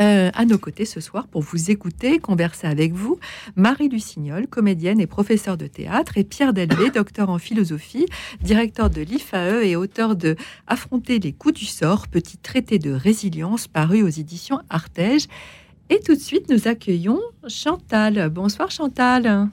[0.00, 3.18] Euh, à nos côtés ce soir pour vous écouter, converser avec vous,
[3.56, 8.06] Marie Lucignol, comédienne et professeure de théâtre, et Pierre Delvé, docteur en philosophie,
[8.40, 13.66] directeur de l'IFAE et auteur de Affronter les coups du sort, petit traité de résilience
[13.68, 15.26] paru aux éditions Artege.
[15.90, 18.28] Et tout de suite, nous accueillons Chantal.
[18.30, 19.48] Bonsoir Chantal.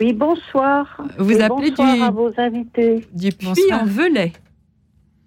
[0.00, 1.00] Oui, bonsoir.
[1.18, 3.06] Vous Et appelez bonsoir du- à vos invités.
[3.12, 4.32] Du puits en Velay.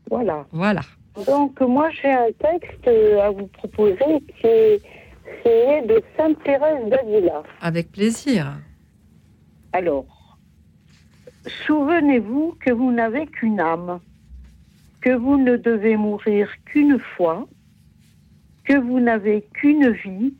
[0.09, 0.45] Voilà.
[0.51, 0.81] Voilà.
[1.25, 7.43] Donc, moi, j'ai un texte à vous proposer qui est de Sainte-Thérèse d'Avila.
[7.61, 8.57] Avec plaisir.
[9.71, 10.37] Alors,
[11.65, 13.99] souvenez-vous que vous n'avez qu'une âme,
[15.01, 17.47] que vous ne devez mourir qu'une fois,
[18.65, 20.33] que vous n'avez qu'une vie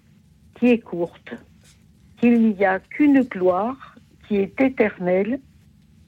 [0.55, 1.35] qui est courte,
[2.17, 3.95] qu'il n'y a qu'une gloire
[4.27, 5.39] qui est éternelle,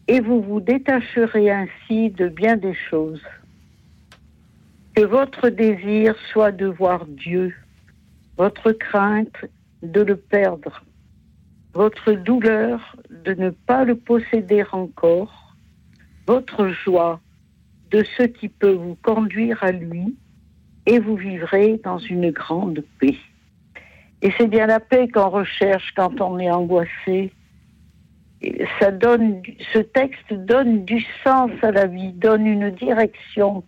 [0.08, 3.22] et vous vous détacherez ainsi de bien des choses.
[4.98, 7.54] Que votre désir soit de voir Dieu,
[8.36, 9.46] votre crainte
[9.84, 10.84] de le perdre,
[11.76, 15.56] votre douleur de ne pas le posséder encore,
[16.26, 17.20] votre joie
[17.92, 20.18] de ce qui peut vous conduire à lui,
[20.88, 23.18] et vous vivrez dans une grande paix.
[24.24, 27.32] Et c'est bien la paix qu'on recherche quand on est angoissé.
[28.80, 29.44] Ça donne,
[29.74, 33.64] ce texte donne du sens à la vie, donne une direction.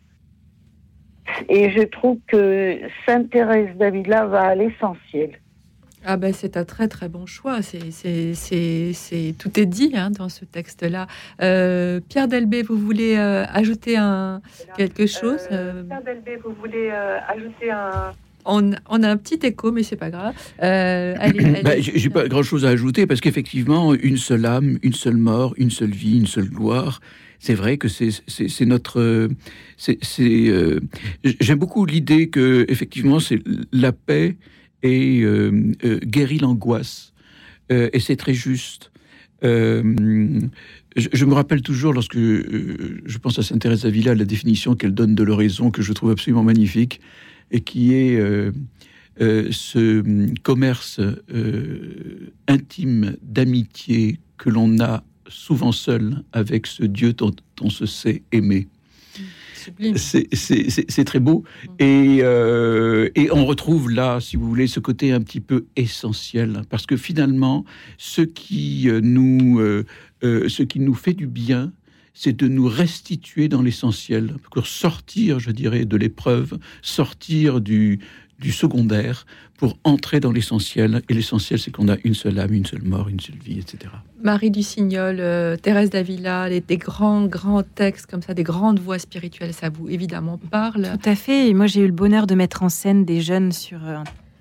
[1.47, 5.31] Et je trouve que Sainte Thérèse d'Avila va à l'essentiel.
[6.05, 7.61] Ah ben c'est un très très bon choix.
[7.61, 11.07] C'est, c'est, c'est, c'est- tout est dit hein, dans ce texte-là.
[11.41, 14.41] Euh, Pierre Delbé, vous voulez euh, ajouter un,
[14.77, 15.83] quelque chose euh,
[16.43, 16.89] vous voulez
[17.27, 18.13] ajouter un...
[18.45, 20.33] on, on a un petit écho, mais c'est pas grave.
[20.63, 21.63] Euh, allez, allez.
[21.63, 25.53] Bah, j'ai j'ai pas grand-chose à ajouter parce qu'effectivement, une seule âme, une seule mort,
[25.57, 27.01] une seule vie, une seule gloire.
[27.39, 28.99] C'est vrai que c'est notre.
[28.99, 30.79] euh,
[31.23, 33.39] J'aime beaucoup l'idée que effectivement c'est
[33.71, 34.37] la paix
[34.83, 37.13] et euh, euh, guérit l'angoisse.
[37.71, 38.91] Euh, et c'est très juste.
[39.41, 45.15] Je, me rappelle toujours, lorsque je pense à Sainte Thérèse d'Avila, la définition qu'elle donne
[45.15, 46.99] de l'oraison, que je trouve absolument magnifique,
[47.51, 48.19] et qui est
[49.17, 50.03] ce
[50.41, 50.99] commerce
[52.49, 58.67] intime d'amitié que l'on a souvent seul avec ce Dieu dont on se sait aimer.
[59.55, 59.97] Sublime.
[59.97, 61.43] C'est- très beau.
[61.79, 66.61] Et, euh, et on retrouve là, si vous voulez, ce côté un petit peu essentiel.
[66.69, 67.65] Parce que finalement,
[67.97, 69.85] ce qui, euh, nous, euh,
[70.21, 71.71] ce qui nous fait du bien,
[72.13, 77.99] c'est de nous restituer dans l'essentiel, pour sortir, je dirais, de l'épreuve, sortir du,
[78.39, 79.25] du secondaire,
[79.57, 81.01] pour entrer dans l'essentiel.
[81.09, 83.91] Et l'essentiel, c'est qu'on a une seule âme, une seule mort, une seule vie, etc.
[84.23, 88.99] Marie Dussignol, euh, Thérèse d'Avila, les- des grands, grands textes comme ça, des grandes voix
[88.99, 90.87] spirituelles, ça vous évidemment parle.
[91.03, 91.49] Tout à fait.
[91.49, 93.97] Et moi, j'ai eu le bonheur de mettre en scène des jeunes sur euh,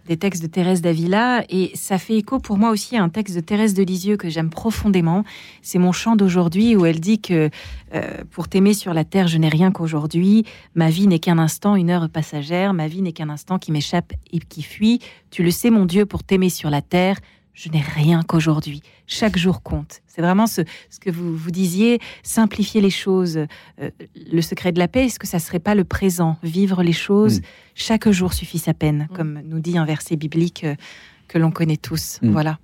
[0.09, 1.45] des textes de Thérèse d'Avila.
[1.51, 4.29] Et ça fait écho pour moi aussi à un texte de Thérèse de Lisieux que
[4.29, 5.23] j'aime profondément.
[5.63, 7.51] C'est mon chant d'aujourd'hui où elle dit que
[7.95, 10.45] euh, pour t'aimer sur la terre, je n'ai rien qu'aujourd'hui.
[10.75, 12.75] Ma vie n'est qu'un instant, une heure passagère.
[12.75, 15.01] Ma vie n'est qu'un instant qui m'échappe et qui fuit.
[15.31, 17.19] Tu le sais, mon Dieu, pour t'aimer sur la terre,
[17.61, 18.83] je n'ai rien qu'aujourd'hui.
[19.09, 20.01] Chaque jour compte.
[20.07, 23.39] C'est vraiment ce, ce que vous, vous disiez, simplifier les choses.
[23.81, 23.91] Euh,
[24.33, 26.37] le secret de la paix, est-ce que ça serait pas le présent?
[26.45, 27.43] Vivre les choses, Mm.
[27.75, 29.17] chaque jour suffit sa peine, Mm.
[29.17, 30.77] comme nous dit un verset biblique euh,
[31.27, 32.21] que l'on connaît tous.
[32.23, 32.31] Mm.
[32.31, 32.59] Voilà.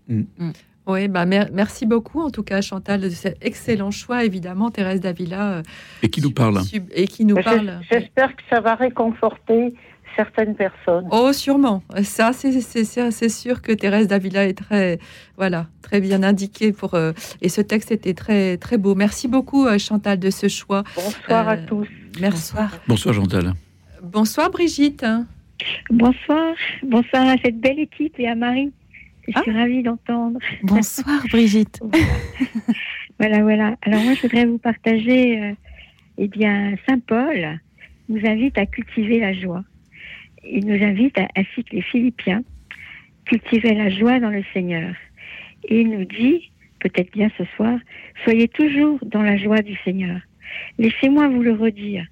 [0.86, 5.00] Oui, bah, mer- merci beaucoup en tout cas Chantal de cet excellent choix évidemment Thérèse
[5.00, 5.62] d'Avila euh,
[6.02, 7.80] Et qui nous parle sub- et qui nous J'es- parle.
[7.90, 9.74] J'espère que ça va réconforter
[10.16, 11.06] certaines personnes.
[11.10, 14.98] Oh sûrement, ça c'est sûr que Thérèse d'Avila est très
[15.36, 17.12] voilà très bien indiquée pour euh,
[17.42, 18.94] et ce texte était très très beau.
[18.94, 20.84] Merci beaucoup euh, Chantal de ce choix.
[20.94, 21.88] Bonsoir à Euh, tous.
[22.20, 22.52] Merci.
[22.54, 22.78] Bonsoir.
[22.88, 23.52] Bonsoir, Chantal.
[24.02, 25.04] Bonsoir Brigitte.
[25.90, 28.72] Bonsoir, bonsoir à cette belle équipe et à Marie.
[29.28, 29.42] Je Ah.
[29.42, 30.38] suis ravie d'entendre.
[30.62, 31.80] Bonsoir Brigitte.
[33.20, 33.76] Voilà, voilà.
[33.82, 35.52] Alors moi, je voudrais vous partager, euh,
[36.18, 37.60] eh bien, Saint Paul
[38.08, 39.62] nous invite à cultiver la joie.
[40.46, 42.42] Il nous invite, à, ainsi que les Philippiens,
[43.24, 44.94] cultiver la joie dans le Seigneur.
[45.68, 47.78] Il nous dit, peut-être bien ce soir,
[48.24, 50.20] soyez toujours dans la joie du Seigneur.
[50.78, 52.06] Laissez-moi vous le redire.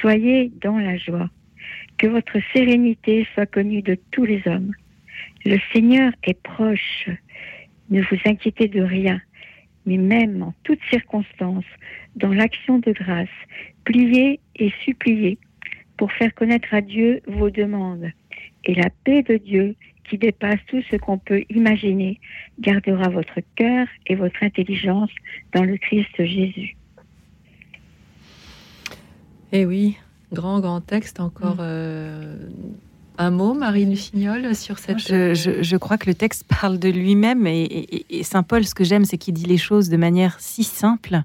[0.00, 1.30] Soyez dans la joie.
[1.98, 4.72] Que votre sérénité soit connue de tous les hommes.
[5.44, 7.08] Le Seigneur est proche.
[7.90, 9.20] Ne vous inquiétez de rien,
[9.86, 11.64] mais même en toutes circonstances,
[12.16, 13.28] dans l'action de grâce,
[13.84, 15.38] pliez et suppliez
[15.96, 18.10] pour faire connaître à Dieu vos demandes.
[18.64, 19.74] Et la paix de Dieu,
[20.08, 22.20] qui dépasse tout ce qu'on peut imaginer,
[22.60, 25.10] gardera votre cœur et votre intelligence
[25.52, 26.76] dans le Christ Jésus.
[29.52, 29.96] Eh oui,
[30.32, 31.56] grand grand texte encore.
[31.60, 32.36] euh,
[33.18, 34.98] un mot Marie Lucignol sur cette.
[34.98, 38.64] Je, je- je crois que le texte parle de lui-même et, et- et Saint Paul,
[38.64, 41.22] ce que j'aime, c'est qu'il dit les choses de manière si simple.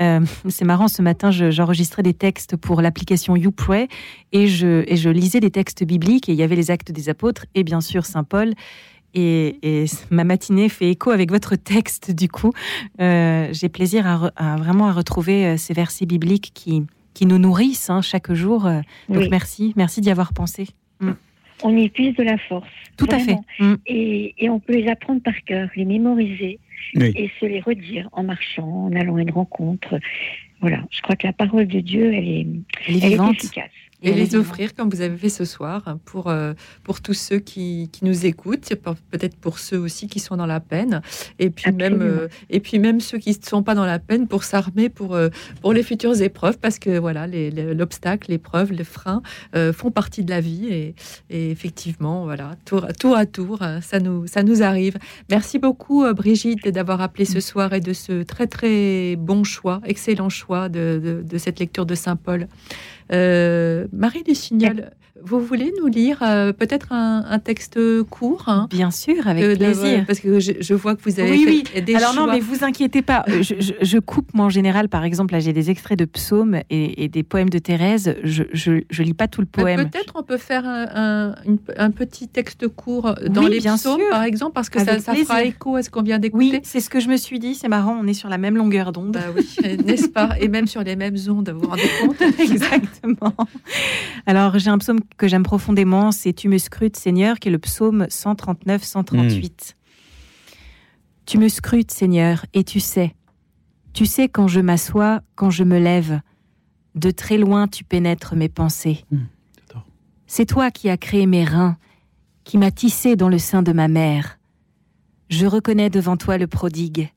[0.00, 3.88] Euh, c'est marrant, ce matin, je- j'enregistrais des textes pour l'application YouPray
[4.32, 7.08] et je, et je lisais des textes bibliques et il y avait les actes des
[7.08, 8.54] apôtres et bien sûr Saint Paul.
[9.14, 12.52] Et, et ma matinée fait écho avec votre texte, du coup.
[13.00, 16.82] Euh, J'ai plaisir à, re- à vraiment à retrouver euh, ces versets bibliques qui,
[17.14, 18.64] qui nous nourrissent hein, chaque jour.
[19.08, 19.28] Donc Oui.
[19.30, 20.68] merci, merci d'y avoir pensé.
[21.62, 22.68] On y puise de la force.
[22.96, 23.36] Tout à fait.
[23.58, 23.74] Mm.
[23.86, 26.58] Et, et on peut les apprendre par cœur, les mémoriser
[26.94, 27.12] Oui.
[27.14, 29.98] et se les redire en marchant, en allant à une rencontre.
[30.60, 32.46] Voilà, je crois que la parole de Dieu, elle est,
[32.88, 33.70] Elle est elle est efficace.
[34.02, 36.52] Et les offrir comme vous avez fait ce soir pour, euh,
[36.84, 38.72] pour tous ceux qui, qui nous écoutent,
[39.10, 41.02] peut-être pour ceux aussi qui sont dans la peine,
[41.40, 42.04] et puis, même, Absolument.
[42.22, 45.14] euh, et puis même ceux qui ne sont pas dans la peine pour s'armer pour,
[45.16, 45.30] euh,
[45.62, 49.20] pour les futures épreuves, parce que voilà, les- les- l'obstacle, l'épreuve, les freins
[49.56, 50.94] euh, font partie de la vie, et,
[51.30, 54.96] et effectivement, voilà, tour, tour à tour, ça nous, ça nous arrive.
[55.28, 60.28] Merci beaucoup Brigitte d'avoir appelé ce soir et de ce très très bon choix, excellent
[60.28, 62.46] choix de, de- de cette lecture de Saint Paul.
[63.12, 64.90] Euh, Marie Lucignol,
[65.24, 69.52] vous voulez nous lire euh, peut-être un, un texte court hein, Bien sûr, avec euh,
[69.54, 70.04] de- plaisir.
[70.06, 72.64] Parce que je, je vois que vous avez Oui, fait des Alors non, mais vous
[72.64, 73.24] inquiétez pas.
[73.28, 74.88] euh, Je, je- je coupe moi en général.
[74.88, 78.14] Par exemple, là, j'ai des extraits de psaumes et, et des poèmes de Thérèse.
[78.22, 79.88] Je, je lis pas tout le poème.
[79.90, 83.76] Peut-être on peut faire un, un- une- un petit texte court dans Oui, les bien
[83.76, 84.10] psaumes, sûr.
[84.10, 86.60] par exemple, parce que ça, Avec ça fera écho à ce qu'on vient Oui, d'écouter.
[86.64, 87.54] c'est ce que je me suis dit.
[87.54, 89.12] C'est marrant, on est sur la même longueur d'onde.
[89.12, 89.46] Bah oui,
[89.84, 90.30] n'est-ce pas?
[90.40, 92.20] Et même sur les mêmes ondes, vous vous rendez compte?
[92.38, 93.34] Exactement.
[94.26, 97.58] Alors, j'ai un psaume que j'aime profondément, c'est Tu me scrutes, Seigneur, qui est le
[97.58, 99.74] psaume 139-138.
[101.26, 103.14] Tu me scrutes, Seigneur, et tu sais.
[103.92, 106.20] Tu sais quand je m'assois, quand je me lève.
[106.94, 109.04] De très loin, tu pénètres mes pensées.
[109.10, 109.24] Hmm.
[110.26, 111.76] C'est toi qui as créé mes reins,
[112.44, 114.38] qui m'a tissé dans le sein de ma mère.
[115.30, 117.10] Je reconnais devant toi le prodigue,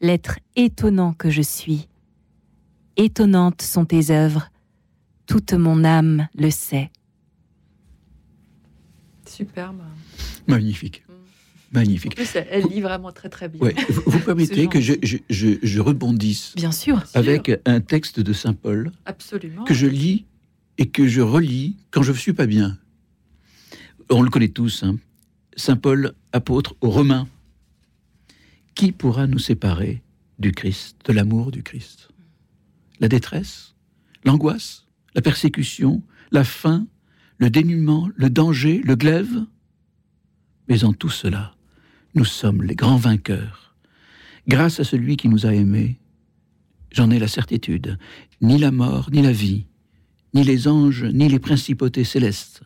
[0.00, 1.88] l'être étonnant que je suis.
[2.96, 4.48] Étonnantes sont tes œuvres,
[5.26, 6.90] toute mon âme le sait.
[9.36, 9.80] Superbe.
[10.46, 11.04] Magnifique.
[11.72, 12.12] Magnifique.
[12.12, 13.60] En plus, elle, lit vraiment très très bien.
[13.60, 17.02] Ouais, vous, vous permettez que je, je- je- je rebondisse Bien sûr.
[17.14, 19.64] avec un texte de Saint Paul Absolument.
[19.64, 20.24] que je lis
[20.78, 22.78] et que je relis quand je ne suis pas bien.
[24.10, 24.96] On le connaît tous, hein.
[25.56, 27.26] Saint Paul, apôtre aux Romains.
[28.74, 30.02] Qui pourra nous séparer
[30.38, 32.08] du Christ, de l'amour du Christ?
[33.00, 33.74] La détresse,
[34.24, 34.84] l'angoisse,
[35.14, 36.86] la persécution, la faim,
[37.38, 39.44] le dénuement, le danger, le glaive.
[40.68, 41.54] Mais en tout cela,
[42.14, 43.76] nous sommes les grands vainqueurs.
[44.48, 45.98] Grâce à celui qui nous a aimés,
[46.90, 47.98] j'en ai la certitude,
[48.40, 49.66] ni la mort, ni la vie,
[50.34, 52.62] ni les anges, ni les principautés célestes,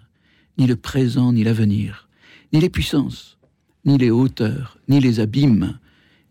[0.59, 2.09] ni le présent, ni l'avenir,
[2.53, 3.39] ni les puissances,
[3.85, 5.79] ni les hauteurs, ni les abîmes,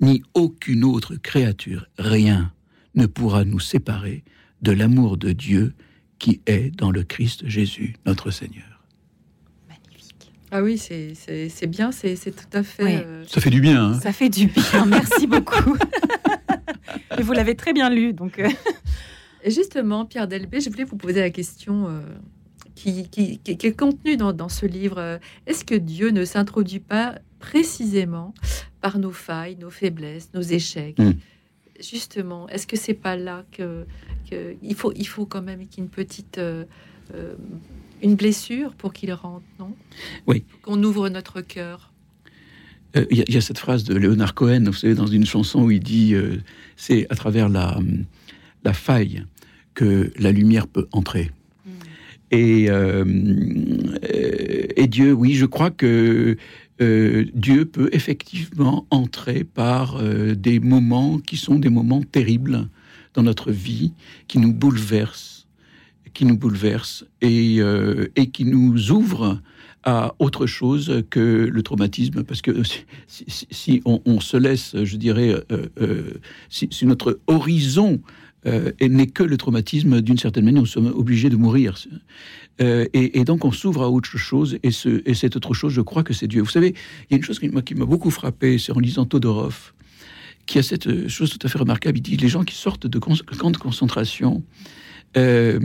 [0.01, 2.53] ni aucune autre créature, rien
[2.95, 4.23] ne pourra nous séparer
[4.61, 5.73] de l'amour de Dieu
[6.19, 8.65] qui est dans le Christ Jésus, notre Seigneur.
[10.51, 12.83] Ah oui, c'est bien, c'est c'est tout à fait.
[12.83, 12.95] Oui.
[12.95, 15.77] euh, Ça fait du bien, hein Ça fait du bien, merci beaucoup.
[17.19, 18.39] Et vous l'avez très bien lu, donc.
[18.39, 18.49] euh,
[19.43, 22.01] Et justement, Pierre Delbé, je voulais vous poser la question euh,
[22.73, 25.19] qui, qui- qui- qui est contenue dans, dans ce livre.
[25.45, 28.33] Est-ce que Dieu ne s'introduit pas précisément
[28.81, 31.11] par nos failles, nos faiblesses, nos échecs Mm.
[31.81, 33.85] Justement, est-ce que c'est pas là que,
[34.29, 36.65] que- il faut il faut quand même qu'il y ait une petite euh,
[37.13, 37.35] euh,
[38.01, 39.73] une blessure pour qu'il rentre, non?
[40.27, 40.43] Oui.
[40.61, 41.91] Qu'on ouvre notre cœur.
[42.95, 45.07] Euh, Il y, a- il y a cette phrase de Leonard Cohen, vous savez, dans
[45.07, 46.37] une chanson où il dit euh,
[46.75, 47.77] c'est à travers la,
[48.63, 49.25] la faille
[49.73, 51.31] que la lumière peut entrer.
[52.31, 53.05] Et, euh,
[54.75, 56.37] et Dieu, oui, je crois que
[56.81, 62.69] euh, Dieu peut effectivement entrer par euh, des moments qui sont des moments terribles
[63.13, 63.93] dans notre vie,
[64.27, 65.47] qui nous bouleversent,
[66.13, 69.41] qui nous bouleversent et, euh, qui nous ouvrent
[69.83, 72.51] à autre chose que le traumatisme, parce que
[73.07, 75.33] si, on, se laisse, je dirais,
[76.49, 78.01] si notre horizon
[78.45, 81.75] euh, n'est que le traumatisme, d'une certaine manière, nous sommes obligés de mourir.
[82.61, 85.81] Euh, et, donc on s'ouvre à autre chose, et, ce, et cette autre chose, je
[85.81, 86.41] crois que c'est Dieu.
[86.41, 86.73] Vous savez,
[87.09, 89.73] il y a une chose qui m'a beaucoup frappé, c'est en lisant Todorov,
[90.45, 91.97] qui a cette chose tout à fait remarquable.
[91.99, 94.43] Il dit les gens qui sortent de camps de concentration,
[95.17, 95.59] euh,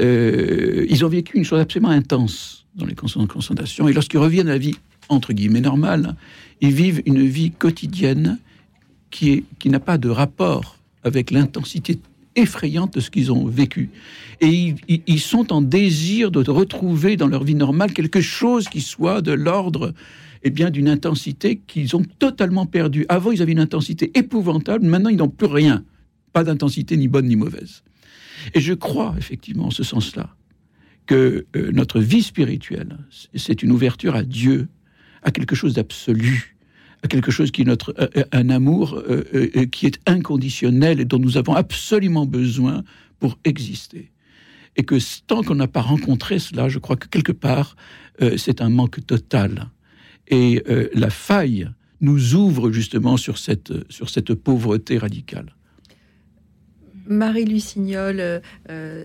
[0.00, 4.18] euh, ils ont vécu une chose absolument intense dans les camps de concentration, et lorsqu'ils
[4.18, 4.74] reviennent à la vie
[5.08, 6.16] entre guillemets normale,
[6.60, 8.38] ils vivent une vie quotidienne
[9.10, 10.75] qui qui n'a pas de rapport
[11.06, 12.00] avec l'intensité
[12.34, 13.90] effrayante de ce qu'ils ont vécu.
[14.40, 19.22] Et ils, sont en désir de retrouver dans leur vie normale quelque chose qui soit
[19.22, 19.94] de l'ordre
[20.42, 23.06] eh bien, d'une intensité qu'ils ont totalement perdue.
[23.08, 25.84] Avant, ils avaient une intensité épouvantable, maintenant, ils n'ont plus rien.
[26.32, 27.82] Pas d'intensité ni bonne ni mauvaise.
[28.52, 30.34] Et je crois, effectivement, en ce sens-là,
[31.06, 32.98] que euh, notre vie spirituelle,
[33.34, 34.68] c'est une ouverture à Dieu,
[35.22, 36.55] à quelque chose d'absolu,
[37.08, 41.18] quelque chose qui est notre, euh, euh, un amour euh, qui est inconditionnel et dont
[41.18, 42.84] nous avons absolument besoin
[43.18, 44.12] pour exister.
[44.76, 47.76] Et que tant qu'on n'a pas rencontré cela, je crois que quelque part,
[48.36, 49.70] c'est un manque total.
[50.28, 51.70] Et la faille
[52.02, 55.55] nous ouvre justement sur cette, sur cette pauvreté radicale.
[57.06, 58.40] Marie Lucignol, euh,
[58.70, 59.04] euh,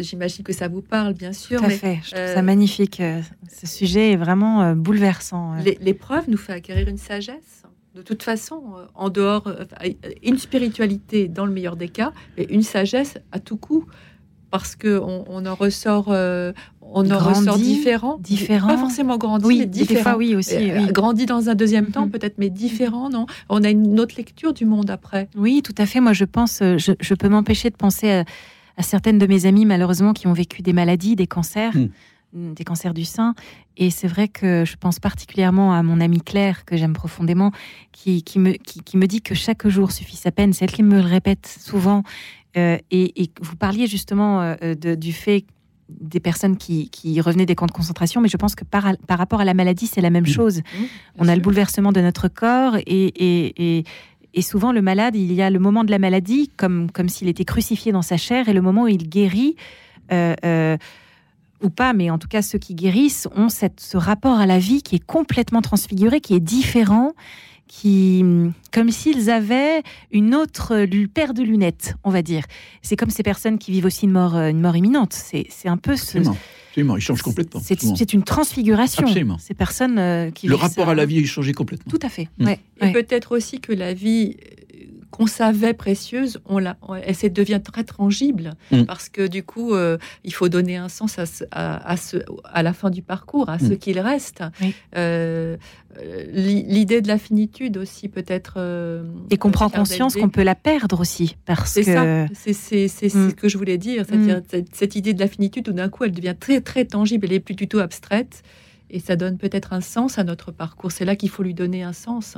[0.00, 1.58] j'imagine que ça vous parle, bien sûr.
[1.58, 3.00] Tout à mais, fait, je trouve ça magnifique.
[3.00, 3.20] euh,
[3.50, 5.54] Ce sujet est vraiment bouleversant.
[5.56, 7.62] l'é- L'épreuve nous fait acquérir une sagesse.
[7.94, 8.62] De toute façon,
[8.94, 9.50] en dehors,
[10.22, 13.86] une spiritualité dans le meilleur des cas, et une sagesse à tout coup,
[14.58, 18.68] parce que on, on en ressort, euh, on en Grandi, ressort différent, différent.
[18.68, 20.02] pas forcément grandi, Oui, mais des différent.
[20.02, 20.92] fois, oui, aussi, Euh, oui.
[20.92, 22.10] Grandi dans un deuxième temps, Mhm.
[22.12, 23.26] peut-être, mais différent, non?
[23.48, 25.28] On a une autre lecture du monde après.
[25.36, 26.00] Oui, tout à fait.
[26.00, 28.24] Moi, je pense, euh, je, je peux m'empêcher de penser à,
[28.76, 31.88] à certaines de mes amies, malheureusement, qui ont vécu des maladies, des cancers, Mm.
[32.34, 33.34] mm, des cancers du sein.
[33.76, 37.50] Et c'est vrai que je pense particulièrement à mon amie Claire, que j'aime profondément,
[37.92, 40.52] qui, qui, me, qui, qui me dit que chaque jour suffit sa peine.
[40.54, 42.02] C'est elle qui me le répète souvent.
[42.56, 45.44] Euh, et, et vous parliez justement euh, de- du fait
[45.88, 49.18] des personnes qui, qui revenaient des camps de concentration, mais je pense que par, par
[49.18, 50.62] rapport à la maladie, c'est la même chose.
[51.18, 53.84] On a le bouleversement de notre corps et, et, et,
[54.34, 57.28] et souvent le malade, il y a le moment de la maladie comme, comme s'il
[57.28, 59.54] était crucifié dans sa chair et le moment où il guérit,
[60.12, 60.76] euh, euh,
[61.62, 64.58] ou pas, mais en tout cas ceux qui guérissent ont cette, ce rapport à la
[64.58, 67.12] vie qui est complètement transfiguré, qui est différent,
[67.68, 68.24] qui,
[68.72, 72.44] comme s'ils avaient une autre paire de lunettes, on va dire.
[72.82, 75.12] C'est comme ces personnes qui vivent aussi une mort, euh, une mort imminente.
[75.12, 76.18] C'est un peu ce.
[76.18, 76.36] Absolument.
[76.70, 77.60] Absolument, il change complètement.
[77.64, 79.04] C'est une transfiguration.
[79.06, 79.38] Absolument.
[79.38, 80.90] Ces personnes euh, qui Le rapport ça.
[80.90, 81.90] à la vie est changé complètement.
[81.90, 82.28] Tout à fait.
[82.38, 82.44] Mm.
[82.46, 82.92] ouais, Et ouais.
[82.92, 84.36] peut-être aussi que la vie
[85.16, 88.82] qu'on savait précieuse, on la, on- elle s'est- devient très tangible Mm.
[88.84, 92.18] parce que du coup, euh, il faut donner un sens à, ce- à, à ce,
[92.44, 93.78] à la fin du parcours, à ce Mm.
[93.78, 94.42] qu'il reste.
[94.60, 94.74] Oui.
[94.96, 95.56] Euh,
[96.32, 98.54] l'i- L'idée de la finitude aussi, peut-être.
[98.58, 101.36] euh, Et qu'on prend conscience qu'on peut la perdre aussi.
[101.46, 102.26] Parce C'est que.
[102.34, 103.30] c'est- c'est Mm.
[103.30, 104.04] ce que je voulais dire.
[104.06, 107.26] C'est-à-dire cette, cette idée de la finitude, tout d'un coup, elle devient très très tangible,
[107.26, 108.42] elle est plus du tout abstraite,
[108.90, 110.92] et ça donne peut-être un sens à notre parcours.
[110.92, 112.36] C'est là qu'il faut lui donner un sens.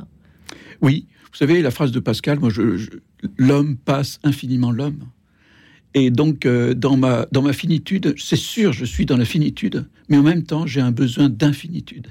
[0.81, 2.89] Oui, vous savez, la phrase de Pascal, moi, je, je-
[3.37, 4.99] l'homme passe infiniment l'homme.
[5.95, 9.87] Et donc, euh, dans, ma, dans ma finitude, c'est sûr, je suis dans la finitude,
[10.07, 12.05] mais en même temps, j'ai un besoin d'infinitude.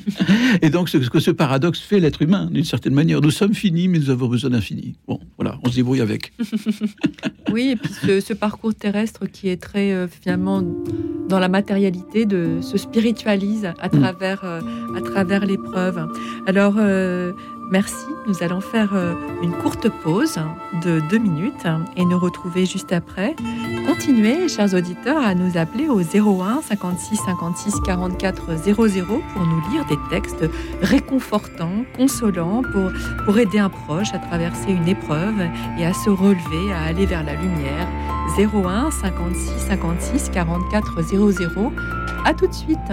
[0.62, 3.22] et donc, ce que ce paradoxe fait l'être humain, d'une certaine manière.
[3.22, 4.96] Nous sommes finis, mais nous avons besoin d'infini.
[5.08, 6.32] Bon, voilà, on se débrouille avec.
[7.52, 10.62] Oui, et puis ce, ce parcours terrestre qui est très euh, finalement
[11.28, 14.60] dans la matérialité, de, se spiritualise à travers, euh,
[14.96, 16.06] à travers l'épreuve.
[16.46, 16.74] Alors,
[17.70, 18.06] merci.
[18.26, 20.38] Nous allons faire euh, une courte pause
[20.84, 23.36] de deux minutes et nous retrouver juste après.
[23.86, 28.74] Continuez, chers auditeurs, à nous appeler au 01 56 56 44 00
[29.32, 30.44] pour nous lire des textes
[30.82, 32.90] réconfortants, consolants, pour,
[33.24, 35.40] pour aider un proche à traverser une épreuve
[35.78, 37.88] et à se relever, à aller vers la lumière.
[38.38, 41.72] 01 56 56 44 00.
[42.24, 42.92] À tout de suite.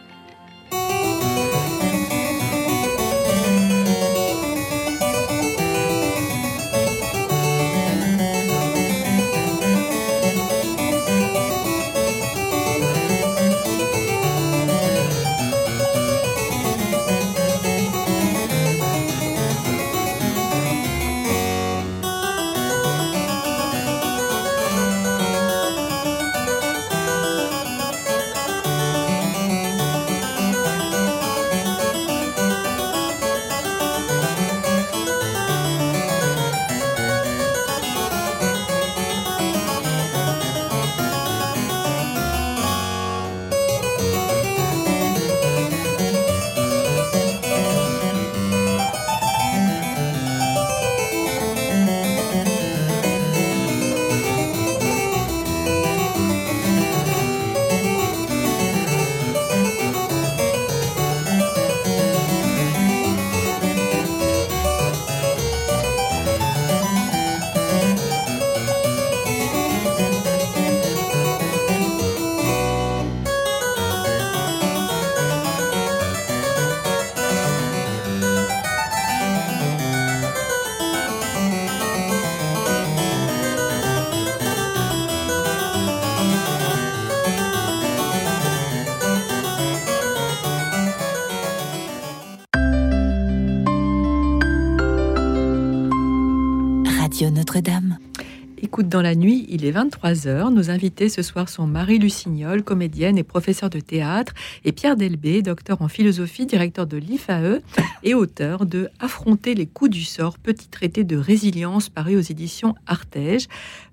[98.91, 100.53] Dans la nuit, il est 23h.
[100.53, 104.33] Nos invités ce soir sont Marie Lucignol, comédienne et professeure de théâtre,
[104.65, 107.61] et Pierre Delbé, docteur en philosophie, directeur de l'IFAE
[108.03, 112.75] et auteur de Affronter les coups du sort, petit traité de résilience paru aux éditions
[112.85, 113.47] Artege.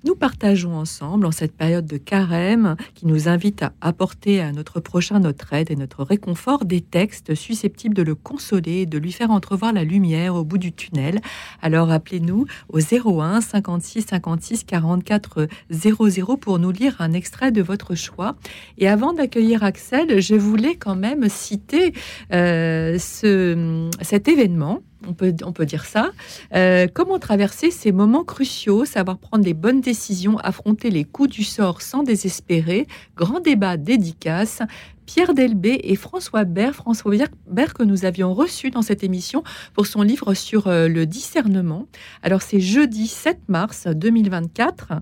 [0.04, 4.80] Nous partageons ensemble, en cette période de carême qui nous invite à apporter à notre
[4.80, 9.12] prochain notre aide et notre réconfort, des textes susceptibles de le consoler et de lui
[9.12, 11.20] faire entrevoir la lumière au bout du tunnel.
[11.62, 17.94] Alors appelez-nous au 01 56 56 44 00 pour nous lire un extrait de votre
[17.94, 18.36] choix.
[18.78, 21.92] Et avant d'accueillir Axel, je voulais quand même citer
[22.32, 24.80] euh, ce, cet événement.
[25.06, 26.10] On peut, on peut dire ça.
[26.54, 31.44] Euh, comment traverser ces moments cruciaux, savoir prendre les bonnes décisions, affronter les coups du
[31.44, 32.88] sort sans désespérer.
[33.16, 34.60] Grand débat dédicace.
[35.08, 37.14] Pierre Delbé et François Bert, François
[37.46, 39.42] Bert que nous avions reçu dans cette émission
[39.72, 41.86] pour son livre sur euh, le discernement.
[42.22, 44.92] Alors c'est jeudi 7 mars 2024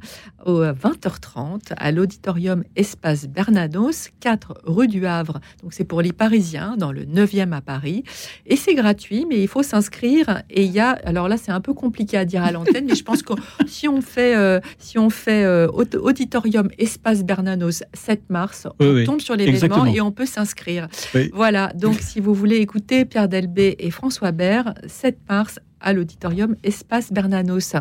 [0.46, 5.40] au 20h30 à l'auditorium Espace Bernanos, 4 rue du Havre.
[5.64, 8.04] Donc c'est pour les Parisiens dans le 9e à Paris
[8.46, 11.60] et c'est gratuit mais il faut s'inscrire et il y a alors là c'est un
[11.60, 13.32] peu compliqué à dire à l'antenne mais je pense que
[13.66, 19.04] si on fait euh, si on fait euh, auditorium Espace Bernanos 7 mars, on oui,
[19.04, 19.95] tombe sur l'événement.
[19.96, 20.88] Et on peut s'inscrire.
[21.14, 21.30] Oui.
[21.32, 26.54] Voilà, donc si vous voulez écouter Pierre Delbé et François Bert, 7 mars à l'auditorium
[26.62, 27.74] Espace Bernanos.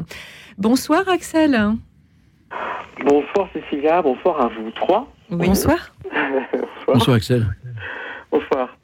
[0.57, 1.59] Bonsoir Axel.
[3.03, 5.11] Bonsoir Cécilia, bonsoir à vous trois.
[5.29, 5.93] Bonsoir.
[6.87, 7.45] Bonsoir Axel.
[8.31, 8.77] Bonsoir.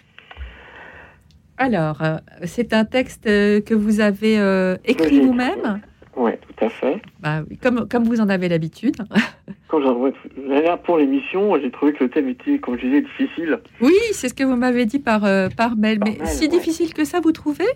[1.58, 5.82] Alors, euh, c'est un texte euh, que vous avez euh, écrit vous-même
[6.18, 7.02] Oui, tout à fait.
[7.20, 8.96] Bah oui, comme, comme vous en avez l'habitude.
[9.72, 13.62] Quand là, pour l'émission, j'ai trouvé que le thème était, comme je disais, difficile.
[13.80, 15.98] Oui, c'est ce que vous m'avez dit par, euh, par mail.
[16.04, 16.50] Mais mail, si ouais.
[16.50, 17.70] difficile que ça, vous trouvez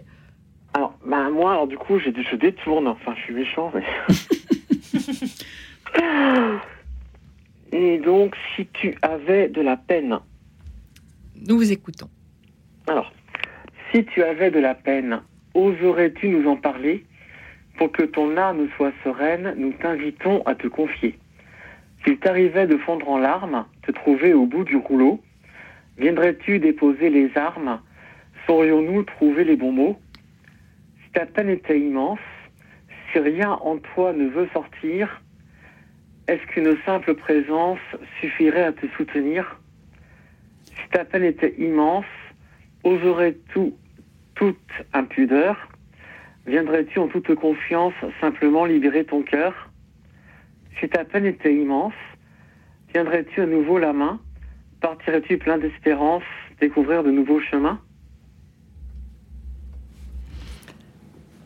[0.74, 2.89] Alors, bah, moi, alors, du coup, je détourne.
[2.89, 3.86] Enfin, je suis méchant, mais.
[7.72, 10.20] Et donc, si tu avais de la peine.
[11.48, 12.10] Nous vous écoutons.
[12.88, 13.14] Alors,
[13.93, 15.22] si tu avais de la peine,
[15.54, 17.06] oserais-tu nous en parler?
[17.78, 21.18] Pour que ton âme soit sereine, nous t'invitons à te confier.
[22.06, 25.24] S'il t'arrivait de fondre en larmes, te trouver au bout du rouleau,
[25.97, 27.82] viendrais-tu déposer les armes?
[28.45, 29.99] Saurions-nous trouver les bons mots?
[31.03, 32.20] Si ta peine était immense,
[33.12, 35.20] si rien en toi ne veut sortir,
[36.28, 37.80] est-ce qu'une simple présence
[38.22, 39.60] suffirait à te soutenir?
[40.66, 42.06] Si ta peine était immense,
[42.84, 43.74] oserais-tu
[44.36, 45.70] toute impudeur?
[46.45, 49.72] Viendrais-tu en toute confiance simplement libérer ton cœur?
[50.80, 51.93] Si ta peine était immense,
[52.93, 54.19] tiendrais-tu à nouveau la main?
[54.82, 56.23] Partirais-tu plein d'espérance
[56.59, 57.80] découvrir de nouveaux chemins?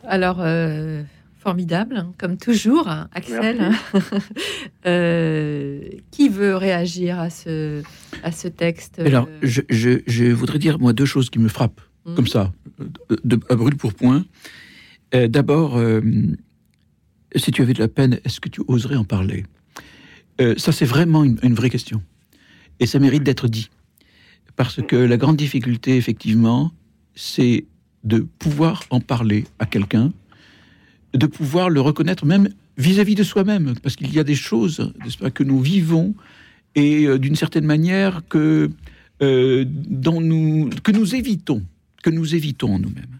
[0.04, 1.02] Alors, euh,
[1.38, 3.60] formidable, hein, comme toujours, hein, Axel.
[4.86, 7.82] Euh, qui veut réagir à ce,
[8.22, 11.48] à ce texte Alors, euh, je, je- je voudrais dire, moi, deux choses qui me
[11.48, 12.14] frappent, Mhm.
[12.14, 14.24] comme ça, de, de- à brûle pour point.
[15.14, 16.00] Euh, D'abord, euh,
[17.36, 19.44] si tu avais de la peine, est-ce que tu oserais en parler
[20.40, 22.02] Euh, Ça, c'est vraiment une, vraie question.
[22.80, 23.70] Et ça mérite d'être dit.
[24.56, 26.72] Parce que la grande difficulté, effectivement,
[27.14, 27.64] c'est
[28.04, 30.12] de pouvoir en parler à quelqu'un,
[31.14, 35.18] de pouvoir le reconnaître même vis-à-vis de soi-même, parce qu'il y a des choses n'est-ce
[35.18, 36.14] pas, que nous vivons
[36.74, 38.70] et euh, d'une certaine manière que,
[39.22, 41.62] euh, nous, que nous évitons,
[42.02, 43.18] que nous évitons en nous-mêmes.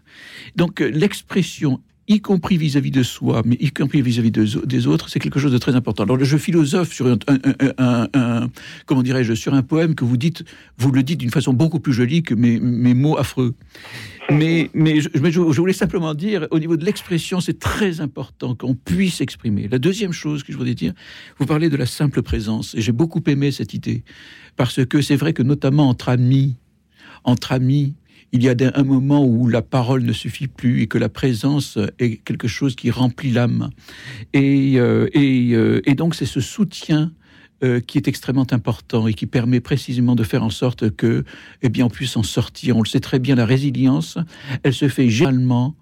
[0.55, 1.79] Donc l'expression,
[2.11, 5.51] y compris vis-à-vis de soi, mais y compris vis-à-vis de- des autres, c'est quelque chose
[5.51, 6.03] de très important.
[6.03, 8.47] Alors je philosophe sur un,
[8.85, 10.43] comment dirais-je, sur un poème que vous dites,
[10.77, 13.53] vous le dites d'une façon beaucoup plus jolie que mes, mes mots affreux.
[14.29, 18.75] Mais, mais, je, je- voulais simplement dire, au niveau de l'expression, c'est très important qu'on
[18.75, 19.67] puisse exprimer.
[19.69, 20.93] La deuxième chose que je voudrais dire,
[21.37, 24.03] vous parlez de la simple présence, et j'ai beaucoup aimé cette idée,
[24.55, 26.55] parce que c'est vrai que notamment entre amis,
[27.23, 27.93] entre amis,
[28.33, 31.77] il y a un moment où la parole ne suffit plus et que la présence
[31.99, 33.69] est quelque chose qui remplit l'âme.
[34.33, 37.11] Et, euh, euh, et donc c'est ce soutien
[37.63, 41.25] euh, qui est extrêmement important et qui permet précisément de faire en sorte que,
[41.61, 42.77] eh bien, on puisse en sortir.
[42.77, 44.17] On le sait très bien, la résilience,
[44.63, 45.75] elle se fait généralement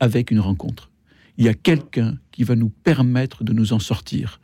[0.00, 0.90] avec une rencontre.
[1.36, 4.40] Il y a quelqu'un qui va nous permettre de nous en sortir.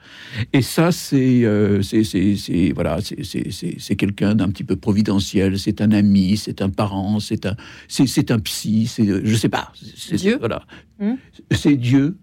[0.53, 5.59] Et ça, c'est euh, c'est- voilà, c'est- quelqu'un d'un petit peu providentiel.
[5.59, 7.57] C'est un ami, c'est un parent, c'est un
[7.89, 9.72] c'est un psy, c'est je sais pas.
[9.97, 10.62] c'est- Dieu Voilà,
[11.01, 11.14] Hmm
[11.51, 12.16] c'est Dieu.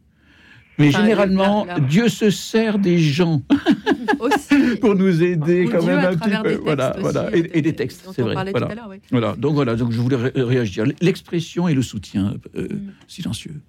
[0.77, 3.41] Mais Enfin, généralement, Dieu se sert des gens
[4.81, 6.55] pour nous aider quand même à un petit peu.
[6.63, 7.35] voilà, voilà.
[7.35, 8.35] Et, et des textes, dont c'est vrai.
[8.51, 8.87] Voilà.
[8.89, 8.97] oui.
[9.09, 9.35] voilà.
[9.37, 10.83] Donc voilà, donc je voulais ré- réagir.
[11.01, 12.91] L'expression et le soutien euh, Mm.
[13.07, 13.61] silencieux.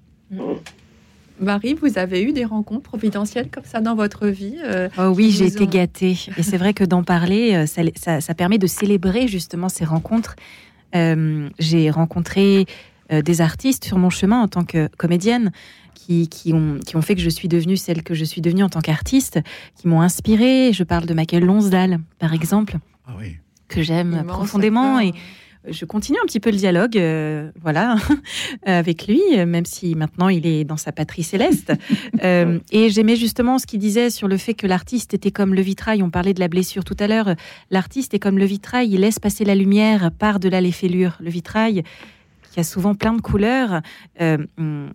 [1.40, 5.30] Marie, vous avez eu des rencontres providentielles comme ça dans votre vie euh, Oh oui,
[5.30, 6.16] j'ai été ont- gâtée.
[6.38, 9.84] Et c'est vrai que d'en parler, euh, ça, ça- ça permet de célébrer justement ces
[9.84, 10.36] rencontres.
[10.94, 12.66] Euh, j'ai rencontré
[13.12, 15.52] euh, des artistes sur mon chemin en tant que comédienne
[15.94, 18.62] qui, qui ont, qui ont fait que je suis devenue celle que je suis devenue
[18.62, 19.40] en tant qu'artiste,
[19.76, 20.70] qui m'ont inspirée.
[20.72, 23.36] Je parle de Michael Lonsdal, par exemple, Ah oui.
[23.68, 25.00] que j'aime profondément.
[25.00, 25.12] Et
[25.68, 27.96] je continue un petit peu le dialogue, euh, voilà,
[28.66, 31.72] avec lui, même si maintenant il est dans sa patrie céleste.
[32.24, 35.60] Euh, et j'aimais justement ce qu'il disait sur le fait que l'artiste était comme le
[35.60, 36.02] vitrail.
[36.02, 37.34] On parlait de la blessure tout à l'heure.
[37.70, 41.16] L'artiste est comme le vitrail, il laisse passer la lumière par-delà les fêlures.
[41.20, 41.82] Le vitrail,
[42.52, 43.80] qui a souvent plein de couleurs,
[44.20, 44.90] euh, hum,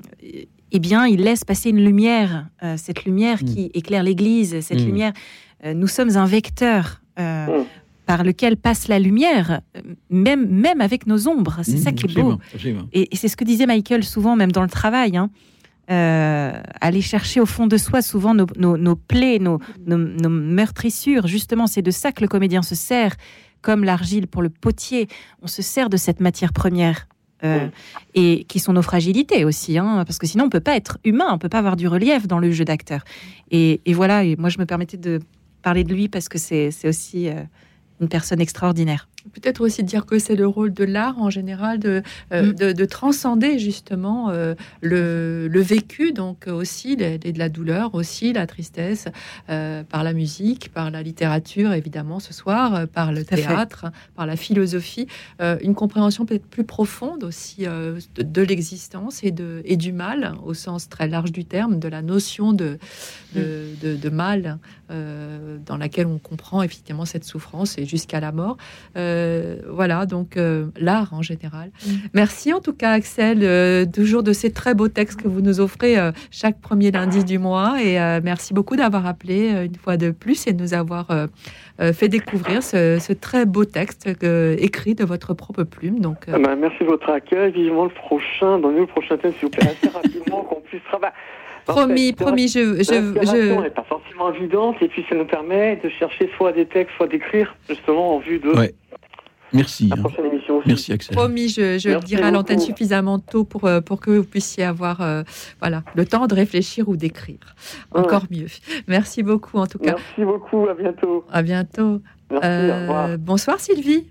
[0.71, 4.85] eh bien, il laisse passer une lumière, euh, cette lumière qui éclaire l'Église, cette Mm.
[4.85, 5.13] lumière.
[5.75, 7.01] nous sommes un vecteur.
[7.19, 7.47] Mm.
[8.11, 9.61] Par lequel passe la lumière,
[10.09, 11.59] même, même avec nos ombres.
[11.63, 12.37] C'est ça qui est beau.
[12.53, 12.85] Absolument.
[12.91, 15.15] Et, et c'est ce que disait Michael souvent, même dans le travail.
[15.17, 15.29] hein.
[15.89, 20.29] Euh, aller chercher au fond de soi souvent nos, nos- nos plaies, nos, nos- nos
[20.29, 21.27] meurtrissures.
[21.27, 23.15] Justement, c'est de ça que le comédien se sert,
[23.61, 25.07] comme l'argile pour le potier.
[25.41, 27.07] On se sert de cette matière première.
[27.43, 27.67] euh,
[28.13, 31.25] et qui sont nos fragilités aussi, hein, parce que sinon on peut pas être humain,
[31.31, 33.01] on peut pas avoir du relief dans le jeu d'acteur.
[33.49, 35.19] Et, et voilà, et moi je me permettais de
[35.63, 37.41] parler de lui parce que c'est c'est aussi euh,
[38.01, 39.07] une personne extraordinaire.
[39.33, 42.01] Peut-être aussi dire que c'est le rôle de l'art en général de,
[42.33, 42.53] euh, Mm.
[42.55, 47.93] de, de transcender justement euh, le, le vécu, donc aussi les- les- de la douleur,
[47.93, 49.05] aussi la tristesse,
[49.49, 53.35] euh, par la musique, par la littérature évidemment ce soir, par le fait.
[53.37, 55.07] théâtre, par la philosophie,
[55.39, 60.53] une compréhension peut-être plus profonde aussi de, de l'existence et, de, et du mal au
[60.53, 62.79] sens très large du terme, de la notion de,
[63.35, 64.57] de, de- de mal
[64.89, 68.57] dans laquelle on comprend effectivement cette souffrance et jusqu'à la mort.
[68.97, 69.10] Euh,
[69.69, 71.71] voilà, donc euh, l'art en général.
[72.13, 75.59] Merci en tout cas, Axel, euh, toujours de ces très beaux textes que vous nous
[75.59, 77.77] offrez euh, chaque premier lundi du mois.
[77.81, 81.11] Et euh, merci beaucoup d'avoir appelé euh, une fois de plus et de nous avoir
[81.11, 81.27] euh,
[81.79, 85.99] euh, fait découvrir ce, ce très beau texte que- écrit de votre propre plume.
[85.99, 87.51] Donc, euh, Ah ben, merci de votre accueil.
[87.51, 88.59] Vivement le prochain.
[88.59, 91.13] Donnez-nous le prochain thème, s'il vous plaît, assez rapidement, qu'on puisse travailler.
[91.65, 95.89] Promis, promis, je, je, je, n'est pas forcément évidente, et puis ça nous permet de
[95.89, 98.73] chercher soit des textes, soit d'écrire, justement, en vue de Ouais.
[99.53, 99.87] Merci.
[99.87, 99.99] la hein.
[99.99, 100.67] prochaine émission aussi.
[100.67, 101.15] Merci Axel.
[101.15, 104.63] Promis, je, je le dirai à l'antenne suffisamment tôt pour, euh, pour que vous puissiez
[104.63, 105.23] avoir euh,
[105.59, 107.55] voilà, le temps de réfléchir ou d'écrire.
[107.91, 108.47] Encore mieux.
[108.87, 109.95] Merci beaucoup en tout cas.
[109.95, 111.25] Merci beaucoup, à bientôt.
[111.31, 112.01] À bientôt.
[112.29, 114.07] Merci, Euh, au bonsoir Sylvie.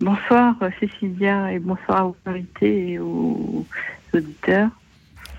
[0.00, 3.66] Bonsoir Cécilia et bonsoir à vos invités et aux
[4.14, 4.70] auditeurs.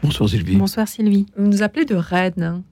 [0.04, 0.58] Bonsoir Sylvie.
[0.58, 1.26] Bonsoir Sylvie.
[1.38, 2.64] Vous nous appelez de Rennes.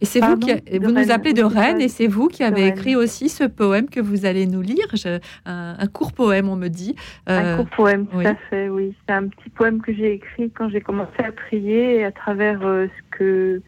[0.00, 2.94] Et c'est vous qui vous nous appelez de Rennes et c'est vous qui avez écrit
[2.96, 6.68] aussi ce poème que vous allez nous lire, Je- un, un court poème on me
[6.68, 6.94] dit.
[7.26, 8.26] Un Euh, court poème, tout oui.
[8.26, 8.94] à fait, oui.
[9.06, 12.60] C'est un petit poème que j'ai écrit quand j'ai commencé à prier et à travers
[12.66, 13.62] euh, ce, que,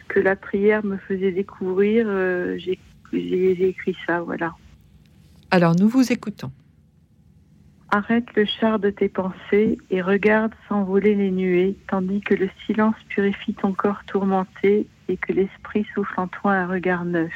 [0.00, 2.78] ce que la prière me faisait découvrir, euh, j'ai
[3.68, 4.54] écrit ça, voilà.
[5.50, 6.50] Alors nous vous écoutons.
[7.90, 12.96] Arrête le char de tes pensées et regarde s'envoler les nuées, tandis que le silence
[13.08, 17.32] purifie ton corps tourmenté et que l'esprit souffle en toi un regard neuf.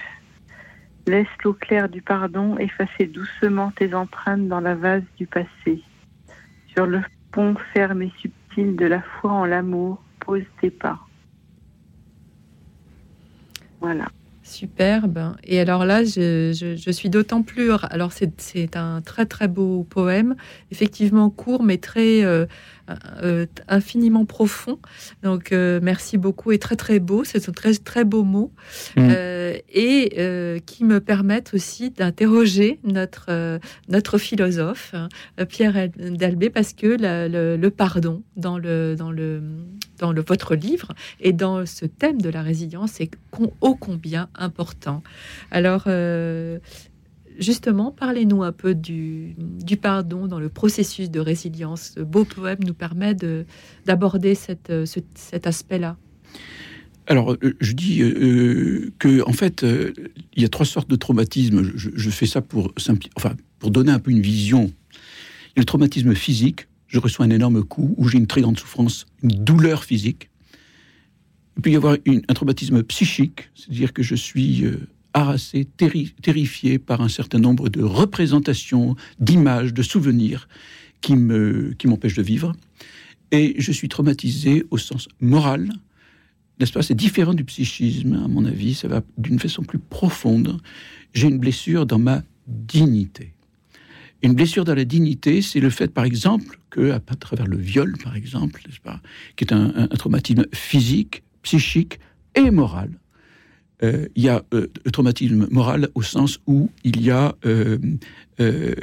[1.07, 5.83] Laisse l'eau claire du pardon effacer doucement tes empreintes dans la vase du passé.
[6.75, 7.01] Sur le
[7.33, 10.99] pont ferme et subtil de la foi en l'amour, pose tes pas.
[13.81, 14.09] Voilà.
[14.43, 15.37] Superbe.
[15.45, 17.71] Et alors là, je, suis d'autant plus.
[17.91, 20.35] Alors, c'est- c'est un très, très beau poème,
[20.71, 22.47] effectivement court, mais très euh,
[23.23, 24.79] euh, infiniment profond.
[25.23, 27.25] Donc, euh, merci beaucoup et très, très beau.
[27.25, 28.53] C'est un très, très beau mot.
[28.97, 29.09] Mm.
[29.11, 33.59] Euh, et euh, qui me permettent aussi d'interroger notre,
[33.89, 35.09] notre philosophe, hein,
[35.49, 39.43] Pierre Dalbé, parce que la- le, le pardon dans, le, dans, le,
[39.99, 43.13] dans le, votre livre et dans ce thème de la résilience est
[43.61, 45.03] ô combien important.
[45.51, 45.85] Alors,
[47.39, 49.37] justement, parlez-nous un peu du,
[49.81, 51.93] pardon dans le processus de résilience.
[51.97, 53.47] Ce beau poème nous permet de-
[53.87, 54.35] d'aborder
[54.71, 55.97] euh, cet aspect-là.
[57.11, 59.93] Alors, euh, je dis euh, que en fait, euh,
[60.37, 61.73] il y a trois sortes de traumatismes.
[61.75, 62.73] Je, fais ça pour
[63.17, 64.73] enfin, pour donner un peu une vision.
[65.49, 66.69] Il y a le traumatisme physique.
[66.87, 70.31] Je reçois un énorme coup où j'ai une très grande souffrance, une douleur physique.
[71.57, 74.79] Il peut y avoir un traumatisme psychique, c'est-à-dire que je suis euh,
[75.13, 80.49] harassé, terri- terrifié par un certain nombre de représentations, d'images, de souvenirs
[81.01, 82.53] qui me qui m'empêchent de vivre.
[83.33, 85.71] Et je suis traumatisé au sens moral,
[86.59, 86.83] n'est-ce pas?
[86.83, 90.61] C'est différent du psychisme, à mon avis, ça va d'une façon plus profonde.
[91.15, 93.33] J'ai une blessure dans ma dignité.
[94.23, 97.97] Une blessure dans la dignité, c'est le fait, par exemple, que à travers le viol,
[98.05, 99.01] par exemple, n'est-ce pas,
[99.37, 101.99] qui est un traumatisme physique, psychique
[102.35, 102.91] et moral.
[103.83, 107.79] Euh, il y a euh, traumatisme moral au sens où il y a euh,
[108.41, 108.75] euh,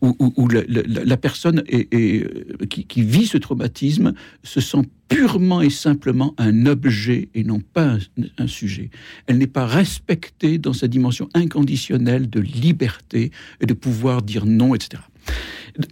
[0.00, 4.14] où, la, personne qui, vit ce traumatisme
[4.44, 7.96] se sent purement et simplement un objet et non pas
[8.38, 8.90] un, sujet.
[9.26, 14.72] Elle n'est pas respectée dans sa dimension inconditionnelle de liberté et de pouvoir dire non,
[14.76, 15.02] etc.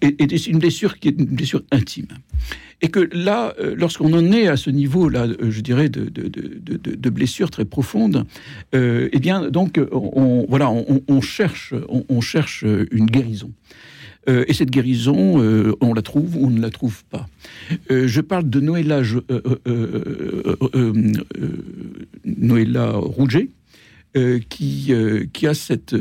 [0.03, 2.07] Et, et c'est une blessure qui est une blessure intime.
[2.83, 6.29] Et que là, euh, lorsqu'on en est à ce niveau-là, euh, je dirais, de, de,
[6.29, 8.27] de, de- de- de blessure très profonde,
[8.75, 11.73] euh, eh bien, donc, on, voilà, on, cherche,
[12.09, 13.51] on, cherche une guérison.
[14.29, 15.39] Et cette guérison,
[15.81, 17.29] on la trouve ou on ne la trouve pas.
[17.89, 19.03] Je parle de Noëlla,
[22.95, 23.49] Rouget,
[24.49, 24.93] qui,
[25.33, 25.95] qui a cette...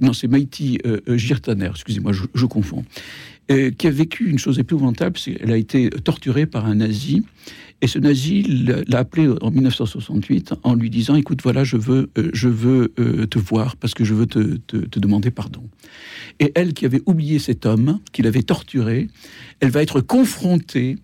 [0.00, 0.78] non, c'est Maïti
[1.08, 2.84] Girtaner, excusez-moi, je confonds,
[3.50, 7.24] euh, qui a vécu une chose épouvantable, c'est qu'elle a été torturée par un nazi,
[7.82, 12.10] et ce nazi l'a l'a appelé en 1968 en lui disant, écoute, voilà, je veux,
[12.18, 14.58] euh, je veux euh, te voir parce que je veux te,
[14.98, 15.62] demander pardon.
[16.40, 19.08] Et elle, qui avait oublié cet homme, qui l'avait torturé,
[19.60, 20.98] elle va être confrontée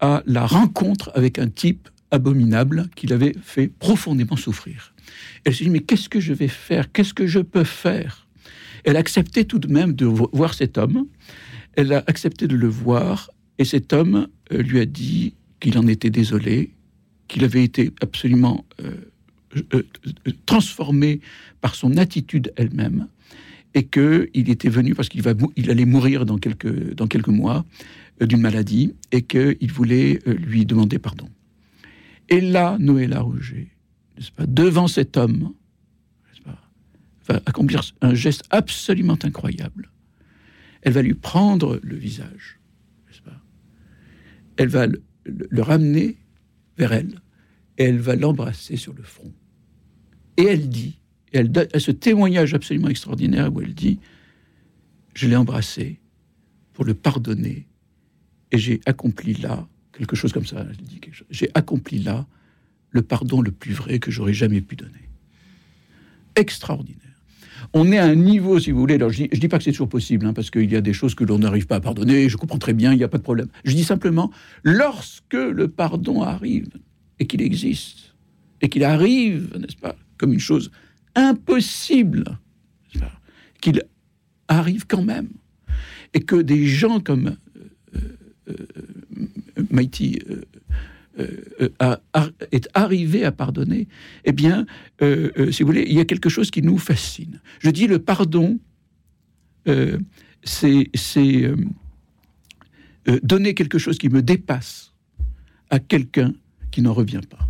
[0.00, 4.94] à la rencontre avec un type abominable qui l'avait fait profondément souffrir.
[5.44, 6.90] Elle s'est dit, mais qu'est-ce que je vais faire?
[6.92, 8.26] Qu'est-ce que je peux faire?
[8.84, 11.06] Elle a accepté tout de même de vo- voir cet homme.
[11.76, 13.30] Elle a accepté de le voir.
[13.58, 16.74] Et cet homme euh, lui a dit qu'il en était désolé,
[17.28, 18.92] qu'il avait été absolument euh,
[19.74, 19.82] euh,
[20.44, 21.20] transformé
[21.60, 23.08] par son attitude elle-même
[23.74, 25.26] et qu'il était venu parce qu'il
[25.70, 27.64] allait mourir dans quelques, dans mois
[28.20, 31.28] d'une maladie et qu'il voulait lui demander pardon.
[32.28, 33.68] Et là, Noëlla Rouget,
[34.34, 35.52] pas, devant cet homme,
[37.28, 39.90] va accomplir un geste absolument incroyable.
[40.82, 42.58] Elle va lui prendre le visage,
[43.06, 43.40] n'est-ce pas?
[44.56, 46.16] Elle va le, ramener
[46.78, 47.20] vers elle
[47.78, 49.32] et elle va l'embrasser sur le front.
[50.36, 51.00] Et elle dit,
[51.32, 53.98] elle à ce témoignage absolument extraordinaire où elle dit
[55.14, 56.00] Je l'ai embrassé
[56.72, 57.66] pour le pardonner
[58.52, 60.64] et j'ai accompli là quelque chose comme ça.
[61.30, 62.26] J'ai accompli là
[62.90, 65.10] le pardon le plus vrai que j'aurais jamais pu donner.
[66.34, 67.05] Extraordinaire.
[67.78, 68.94] On est à un niveau, si vous voulez.
[68.94, 70.80] Alors, je dis, je dis pas que c'est toujours possible, hein, parce qu'il y a
[70.80, 72.30] des choses que l'on n'arrive pas à pardonner.
[72.30, 73.48] Je comprends très bien, il n'y a pas de problème.
[73.64, 74.30] Je dis simplement,
[74.62, 76.70] lorsque le pardon arrive
[77.18, 78.14] et qu'il existe
[78.62, 80.70] et qu'il arrive, n'est-ce pas, comme une chose
[81.16, 82.38] impossible,
[83.60, 83.82] qu'il
[84.48, 85.28] arrive quand même,
[86.14, 87.36] et que des gens comme
[87.94, 87.98] euh,
[88.48, 88.54] euh,
[89.58, 90.40] euh, Maïti euh,
[91.18, 91.96] euh, euh,
[92.52, 93.88] est arrivé à pardonner,
[94.24, 94.66] eh bien,
[95.02, 97.40] euh, si vous voulez, il y a quelque chose qui nous fascine.
[97.60, 98.58] Je dis le pardon,
[100.44, 100.90] c'est
[103.22, 104.92] donner quelque chose qui me dépasse
[105.70, 106.34] à quelqu'un
[106.70, 107.48] qui n'en revient pas.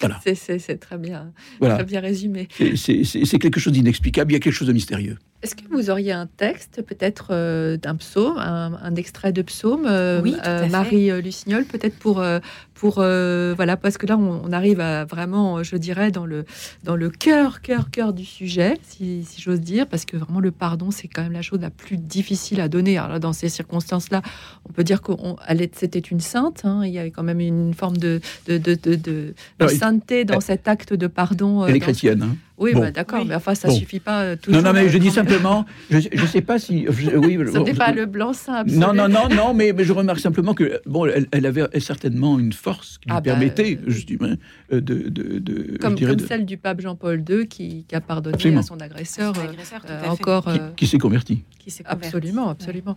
[0.00, 0.20] Voilà.
[0.34, 1.74] C'est- très bien, Voilà.
[1.76, 2.48] très bien résumé.
[2.76, 5.18] C'est quelque chose d'inexplicable, il y a quelque chose de mystérieux.
[5.40, 9.86] Est-ce que vous auriez un texte, peut-être euh, d'un psaume, un, un extrait de psaume,
[9.86, 10.68] euh, Oui, fait.
[10.68, 12.40] Marie euh, Lucignol, peut-être pour, euh,
[12.78, 16.44] pour euh, voilà, parce que là, on, on arrive à vraiment, je dirais, dans le
[16.84, 20.52] dans le cœur, cœur, cœur du sujet, si, si j'ose dire, parce que vraiment le
[20.52, 22.96] pardon, c'est quand même la chose la plus difficile à donner.
[22.96, 24.22] Alors là, dans ces circonstances-là,
[24.68, 26.62] on peut dire qu'elle est- c'était une sainte.
[26.64, 29.72] hein, il y avait quand même une forme de de, de, de, de- de Alors,
[29.72, 31.64] il- sainteté dans elle- cet acte de pardon.
[31.64, 32.22] euh, Elle est chrétienne.
[32.22, 32.36] hein.
[32.60, 32.80] Oui, Bon.
[32.80, 33.74] bah, d'accord, mais enfin, ça Bon.
[33.74, 34.60] suffit pas euh, toujours.
[34.60, 36.86] Non, non, mais je euh, dis simplement, je ne sais pas si.
[36.88, 38.64] je- oui, Ce n'est pas le blanc-seing.
[38.66, 42.36] Non, non, non, non, mais, mais je remarque simplement que bon, elle, elle avait certainement
[42.36, 44.36] une force qui lui Ah bah, permettait, je dirais,
[44.72, 47.84] euh, de, de, de- Comme, je dirais, comme de- celle du pape Jean-Paul II qui,
[47.88, 48.60] qui a pardonné Absolument.
[48.60, 50.44] à son agresseur, Son euh, agresseur, euh, encore.
[50.44, 51.44] qui, euh, qui s'est converti.
[51.58, 52.06] qui s'est converti.
[52.06, 52.96] absolument, absolument.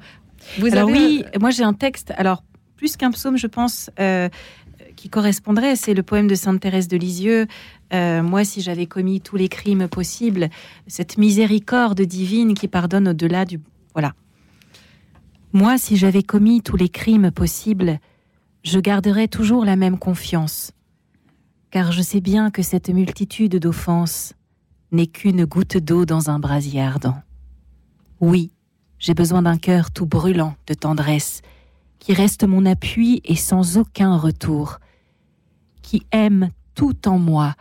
[0.60, 2.14] Vous Alors avez, oui, euh, moi j'ai un texte.
[2.18, 2.44] Alors
[2.78, 4.28] plus qu'un psaume, je pense, euh,
[4.96, 7.46] qui correspondrait, c'est le poème de Sainte Thérèse de Lisieux.
[7.94, 10.50] Euh, moi, si j'avais commis tous les crimes possibles,
[10.88, 13.60] cette miséricorde divine qui pardonne au-delà du
[13.94, 14.14] voilà.
[15.54, 18.00] Moi, si j'avais commis tous les crimes possibles,
[18.64, 20.72] je garderais toujours la même confiance,
[21.72, 24.34] car je sais bien que cette multitude d'offenses
[24.92, 27.22] n'est qu'une goutte d'eau dans un brasier ardent.
[28.20, 28.52] Oui,
[29.00, 31.42] j'ai besoin d'un cœur tout brûlant de tendresse,
[32.00, 34.80] qui reste mon appui et sans aucun retour,
[35.82, 37.56] qui aime tout en moi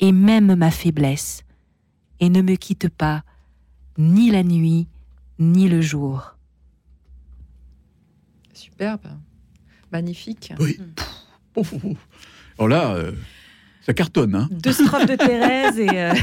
[0.00, 1.44] et même ma faiblesse,
[2.20, 3.22] et ne me quitte pas
[3.96, 4.88] ni la nuit
[5.38, 6.36] ni le jour.
[8.52, 9.08] Superbe,
[9.94, 10.52] magnifique.
[10.60, 10.78] Oui.
[11.54, 11.98] Pouf, pouf, pouf.
[12.58, 13.12] Alors là, euh,
[13.86, 15.88] Ça cartonne, hein Deux strophes de Thérèse et.
[15.90, 16.14] euh,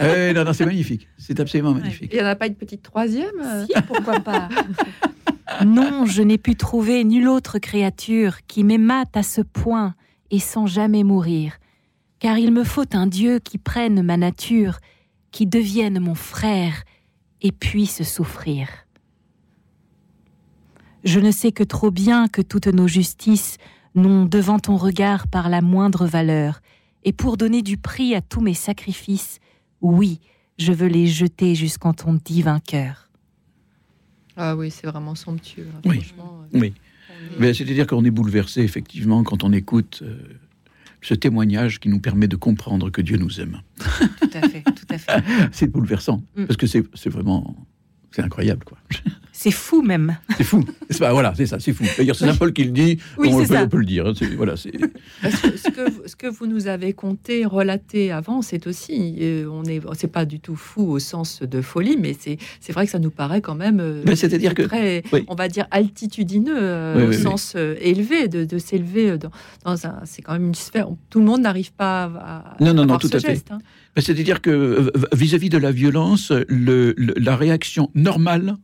[0.00, 1.08] Eh, Non, non, c'est magnifique.
[1.18, 2.10] C'est absolument magnifique.
[2.12, 3.66] Il n'y en a pas une petite troisième?
[3.66, 4.48] Si, pourquoi pas
[5.64, 9.94] Non, je n'ai pu trouver nulle autre créature qui m'aimât à ce point
[10.30, 11.54] et sans jamais mourir.
[12.18, 14.78] Car il me faut un Dieu qui prenne ma nature,
[15.32, 16.84] qui devienne mon frère
[17.42, 18.68] et puisse souffrir.
[21.04, 23.56] Je ne sais que trop bien que toutes nos justices
[23.94, 26.60] n'ont devant ton regard par la moindre valeur,
[27.04, 29.38] et pour donner du prix à tous mes sacrifices,
[29.80, 30.20] oui,
[30.58, 33.10] je veux les jeter jusqu'en ton divin cœur.
[34.36, 35.66] Ah oui, c'est vraiment somptueux.
[35.74, 35.96] hein, Oui.
[36.00, 36.72] franchement, euh, Oui.
[37.38, 40.16] Mais C'est-à-dire qu'on est bouleversé, effectivement, quand on écoute euh,
[41.02, 43.60] ce témoignage qui nous permet de comprendre que Dieu nous aime.
[44.20, 45.22] Tout à fait, tout à fait.
[45.52, 46.44] c'est bouleversant, Mm.
[46.46, 47.56] parce que c'est c'est vraiment...
[48.12, 48.78] C'est incroyable, quoi.
[49.42, 50.16] C'est fou même.
[50.36, 50.64] C'est fou.
[50.88, 51.82] C'est pas, voilà, c'est ça, c'est fou.
[51.98, 53.62] D'ailleurs, c'est Saint Paul qui le dit, Oui, on, c'est peut, ça.
[53.64, 54.06] on peut le dire.
[54.06, 58.68] hein, c'est- Voilà, ce, que, vous- ce que vous nous avez conté, relaté avant, c'est
[58.68, 62.38] aussi, euh, on est, c'est pas du tout fou au sens de folie, mais c'est,
[62.60, 65.24] c'est vrai que ça nous paraît quand même, euh, Ben, c'est-à-dire que- très, oui.
[65.26, 67.22] on va dire altitudineux euh, Oui, au oui, oui.
[67.22, 69.30] sens euh, élevé, de, de s'élever dans,
[69.64, 70.88] dans un, c'est quand même une sphère.
[70.88, 73.42] où Tout le monde n'arrive pas à, à Non, non, non, tout ce à fait.
[73.50, 73.58] hein.
[73.96, 78.54] Ben, C'est-à-dire que euh, vis-à-vis de la violence, le- le- la réaction normale,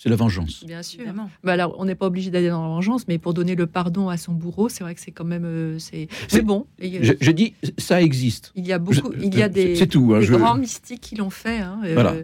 [0.00, 0.64] c'est la vengeance.
[0.64, 1.00] Bien sûr.
[1.42, 4.08] Bah alors, on n'est pas obligé d'aller dans la vengeance, mais pour donner le pardon
[4.08, 6.08] à son bourreau, c'est vrai que c'est quand même, euh, c'est.
[6.32, 8.52] Mais bon, a- Je, je dis, ça existe.
[8.54, 10.34] Il y a beaucoup, Je- il y a c'est- des, c'est tout, hein, des je-
[10.34, 11.58] grands mystiques qui l'ont fait.
[11.58, 12.14] hein, euh, Voilà.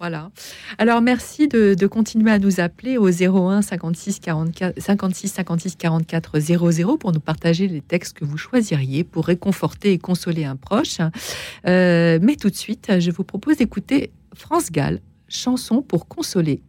[0.00, 0.30] voilà.
[0.78, 6.38] Alors merci de, de continuer à nous appeler au 01 56 44 56 56 44
[6.40, 10.98] 00 pour nous partager les textes que vous choisiriez pour réconforter et consoler un proche.
[11.68, 16.62] Euh, mais tout de suite, je vous propose d'écouter France Gall, chanson pour consoler.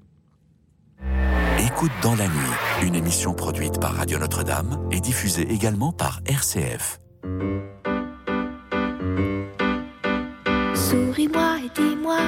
[1.59, 2.53] Écoute dans la nuit,
[2.83, 6.99] une émission produite par Radio Notre-Dame et diffusée également par RCF.
[10.73, 12.19] Souris-moi et dis-moi,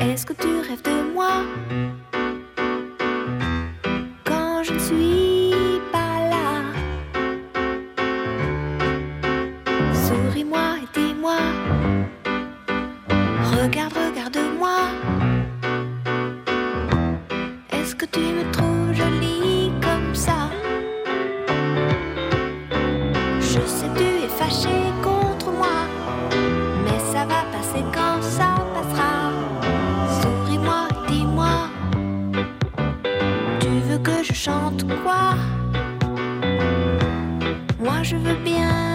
[0.00, 1.44] est-ce que tu rêves de moi?
[18.00, 20.48] Que tu me trouves jolie comme ça
[23.40, 25.80] Je sais tu es fâché contre moi,
[26.84, 29.12] mais ça va passer quand ça passera.
[30.18, 31.68] Souris-moi, dis-moi,
[33.60, 35.34] tu veux que je chante quoi?
[37.78, 38.89] Moi je veux bien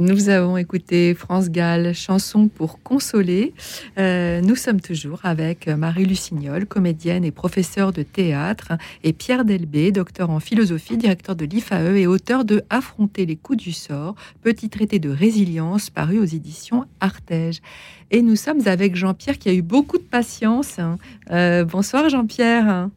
[0.00, 3.52] Nous avons écouté France Gall, chanson pour consoler.
[3.98, 9.90] Euh, nous sommes toujours avec Marie Lucignol, comédienne et professeure de théâtre, et Pierre Delbé,
[9.90, 14.70] docteur en philosophie, directeur de l'IFAE et auteur de Affronter les coups du sort, petit
[14.70, 17.60] traité de résilience paru aux éditions Artege.
[18.12, 20.78] Et nous sommes avec Jean-Pierre qui a eu beaucoup de patience.
[20.78, 20.98] hein.
[21.32, 22.88] Euh, bonsoir Jean-Pierre.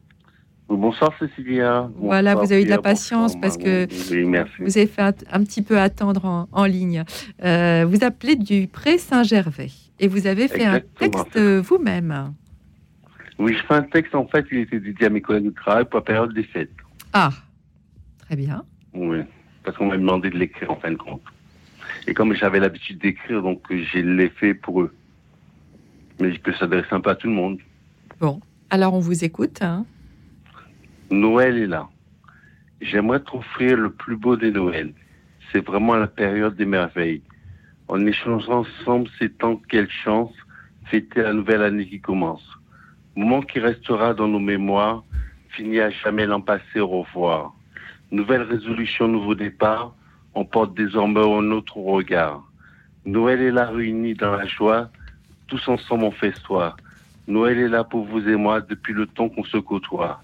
[0.76, 1.88] Bonsoir Cécilia.
[1.96, 3.86] Voilà, vous avez eu de la patience parce que.
[4.10, 4.24] Oui,
[4.60, 7.04] vous avez fait un, un petit peu attendre en, en ligne.
[7.44, 9.70] Euh, vous appelez du Pré Saint-Gervais
[10.00, 12.32] et vous avez fait un texte vous-même.
[13.38, 15.84] Oui, je fais un texte, en fait, il était dédié à mes collègues de travail
[15.84, 16.70] pour la période des fêtes.
[17.12, 17.30] Ah,
[18.20, 18.64] très bien.
[18.94, 19.18] Oui,
[19.64, 21.22] parce qu'on m'a demandé de l'écrire en fin de compte.
[22.06, 24.94] Et comme j'avais l'habitude d'écrire, donc je l'ai fait pour eux.
[26.20, 27.58] Mais il peut s'adresser un peu à tout le monde.
[28.20, 28.40] Bon,
[28.70, 29.58] alors on vous écoute.
[29.62, 29.84] hein.
[31.10, 31.88] Noël est là.
[32.80, 34.94] J'aimerais t'offrir le plus beau des Noëls.
[35.50, 37.22] C'est vraiment la période des merveilles.
[37.88, 40.32] En échangeant ensemble ces temps, quelle chance,
[40.86, 42.46] fêter la nouvelle année qui commence.
[43.14, 45.04] Moment qui restera dans nos mémoires,
[45.50, 47.54] fini à jamais l'an passé au revoir.
[48.10, 49.94] Nouvelle résolution, nouveau départ,
[50.34, 52.42] on porte désormais un autre regard.
[53.04, 54.88] Noël est là réunis dans la joie,
[55.46, 56.76] tous ensemble on fait histoire.
[57.28, 60.22] Noël est là pour vous et moi depuis le temps qu'on se côtoie.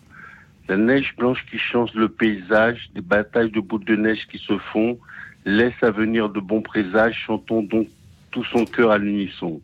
[0.69, 4.59] La neige blanche qui change le paysage, des batailles de boules de neige qui se
[4.59, 4.99] font,
[5.47, 7.89] laisse à venir de bons présages, chantons donc
[8.31, 9.63] tout son cœur à l'unisson.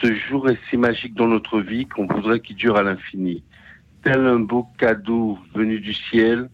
[0.00, 3.42] Ce jour est si magique dans notre vie qu'on voudrait qu'il dure à l'infini.
[4.02, 6.48] Tel un beau cadeau venu du ciel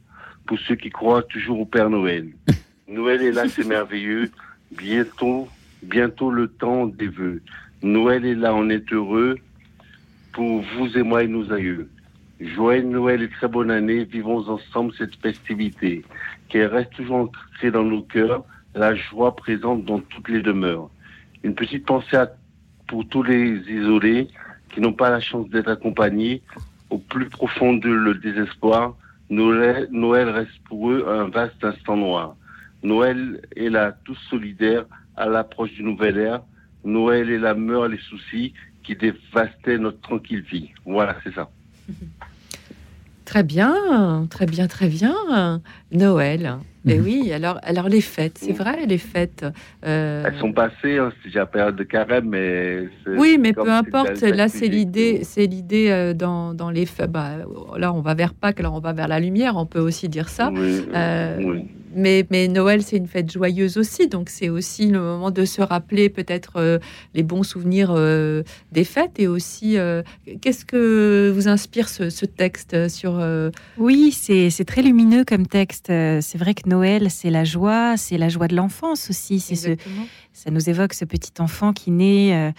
[0.46, 2.30] pour ceux qui croient toujours au Père Noël.
[2.88, 4.30] Noël est là, c'est merveilleux.
[4.76, 5.48] Bientôt,
[5.82, 7.40] bientôt le temps des vœux.
[7.82, 9.36] Noël est là, on est heureux
[10.32, 11.88] pour vous et moi et nos aïeux.
[12.40, 14.04] Joyeux Noël et très bonne année.
[14.04, 16.04] Vivons ensemble cette festivité.
[16.48, 18.44] Qu'elle reste toujours ancrée dans nos cœurs,
[18.74, 20.90] la joie présente dans toutes les demeures.
[21.44, 22.24] Une petite pensée
[22.88, 24.28] pour tous les isolés
[24.70, 26.42] qui n'ont pas la chance d'être accompagnés.
[26.90, 28.94] Au plus profond de le désespoir,
[29.30, 29.88] Noël,
[30.28, 32.36] reste pour eux un vaste instant noir.
[32.82, 34.84] Noël est là, tous solidaires
[35.16, 36.42] à l'approche du nouvel ère.
[36.84, 38.52] Noël est là, meurent les soucis
[38.82, 40.70] qui dévastaient notre tranquille vie.
[40.84, 41.48] Voilà, c'est ça.
[43.24, 45.62] Très bien, très bien, très bien.
[45.92, 46.58] Noël.
[46.86, 47.04] Et Mhm.
[47.04, 49.46] oui, alors, alors les fêtes, c'est vrai, les fêtes.
[49.86, 52.86] euh, Elles sont passées, hein, c'est déjà la période de carême, mais...
[53.06, 54.20] Oui, mais peu importe.
[54.20, 57.10] Là, c'est l'idée, c'est l'idée euh, dans, dans les fêtes.
[57.10, 57.30] Bah,
[57.78, 59.56] là, on va vers Pâques, là, on va vers la lumière.
[59.56, 60.50] On peut aussi dire ça.
[60.94, 61.38] Euh,
[61.94, 65.62] Mais, mais Noël, c'est une fête joyeuse aussi, donc c'est aussi le moment de se
[65.62, 66.78] rappeler peut-être euh,
[67.14, 68.42] les bons souvenirs euh,
[68.72, 70.02] des fêtes et aussi euh,
[70.40, 73.22] qu'est-ce que vous inspire ce, ce texte sur
[73.78, 75.86] Oui, c'est très lumineux comme texte.
[75.86, 79.40] C'est vrai que Noël, c'est la joie, c'est la joie de l'enfance aussi.
[79.40, 79.76] C'est ce,
[80.32, 82.52] ça nous évoque ce petit enfant qui naît,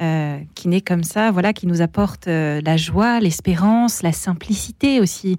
[0.00, 5.00] euh, qui naît comme ça, voilà, qui nous apporte euh, la joie, l'espérance, la simplicité
[5.00, 5.36] aussi.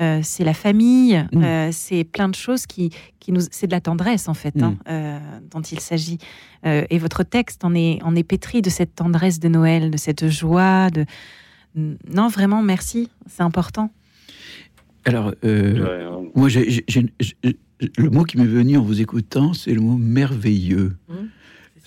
[0.00, 2.90] Euh, c'est la famille, euh, c'est plein de choses qui,
[3.20, 5.18] qui nous, c'est de la tendresse en fait hein, euh,
[5.50, 6.16] dont il s'agit.
[6.64, 9.96] Euh, et votre texte en est, en est pétri de cette tendresse de Noël, de
[9.98, 11.04] cette joie, de
[11.74, 13.90] non vraiment merci, c'est important.
[15.04, 15.74] Alors, euh,
[16.34, 17.58] moi, j'ai- j'ai- j'ai- j'ai-
[17.98, 20.96] le mot qui m'est venu en vous écoutant, c'est le mot merveilleux.
[21.08, 21.14] C'est-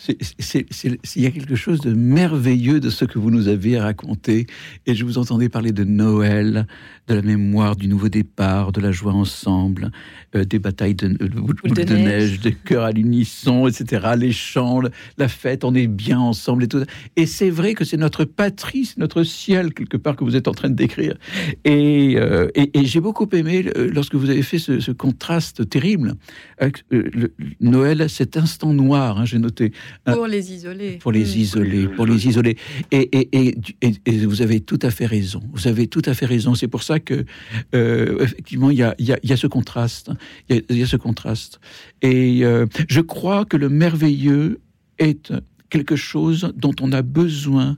[0.07, 4.45] Il y a quelque chose de merveilleux de ce que vous nous avez raconté.
[4.85, 6.67] Et je vous entendais parler de Noël,
[7.07, 9.91] de la mémoire du nouveau départ, de la joie ensemble,
[10.35, 12.03] euh, des batailles de, boules de de, neige.
[12.31, 14.07] neige, des cœurs à l'unisson, etc.
[14.17, 14.81] Les chants,
[15.17, 16.83] la fête, on est bien ensemble et tout.
[17.15, 20.47] Et c'est vrai que c'est notre patrie, c'est notre ciel, quelque part, que vous êtes
[20.47, 21.15] en train de décrire.
[21.63, 25.69] Et, euh, et, et j'ai beaucoup aimé euh, lorsque vous avez fait ce, ce contraste
[25.69, 26.15] terrible
[26.57, 29.71] avec euh, le- Noël, cet instant noir, hein, j'ai noté.
[30.05, 30.97] Un- pour les isoler.
[31.01, 32.57] pour les isoler, pour les isoler.
[32.91, 35.41] Et, et, et, et- et vous avez tout à fait raison.
[35.53, 36.55] Vous avez tout à fait raison.
[36.55, 37.25] C'est pour ça que,
[37.73, 40.11] euh, effectivement, il y a, il y, a, il y a ce contraste.
[40.49, 41.59] Il y a, il y a ce contraste.
[42.01, 44.59] Et euh, je crois que le merveilleux
[44.99, 45.31] est
[45.69, 47.77] quelque chose dont on a besoin,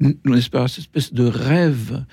[0.00, 2.04] n'est-ce pas, cette espèce de rêve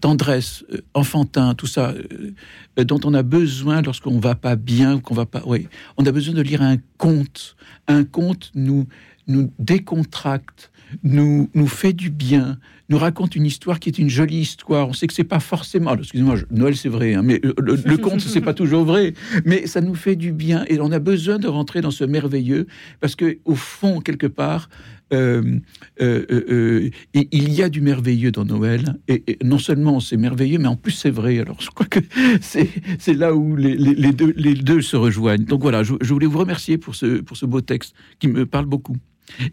[0.00, 2.32] tendresse, euh, enfantin, tout ça, euh,
[2.78, 5.42] euh, dont on a besoin lorsqu'on va pas bien, qu'on va pas.
[5.46, 7.56] Oui, on a besoin de lire un conte.
[7.88, 8.86] Un conte nous
[9.28, 10.70] nous décontracte,
[11.02, 12.58] nous nous fait du bien,
[12.92, 14.88] nous raconte une histoire qui est une jolie histoire.
[14.88, 15.96] On sait que c'est pas forcément.
[15.96, 19.14] Excusez-moi, Noël c'est vrai, hein, mais euh, le, le conte c'est pas toujours vrai,
[19.44, 22.66] mais ça nous fait du bien et on a besoin de rentrer dans ce merveilleux
[23.00, 24.68] parce que au fond quelque part.
[25.12, 25.58] euh,
[26.00, 30.68] euh, il y a du merveilleux dans Noël, et, et non seulement c'est merveilleux, mais
[30.68, 31.38] en plus c'est vrai.
[31.38, 32.00] Alors je crois que
[32.40, 35.44] c'est c'est là où les, les- les deux, les deux se rejoignent.
[35.44, 38.46] Donc voilà, je, je voulais vous remercier pour ce, pour ce beau texte qui me
[38.46, 38.96] parle beaucoup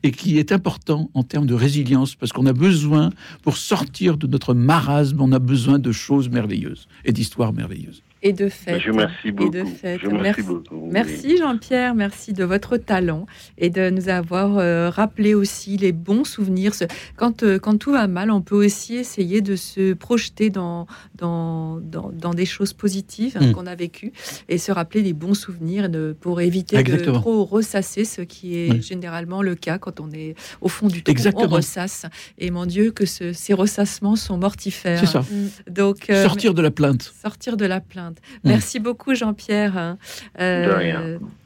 [0.04, 3.12] et qui est important en termes de résilience, parce qu'on a besoin,
[3.44, 8.04] pour sortir de notre marasme, on a besoin de choses merveilleuses et d'histoires merveilleuses.
[8.22, 8.82] Et de fêtes.
[8.82, 9.50] je remercie Et beaucoup.
[9.52, 10.02] de fêtes.
[10.02, 10.90] Je remercie merci beaucoup, oui.
[10.92, 13.26] merci Jean-Pierre, merci de votre talent
[13.58, 16.74] et de nous avoir euh, rappelé aussi les bons souvenirs.
[17.16, 20.86] Quand, euh, quand tout va mal, on peut aussi essayer de se projeter dans,
[21.16, 23.52] dans, dans, dans des choses positives hein, Mm.
[23.54, 24.12] qu'on a vécues
[24.50, 27.16] et se rappeler les bons souvenirs et de- pour éviter Exactement.
[27.18, 28.82] de trop ressasser, ce qui est Oui.
[28.82, 31.16] généralement le cas quand on est au fond du trou.
[31.36, 32.06] On ressasse.
[32.38, 35.00] Et mon Dieu, que ce- ces ressassements sont mortifères.
[35.00, 35.24] C'est ça.
[35.70, 37.14] Donc, euh, Sortir de la plainte.
[37.22, 38.09] sortir de la plainte.
[38.44, 38.50] Mm.
[38.50, 39.96] Merci beaucoup Jean-Pierre.
[40.40, 41.02] Euh, De rien.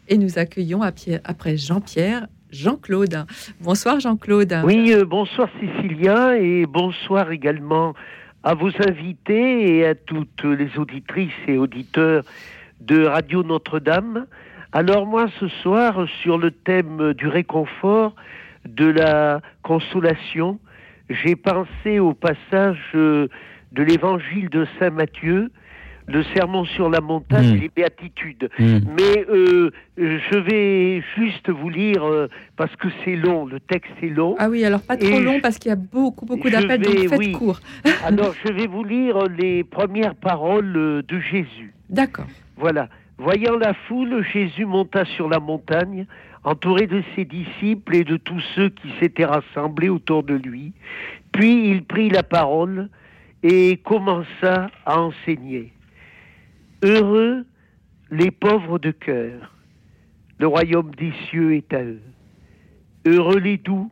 [0.09, 3.25] Et nous accueillons à Pierre- après Jean-Pierre, Jean-Claude.
[3.61, 4.53] Bonsoir Jean-Claude.
[4.63, 7.93] Oui, euh, bonsoir Cécilia et bonsoir également
[8.43, 12.23] à vos invités et à toutes les auditrices et auditeurs
[12.81, 14.25] de Radio Notre-Dame.
[14.73, 18.15] Alors moi ce soir sur le thème du réconfort,
[18.65, 20.59] de la consolation,
[21.09, 23.27] j'ai pensé au passage euh,
[23.71, 25.51] de l'évangile de Saint Matthieu
[26.07, 27.55] le sermon sur la montagne Mm.
[27.55, 28.49] et les béatitudes.
[28.59, 28.77] Mm.
[28.97, 32.27] Mais euh, je vais juste vous lire, euh,
[32.57, 34.35] parce que c'est long, le texte est long.
[34.39, 36.97] Ah oui, alors pas trop long je- parce qu'il y a beaucoup, beaucoup d'appels, donc
[37.09, 37.31] faites oui.
[37.31, 37.59] court.
[38.05, 41.73] Alors, je vais vous lire les premières paroles euh, de Jésus.
[41.89, 42.27] D'accord.
[42.57, 42.89] Voilà.
[43.17, 46.05] Voyant la foule, Jésus monta sur la montagne,
[46.43, 50.73] entouré de ses disciples et de tous ceux qui s'étaient rassemblés autour de lui.
[51.31, 52.89] Puis il prit la parole
[53.43, 55.72] et commença à enseigner.
[56.83, 57.45] Heureux
[58.11, 59.55] les pauvres de cœur,
[60.37, 62.01] le royaume des cieux est à eux.
[63.05, 63.89] Heureux les doux,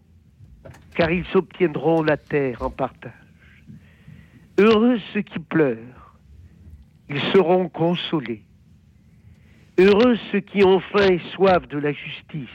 [0.95, 3.13] car ils s'obtiendront la terre en partage.
[4.59, 6.19] Heureux ceux qui pleurent,
[7.09, 8.43] ils seront consolés.
[9.79, 12.49] Heureux ceux qui ont faim et soif de la justice,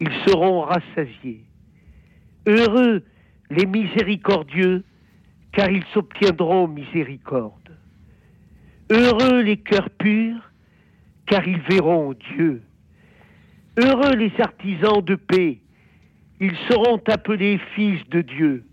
[0.00, 1.44] ils seront rassasiés.
[2.46, 3.04] Heureux
[3.50, 4.82] les miséricordieux,
[5.52, 7.65] car ils s'obtiendront miséricorde.
[8.90, 10.50] Heureux les cœurs purs,
[11.26, 12.62] car ils verront Dieu.
[13.78, 15.58] Heureux les artisans de paix,
[16.40, 18.64] ils seront appelés fils de Dieu.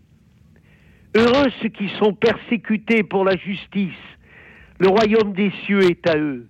[1.16, 3.92] Heureux ceux qui sont persécutés pour la justice,
[4.80, 6.48] le royaume des cieux est à eux.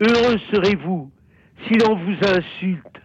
[0.00, 1.10] Heureux serez-vous
[1.66, 3.02] si l'on vous insulte,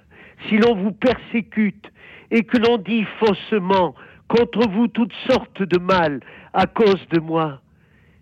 [0.47, 1.91] si l'on vous persécute
[2.31, 3.93] et que l'on dit faussement
[4.27, 6.21] contre vous toutes sortes de mal
[6.53, 7.61] à cause de moi.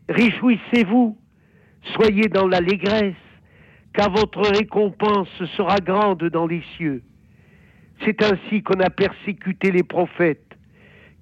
[0.09, 1.17] Réjouissez-vous,
[1.95, 3.15] soyez dans l'allégresse,
[3.93, 7.03] car votre récompense sera grande dans les cieux.
[8.03, 10.57] C'est ainsi qu'on a persécuté les prophètes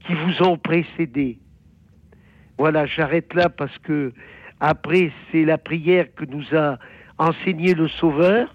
[0.06, 1.38] qui vous ont précédés.
[2.58, 4.14] Voilà, j'arrête là parce que
[4.60, 6.78] après c'est la prière que nous a
[7.18, 8.54] enseigné le Sauveur.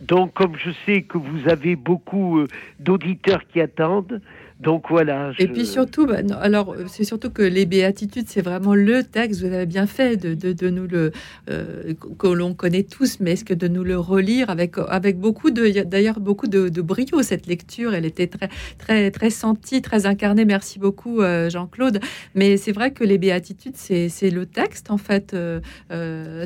[0.00, 4.20] Donc comme je sais que vous avez beaucoup euh, d'auditeurs qui attendent,
[4.60, 5.32] donc voilà.
[5.38, 9.02] Et puis surtout, bah, non, alors euh, c'est surtout que les béatitudes, c'est vraiment le
[9.02, 9.40] texte.
[9.42, 11.12] Vous avez bien fait de, de, de nous le
[11.50, 15.50] euh, que l'on connaît tous, mais est-ce que de nous le relire avec avec beaucoup
[15.50, 17.94] de, d'ailleurs beaucoup de, de brio cette lecture.
[17.94, 20.46] Elle était très très très sentie, très incarnée.
[20.46, 22.00] Merci beaucoup euh, Jean-Claude.
[22.34, 25.34] Mais c'est vrai que les béatitudes, c'est c'est le texte en fait.
[25.34, 25.60] euh,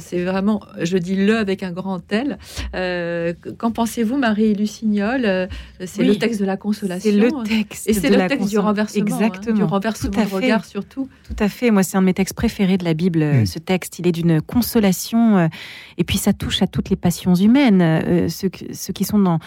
[0.01, 2.39] c'est vraiment, je dis le avec un grand L.
[2.75, 5.49] Euh, Qu'en pensez-vous, Marie Lucignol
[5.85, 6.09] C'est Oui.
[6.09, 7.11] le texte de la consolation.
[7.11, 9.03] C'est le texte Et c'est de le la texte du renversement.
[9.03, 9.57] hein, Exactement.
[9.57, 10.35] du renversement Tout à de fait.
[10.37, 11.09] regard surtout.
[11.29, 11.71] Tout à fait.
[11.71, 13.99] Moi, c'est un de mes textes préférés de la Bible, euh, ce texte.
[13.99, 15.37] Il est d'une consolation.
[15.39, 15.49] euh,
[15.99, 17.81] et puis, ça touche à toutes les passions humaines.
[17.83, 19.39] euh, ceux, qui sont dans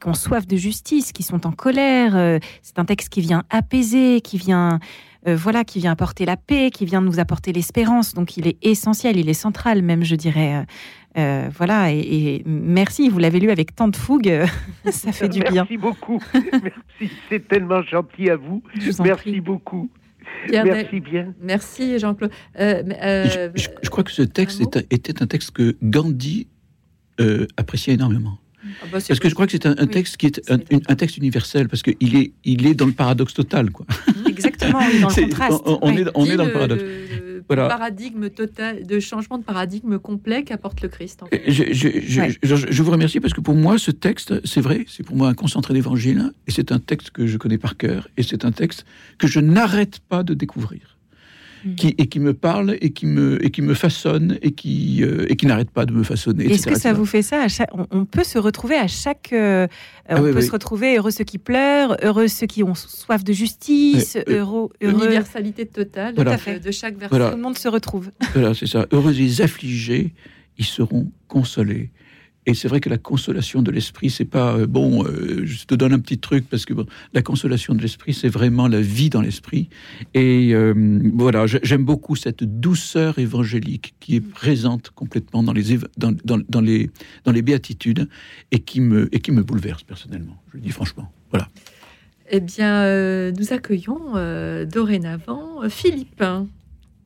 [0.00, 2.16] qui ont soif de justice, qui sont en colère.
[2.16, 4.80] euh, c'est un texte qui vient apaiser, qui vient,
[5.28, 8.14] euh, voilà, qui vient apporter la paix, qui vient nous apporter l'espérance.
[8.14, 10.64] Donc, il est essentiel, il est central, même, je dirais.
[11.18, 11.92] euh, voilà.
[11.92, 13.08] Et, et merci.
[13.08, 14.28] Vous l'avez lu avec tant de fougue.
[14.28, 14.46] euh,
[14.90, 15.50] ça fait du bien.
[15.52, 16.20] Merci beaucoup.
[16.34, 18.62] Merci, c'est tellement gentil à vous.
[19.02, 19.90] Merci beaucoup.
[20.48, 21.34] Pierre Merci bien.
[21.40, 22.32] Merci Jean-Claude.
[22.58, 26.48] Euh, euh, Je, je crois que ce texte est était un texte que Gandhi
[27.20, 28.38] euh, appréciait énormément.
[28.82, 30.58] Ah bah, Parce que je crois que c'est un, un texte qui est un,
[30.96, 33.70] texte universel, parce qu'il est, il est dans le paradoxe total.
[33.70, 33.86] Quoi.
[34.28, 35.62] Exactement, oui, dans le contraste.
[35.64, 36.82] on- est- on est dans le paradoxe.
[36.82, 37.68] le Voilà.
[37.68, 41.22] paradigme total, de changement de paradigme complet qu'apporte le Christ.
[41.22, 41.42] en fait.
[41.46, 42.34] Je, je- je- Ouais.
[42.42, 45.28] je- je vous remercie parce que pour moi, ce texte, c'est vrai, c'est pour moi
[45.28, 48.52] un concentré d'évangile, et c'est un texte que je connais par cœur, et c'est un
[48.52, 48.84] texte
[49.18, 50.95] que je n'arrête pas de découvrir,
[51.74, 55.26] qui, et qui me parle, et qui me, et qui me façonne, et qui, euh,
[55.28, 56.44] et qui n'arrête pas de me façonner.
[56.46, 56.94] Est-ce que ça etc.
[56.96, 57.70] vous fait ça à chaque...
[57.72, 59.32] on, on peut se retrouver à chaque.
[59.32, 59.66] euh,
[60.08, 60.46] Ah on oui, peut oui.
[60.46, 64.34] se retrouver heureux ceux qui pleurent, heureux ceux qui ont soif de justice, Oui, oui.
[64.34, 64.68] heureux.
[64.82, 65.04] heureux...
[65.06, 66.36] Universalité totale Voilà.
[66.36, 67.08] de chaque verset.
[67.10, 67.30] Voilà.
[67.30, 68.10] Tout le monde se retrouve.
[68.34, 68.86] Voilà, c'est ça.
[68.92, 70.12] Heureux les affligés,
[70.58, 71.90] ils seront consolés.
[72.48, 75.04] Et c'est vrai que la consolation de l'esprit, c'est pas euh, bon.
[75.04, 78.28] euh, je te donne un petit truc parce que bon, la consolation de l'esprit, c'est
[78.28, 79.68] vraiment la vie dans l'esprit.
[80.14, 80.72] Et euh,
[81.14, 86.60] voilà, j'aime beaucoup cette douceur évangélique qui est présente complètement dans les dans, dans- dans
[86.60, 86.90] les
[87.24, 88.08] dans les béatitudes
[88.52, 90.36] et qui me et qui me bouleverse personnellement.
[90.52, 91.10] Je le dis franchement.
[91.30, 91.48] Voilà.
[92.30, 96.22] Eh bien, euh, nous accueillons euh, dorénavant Philippe.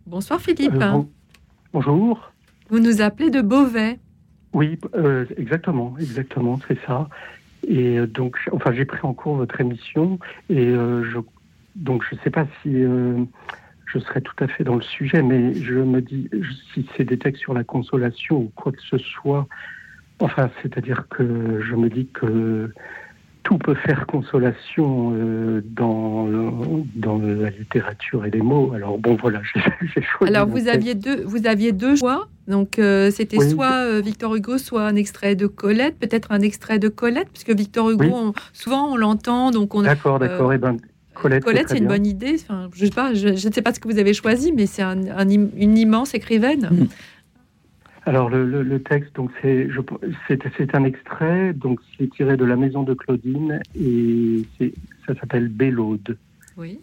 [0.06, 0.74] Bonsoir Philippe.
[0.74, 1.08] Euh, bon-
[1.72, 2.32] bonjour.
[2.68, 3.98] Vous nous appelez de Beauvais.
[4.52, 7.08] Oui, euh, exactement, exactement, c'est ça.
[7.66, 10.18] Et euh, donc, enfin, j'ai pris en cours votre émission
[10.48, 11.18] et euh, je,
[11.76, 13.24] donc je ne sais pas si euh,
[13.86, 16.28] je serai tout à fait dans le sujet, mais je me dis
[16.72, 19.46] si c'est des textes sur la consolation ou quoi que ce soit.
[20.18, 22.72] Enfin, c'est-à-dire que je me dis que
[23.42, 26.26] tout peut faire consolation euh, dans,
[27.18, 28.72] la littérature et les mots.
[28.74, 30.32] Alors bon, voilà, j'ai choisi.
[30.34, 32.28] Alors vous aviez deux, vous aviez deux choix.
[32.48, 33.50] Donc euh, c'était Oui.
[33.50, 37.50] soit euh, Victor Hugo, soit un extrait de Colette, peut-être un extrait de Colette, puisque
[37.50, 38.10] Victor Hugo, Oui.
[38.12, 39.82] on- souvent on l'entend, donc on.
[39.82, 40.50] D'accord, d'accord.
[40.50, 40.76] euh, eh ben,
[41.14, 41.96] Colette, Colette, c'est une bien.
[41.96, 42.36] bonne idée.
[42.42, 44.66] Enfin, je sais pas, je, je ne sais pas ce que vous avez choisi, mais
[44.66, 46.88] c'est un- un im- une immense écrivaine.
[48.06, 49.80] Alors le, le- le texte, donc c'est je-
[50.56, 54.74] c'est un extrait, donc c'est tiré de La Maison de Claudine et c'est-
[55.06, 56.16] ça s'appelle Bélaude.
[56.56, 56.80] Oui.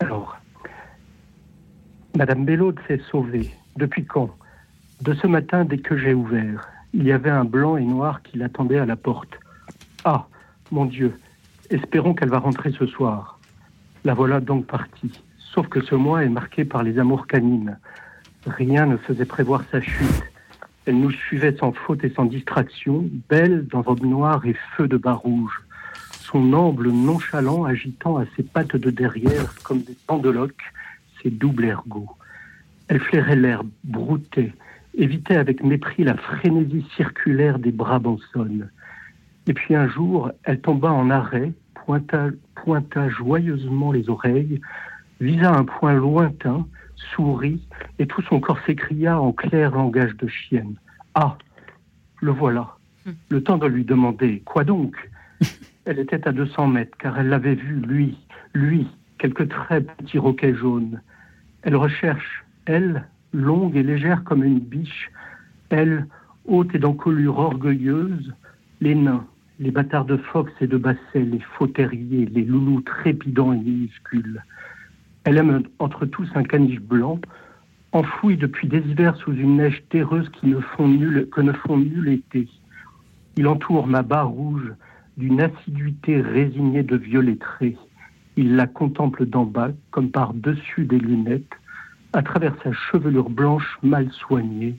[0.00, 0.36] Alors,
[2.16, 3.50] Madame Bélaude s'est sauvée.
[3.76, 4.30] Depuis quand?
[5.02, 8.38] De ce matin, dès que j'ai ouvert, il y avait un blanc et noir qui
[8.38, 9.38] l'attendait à la porte.
[10.04, 10.26] Ah,
[10.70, 11.14] mon Dieu,
[11.70, 13.38] espérons qu'elle va rentrer ce soir.
[14.04, 15.22] La voilà donc partie.
[15.38, 17.78] Sauf que ce mois est marqué par les amours canines.
[18.46, 20.22] Rien ne faisait prévoir sa chute.
[20.86, 24.96] Elle nous suivait sans faute et sans distraction, belle dans robe noire et feu de
[24.96, 25.62] bas rouge.
[26.12, 30.72] Son amble nonchalant agitant à ses pattes de derrière comme des pendeloques
[31.22, 32.10] ses doubles ergots.
[32.88, 34.52] Elle flairait l'herbe, broutait,
[34.94, 38.70] évitait avec mépris la frénésie circulaire des Brabançonnes.
[39.46, 44.60] Et puis un jour, elle tomba en arrêt, pointa, pointa joyeusement les oreilles,
[45.20, 46.66] visa un point lointain,
[47.14, 47.60] sourit,
[47.98, 50.76] et tout son corps s'écria en clair langage de chienne.
[51.14, 51.36] Ah,
[52.20, 52.76] le voilà.
[53.30, 54.96] Le temps de lui demander Quoi donc?
[55.84, 58.18] Elle était à 200 mètres, car elle l'avait vu, lui,
[58.54, 58.86] lui,
[59.18, 61.00] quelques très petits roquets jaunes.
[61.62, 65.10] Elle recherche, elle, longue et légère comme une biche,
[65.70, 66.06] elle,
[66.44, 68.34] haute et d'encolure orgueilleuse,
[68.80, 69.26] les nains,
[69.58, 74.42] les bâtards de Fox et de Basset, les faux terriers, les loulous trépidants et minuscules.
[75.24, 77.20] Elle aime entre tous un caniche blanc,
[77.92, 81.76] enfoui depuis des hivers sous une neige terreuse qui ne font nul, que ne font
[81.76, 82.48] nul été.
[83.36, 84.72] Il entoure ma barre rouge
[85.16, 87.76] d'une assiduité résignée de violetterie.
[88.36, 91.52] Il la contemple d'en bas, comme par-dessus des lunettes,
[92.12, 94.76] à travers sa chevelure blanche mal soignée.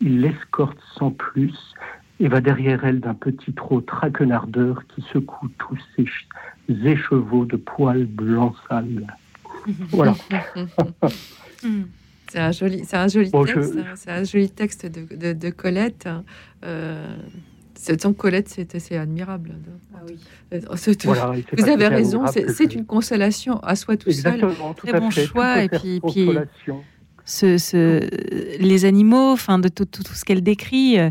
[0.00, 1.54] Il l'escorte sans plus
[2.20, 6.28] et va derrière elle d'un petit trot traquenardeur qui secoue tous ses ch-
[6.68, 9.06] écheveaux de poils blancs sales.
[9.90, 10.14] Voilà.
[12.32, 13.74] C'est un joli, c'est un joli Bon, texte.
[13.96, 16.08] C'est un joli texte de, de- de Colette.
[16.64, 17.16] Euh,
[17.74, 19.56] c'est donc Colette, c'est admirable.
[20.52, 20.60] Euh,
[21.04, 24.40] Voilà, et c'est vous avez raison, c'est une consolation à soi tout seul.
[24.40, 25.26] Tout Très à bon fait.
[25.26, 25.62] choix.
[25.64, 26.82] Et puis, puis consolation.
[27.24, 31.10] ce, ce- les animaux, enfin de tout, tout, tout ce qu'elle décrit, euh,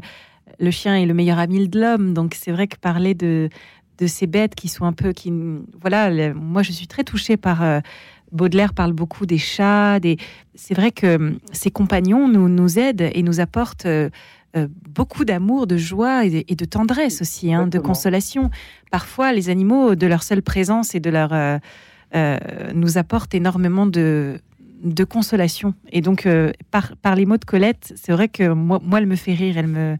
[0.59, 2.13] le chien est le meilleur ami de l'homme.
[2.13, 3.49] Donc c'est vrai que parler de,
[3.97, 5.33] de ces bêtes qui sont un peu, qui,
[5.81, 7.61] voilà, moi je suis très touchée par.
[7.61, 7.81] euh,
[8.31, 10.17] Baudelaire parle beaucoup des chats, des.
[10.55, 14.09] C'est vrai que euh, ses compagnons nous, nous aident et nous apportent euh,
[14.57, 18.49] euh, beaucoup d'amour, de joie et de, et de tendresse aussi, hein, de consolation.
[18.89, 21.59] Parfois, les animaux, de leur seule présence et de leur euh,
[22.15, 22.37] euh,
[22.73, 24.39] nous apportent énormément de,
[24.83, 25.75] de consolation.
[25.91, 26.27] Et donc,
[26.71, 29.55] par, par les mots de Colette, c'est vrai que moi, moi, elle me fait rire.
[29.59, 29.97] Elle me,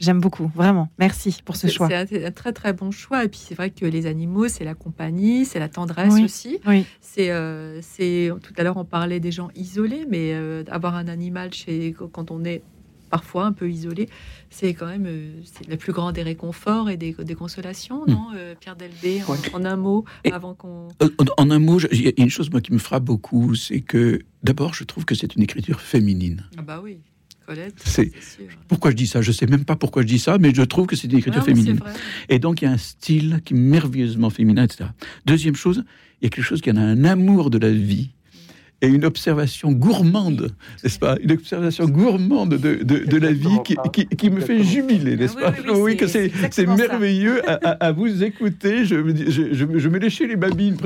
[0.00, 0.88] j'aime beaucoup, vraiment.
[0.98, 1.88] Merci pour ce choix.
[1.88, 3.24] C'est un, un très très bon choix.
[3.24, 6.58] Et puis c'est vrai que les animaux, c'est la compagnie, c'est la tendresse Oui, aussi.
[6.66, 6.84] oui.
[7.00, 11.08] C'est, euh, c'est tout à l'heure on parlait des gens isolés, mais euh, avoir un
[11.08, 12.62] animal chez quand on est
[13.10, 14.06] parfois un peu isolé,
[14.50, 18.10] c'est quand même euh, c'est le plus grand des réconforts et des, des consolations, Mm.
[18.10, 20.88] non euh, Pierre Delbé, en, en un mot, avant qu'on.
[21.00, 23.80] En, en un mot, il y a une chose moi qui me frappe beaucoup, c'est
[23.80, 26.44] que d'abord, je trouve que c'est une écriture féminine.
[26.58, 26.98] Ah bah oui,
[27.48, 27.80] Colette.
[27.82, 28.12] C'est
[28.68, 29.22] pourquoi je dis ça?
[29.22, 31.40] Je sais même pas pourquoi je dis ça, mais je trouve que c'est une écriture
[31.42, 31.80] Ah féminine.
[32.28, 34.90] Et donc il y a un style qui est merveilleusement féminin, etc.
[35.24, 35.82] Deuxième chose,
[36.20, 38.10] il y a quelque chose qui en a un amour de la vie
[38.82, 40.54] et une observation gourmande,
[40.84, 41.16] n'est-ce pas?
[41.22, 45.34] Une observation gourmande de, de, de la vie qui, qui, qui me fait jubiler, n'est-ce
[45.34, 45.52] pas?
[45.56, 46.30] Ah oui, oui, que c'est-
[46.66, 48.84] merveilleux à, à- à vous écouter.
[48.84, 50.76] Je me, dis- je, je, me- je me léchais les babines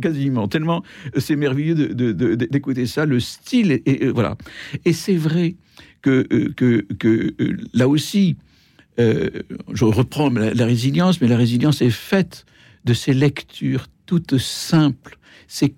[0.00, 0.84] quasiment, tellement
[1.18, 3.06] c'est merveilleux de- de- de- d'écouter ça.
[3.06, 4.36] Le style, est- est- voilà.
[4.86, 5.56] Et c'est vrai
[6.02, 6.86] que, euh,
[7.40, 8.36] euh, là aussi,
[8.98, 9.30] euh,
[9.72, 12.44] je reprends la résilience, mais la résilience est faite
[12.84, 15.16] de ces lectures toutes simples,
[15.48, 15.68] ces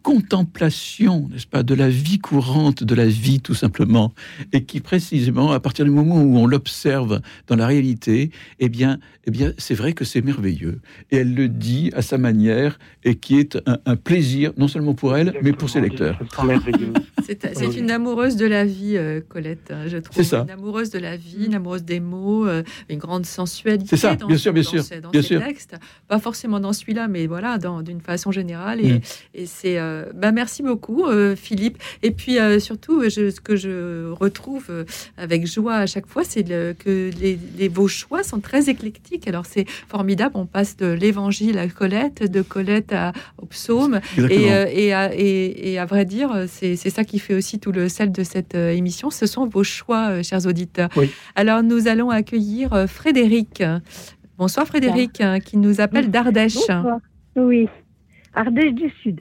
[0.44, 4.12] contemplations, n'est-ce pas, de la vie courante, de la vie tout simplement,
[4.52, 8.30] et qui précisément, à partir du moment où on l'observe dans la réalité,
[8.60, 10.80] eh bien, eh bien, c'est vrai que c'est merveilleux.
[11.10, 14.94] Et elle le dit à sa manière, et qui est un, un plaisir, non seulement
[14.94, 16.18] pour elle, mais pour ses lecteurs.
[17.26, 20.14] C'est c'est une amoureuse de la vie, euh, Colette, hein, je trouve.
[20.16, 20.42] C'est ça.
[20.42, 23.86] Une amoureuse de la vie, une amoureuse des mots, euh, une grande sensualité.
[23.88, 25.40] C'est ça, dans bien sûr, bien dans sûr, dans bien ses sûr.
[25.42, 25.74] textes.
[26.06, 28.80] Pas forcément dans celui-là, mais voilà, d'une façon générale.
[28.80, 29.00] Et, Mm.
[29.34, 29.78] et c'est.
[29.78, 31.78] euh, bah, merci beaucoup, euh, Philippe.
[32.02, 34.84] Et puis euh, surtout, je- ce que je retrouve
[35.16, 39.28] avec joie à chaque fois, c'est le- que les, les- vos choix sont très éclectiques.
[39.28, 40.32] Alors c'est formidable.
[40.36, 44.00] On passe de l'évangile à Colette, de Colette à, au psaume.
[44.30, 47.58] Et, euh, et, à, et- et à vrai dire, c'est c'est ça qui fait aussi
[47.60, 49.10] tout le sel de cette euh, émission.
[49.10, 50.88] Ce sont vos choix, euh, chers auditeurs.
[51.36, 53.62] Alors, nous allons accueillir euh, Frédéric.
[54.38, 56.54] Bonsoir Frédéric, qui nous appelle d'Ardèche.
[56.56, 56.98] Bonsoir.
[57.36, 57.68] Oui.
[58.34, 59.20] Ardèche du Sud.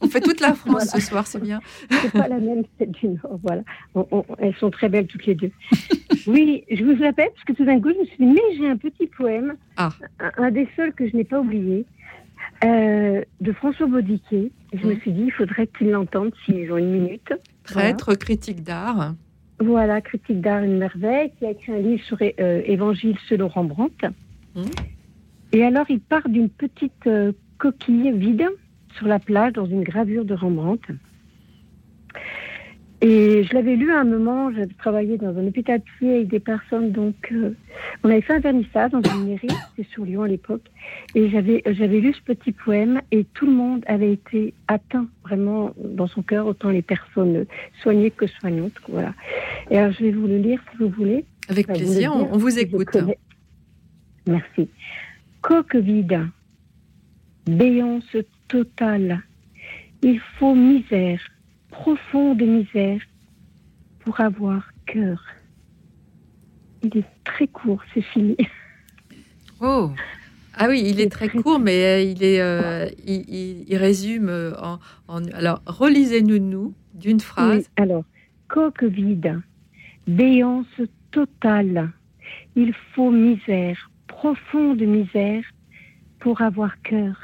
[0.00, 0.86] On fait toute la France Voilà.
[0.86, 1.60] ce soir, c'est bien.
[1.90, 3.38] C'est pas la même, celle du Nord.
[3.42, 3.62] Voilà.
[3.94, 5.50] On- on- elles sont très belles toutes les deux.
[6.26, 8.68] oui, je vous appelle parce que tout d'un coup, je me suis dit, mais j'ai
[8.68, 9.90] un petit poème, Ah.
[10.18, 11.84] un, un des seuls que je n'ai pas oublié,
[12.64, 14.50] euh, de François Baudiquet.
[14.72, 17.32] Et Je me suis dit, il faudrait qu'ils l'entendent s'ils ont une minute.
[17.64, 19.14] Prêtre, critique d'art.
[19.58, 24.06] Voilà, critique d'art, une merveille, qui a écrit un livre sur euh, Évangile selon Rembrandt.
[24.54, 24.62] Mmh.
[25.52, 28.48] Et alors, il part d'une petite euh, coquille vide
[28.96, 30.92] sur la plage dans une gravure de Rembrandt.
[33.02, 36.38] Et je l'avais lu à un moment, j'avais travaillé dans un hôpital psy avec des
[36.38, 37.56] personnes, donc euh,
[38.04, 40.64] on avait fait un vernissage dans une mairie, c'était sur Lyon à l'époque,
[41.14, 45.72] et j'avais j'avais lu ce petit poème et tout le monde avait été atteint vraiment
[45.82, 47.46] dans son cœur, autant les personnes
[47.82, 49.14] soignées que soignantes, voilà.
[49.70, 51.24] Et alors je vais vous le lire si vous voulez.
[51.48, 52.98] Avec Enfin, plaisir, on- vous je écoute.
[54.26, 54.68] Merci.
[55.40, 56.20] Coque vide,
[57.46, 58.14] béance
[58.50, 59.22] totale,
[60.02, 61.20] il faut misère,
[61.70, 63.00] profonde misère,
[64.00, 65.22] pour avoir cœur.
[66.82, 68.36] Il est très court, c'est fini.
[69.60, 69.90] Oh
[70.54, 74.28] ah oui, il est très court, mais euh, il est, euh, il, il- il résume
[74.28, 74.78] euh, en,
[75.08, 77.58] en- alors relisez-nous nous d'une phrase.
[77.58, 78.04] Oui, alors,
[78.48, 79.40] coque vide,
[80.08, 80.66] béance
[81.12, 81.90] totale,
[82.56, 85.44] il faut misère, profonde misère,
[86.18, 87.16] pour avoir cœur.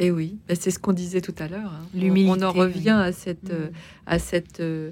[0.00, 1.72] Et Eh oui, ben, c'est ce qu'on disait tout à l'heure.
[1.74, 1.86] hein.
[1.94, 2.58] On- L'humilité, On en oui.
[2.60, 3.68] revient à cette, euh,
[4.06, 4.90] à cette euh,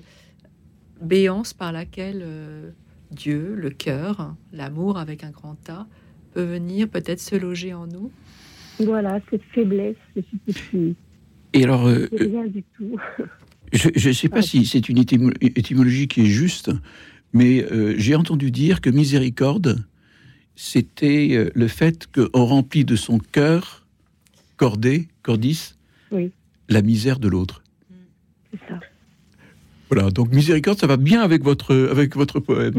[1.00, 2.70] béance par laquelle euh,
[3.10, 5.86] Dieu, le cœur, l'amour avec un grand A,
[6.34, 8.10] peut venir peut-être se loger en nous.
[8.80, 9.96] Voilà, cette faiblesse,
[11.54, 12.98] Et alors, euh, c'est rien du tout.
[13.72, 16.70] je ne sais pas si c'est une étymo- étymologie qui est juste,
[17.32, 19.84] mais euh, j'ai entendu dire que miséricorde,
[20.54, 23.86] c'était le fait qu'on remplit de son cœur,
[24.58, 25.74] cordé, cordis,
[26.12, 26.32] Oui.
[26.68, 27.62] la misère de l'autre.
[28.52, 28.80] C'est ça.
[29.90, 32.74] Voilà, donc miséricorde, ça va bien avec votre, avec votre poème.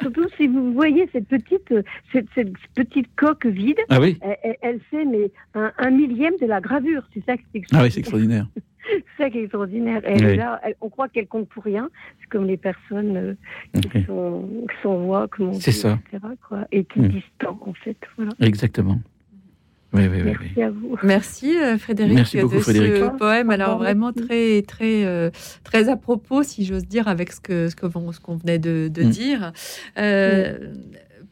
[0.00, 1.82] Surtout si vous voyez cette petite, euh,
[2.12, 4.18] cette, cette petite coque vide, Ah oui
[4.62, 7.02] elle, fait mais un, un millième de la gravure.
[7.14, 8.48] C'est ça qui est Ah oui, c'est extraordinaire.
[8.90, 10.00] C'est ça qui est extraordinaire.
[10.06, 10.12] Oui.
[10.22, 11.90] est là, elle- on croit qu'elle compte pour rien.
[12.20, 13.34] C'est comme les personnes euh,
[13.78, 14.06] qui, Ok.
[14.06, 15.98] sont, qui sont voix, comme on C'est dit, ça.
[16.10, 17.08] etc., quoi, et qui Mm.
[17.08, 17.98] distant, en fait.
[18.16, 18.32] Voilà.
[18.40, 18.98] Exactement.
[19.94, 20.22] Oui, oui.
[20.22, 20.96] Merci à vous.
[21.02, 22.96] Merci euh, Frédéric Merci beaucoup, de Frédéric.
[22.96, 23.48] ce poème.
[23.50, 25.30] Alors vraiment très très euh,
[25.64, 29.10] très à propos, si j'ose dire, avec ce que ce qu'on venait de, de Mm.
[29.10, 29.52] dire.
[29.98, 30.74] Euh,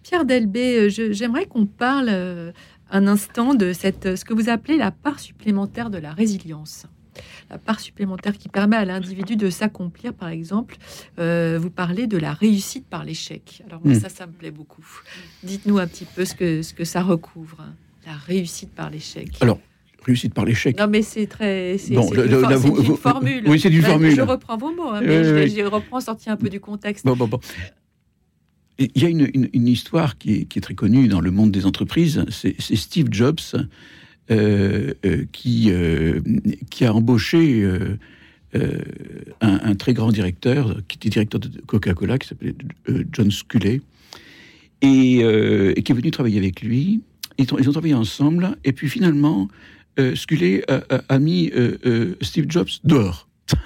[0.02, 2.52] Pierre Delbé, j'aimerais qu'on parle
[2.90, 6.86] un instant de cette ce que vous appelez la part supplémentaire de la résilience.
[7.50, 10.76] La part supplémentaire qui permet à l'individu de s'accomplir, par exemple,
[11.18, 13.62] euh, vous parlez de la réussite par l'échec.
[13.66, 14.00] Alors moi, Mm.
[14.00, 14.84] ça, ça me plaît beaucoup.
[15.42, 17.64] Dites-nous un petit peu ce que, ce que ça recouvre,
[18.06, 19.28] la réussite par l'échec.
[19.40, 19.58] Alors,
[20.04, 20.78] réussite par l'échec.
[20.78, 21.76] Non, mais c'est très.
[21.78, 23.42] C'est Bon, une, for- vous- formule.
[23.46, 24.14] oui, c'est une Ben, formule.
[24.14, 27.04] Je reprends vos mots, hein, mais Oui, je, oui, reprends sorti un peu du contexte.
[27.04, 27.40] Bon, bon, bon.
[28.78, 31.30] Il y a une, une- une histoire qui est, qui est très connue dans le
[31.30, 32.24] monde des entreprises.
[32.28, 33.40] C'est Steve Jobs
[34.30, 36.20] euh, euh, qui, euh,
[36.70, 37.64] qui a embauché
[38.54, 38.60] un,
[39.40, 42.54] un très grand directeur, qui était directeur de Coca-Cola, qui s'appelait
[43.12, 43.80] John Sculley,
[44.82, 47.00] et, et qui est venu travailler avec lui.
[47.38, 49.48] Ils ont, travaillé ensemble, et puis finalement,
[49.98, 53.28] euh, Sculley a, a- a mis euh, euh, Steve Jobs dehors.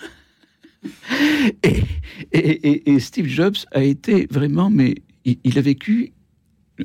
[2.32, 4.94] Et, Steve Jobs a été vraiment, mais
[5.24, 6.12] il, a vécu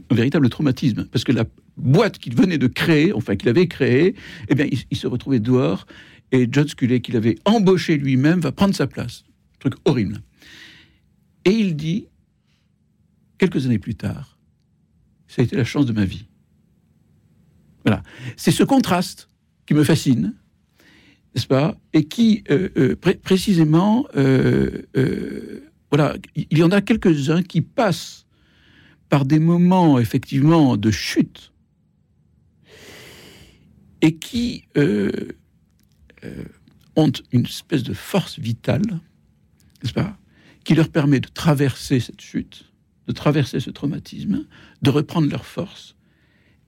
[0.10, 1.46] un véritable traumatisme, parce que la
[1.78, 4.16] boîte qu'il venait de créer, enfin qu'il avait créée,
[4.50, 5.86] eh bien, il, se retrouvait dehors,
[6.32, 9.24] et John Sculley, qu'il avait embauché lui-même, va prendre sa place.
[9.60, 10.22] Truc horrible.
[11.46, 12.08] Et il dit,
[13.38, 14.38] quelques années plus tard,
[15.28, 16.28] ça a été la chance de ma vie.
[17.86, 18.02] Voilà.
[18.36, 19.30] C'est ce contraste
[19.66, 20.34] qui me fascine,
[21.36, 24.82] n'est-ce pas Et qui, euh, euh, pré- précisément, euh,
[25.92, 28.26] voilà, il y en a quelques-uns qui passent
[29.10, 31.52] par des moments, effectivement, de chute
[34.02, 34.66] et qui
[36.96, 38.82] ont une espèce de force vitale,
[39.84, 40.18] n'est-ce pas
[40.64, 42.66] Qui leur permet de traverser cette chute,
[43.08, 44.46] de traverser ce traumatisme,
[44.82, 45.96] de reprendre leur force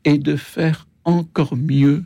[0.05, 2.05] et de faire encore mieux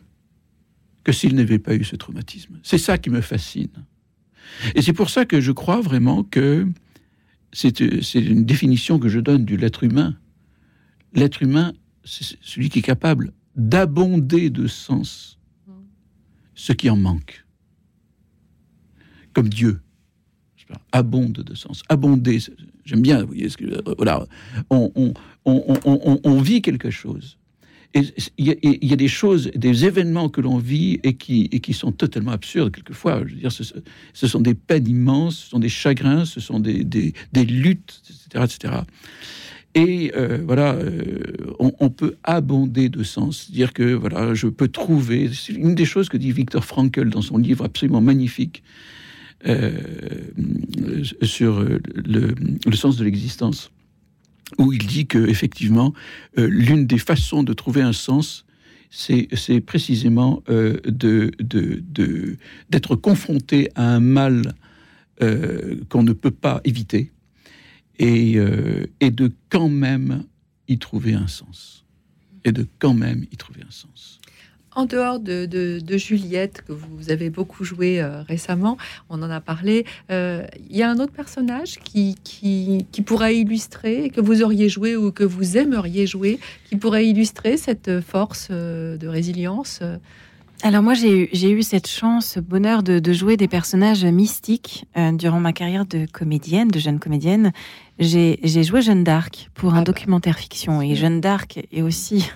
[1.04, 2.60] que s'ils n'avaient pas eu ce traumatisme.
[2.64, 3.86] C'est ça qui me fascine.
[4.76, 6.68] Et c'est pour ça que je crois vraiment que
[7.52, 10.16] c'est une définition que je donne du l'être humain.
[11.14, 11.74] L'être humain,
[12.06, 15.40] c'est celui qui est capable d'abonder de sens
[16.54, 17.46] ce qui en manque.
[19.34, 19.82] Comme Dieu.
[20.94, 21.84] Abonde de sens.
[21.90, 22.40] Abonder,
[22.86, 23.50] j'aime bien, vous voyez,
[23.98, 24.26] voilà,
[24.70, 27.38] on vit quelque chose.
[27.94, 28.02] Et
[28.38, 32.74] il y, a- des choses, des événements que l'on vit et qui, sont totalement absurdes
[32.74, 33.22] quelquefois.
[33.26, 36.86] Je veux dire, ce, sont des peines immenses, ce sont des chagrins, ce sont des,
[37.36, 38.74] luttes, etc., etc.
[39.74, 41.20] Et euh, voilà, euh,
[41.60, 45.30] on, peut abonder de sens, dire que voilà, je peux trouver.
[45.34, 48.64] C'est une des choses que dit Viktor Frankl dans son livre absolument magnifique
[49.48, 49.72] euh,
[51.24, 53.72] sur le sens de l'existence,
[54.58, 55.94] où il dit que effectivement,
[56.38, 58.46] euh, l'une des façons de trouver un sens,
[58.90, 60.78] c'est précisément euh,
[62.70, 64.54] d'être confronté à un mal
[65.22, 67.12] euh, qu'on ne peut pas éviter
[68.00, 70.26] et de quand même
[70.68, 71.86] y trouver un sens.
[72.44, 74.21] Et de quand même y trouver un sens.
[74.74, 78.78] En dehors de, de- de Juliette, que vous avez beaucoup joué euh, récemment,
[79.10, 83.36] on en a parlé, euh, il y a un autre personnage qui, qui, qui pourrait
[83.36, 86.40] illustrer, que vous auriez joué ou que vous aimeriez jouer,
[86.70, 89.82] qui pourrait illustrer cette force euh, de résilience
[90.64, 95.40] Alors moi, j'ai eu, cette chance, ce bonheur de, de jouer des personnages mystiques durant
[95.42, 97.52] ma carrière de comédienne, de jeune comédienne.
[98.00, 100.82] J'ai j'ai joué Jeanne d'Arc pour un documentaire fiction.
[100.82, 102.30] Et Jeanne d'Arc est aussi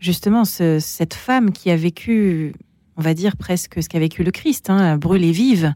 [0.00, 2.52] justement ce- cette femme qui a vécu,
[2.96, 5.72] on va dire presque ce qu'a vécu le Christ, hein, brûlée vive.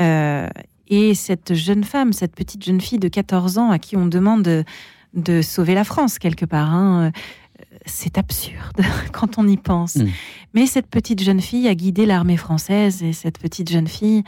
[0.00, 0.48] Euh,
[0.88, 4.42] et cette jeune femme, cette petite jeune fille de 14 ans à qui on demande
[4.42, 4.64] de,
[5.14, 6.72] de sauver la France quelque part.
[6.72, 7.10] hein, euh,
[7.86, 8.80] c'est absurde
[9.12, 9.96] quand on y pense.
[10.54, 14.22] Mais cette petite jeune fille a guidé l'armée française et cette petite jeune fille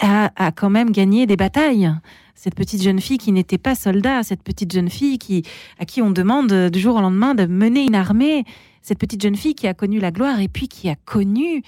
[0.00, 1.90] a, a quand même gagné des batailles.
[2.34, 5.44] Cette petite jeune fille qui n'était pas soldat, cette petite jeune fille qui,
[5.78, 8.44] à qui on demande euh, du jour au lendemain de mener une armée,
[8.82, 11.62] cette petite jeune fille qui a connu la gloire et puis qui a connu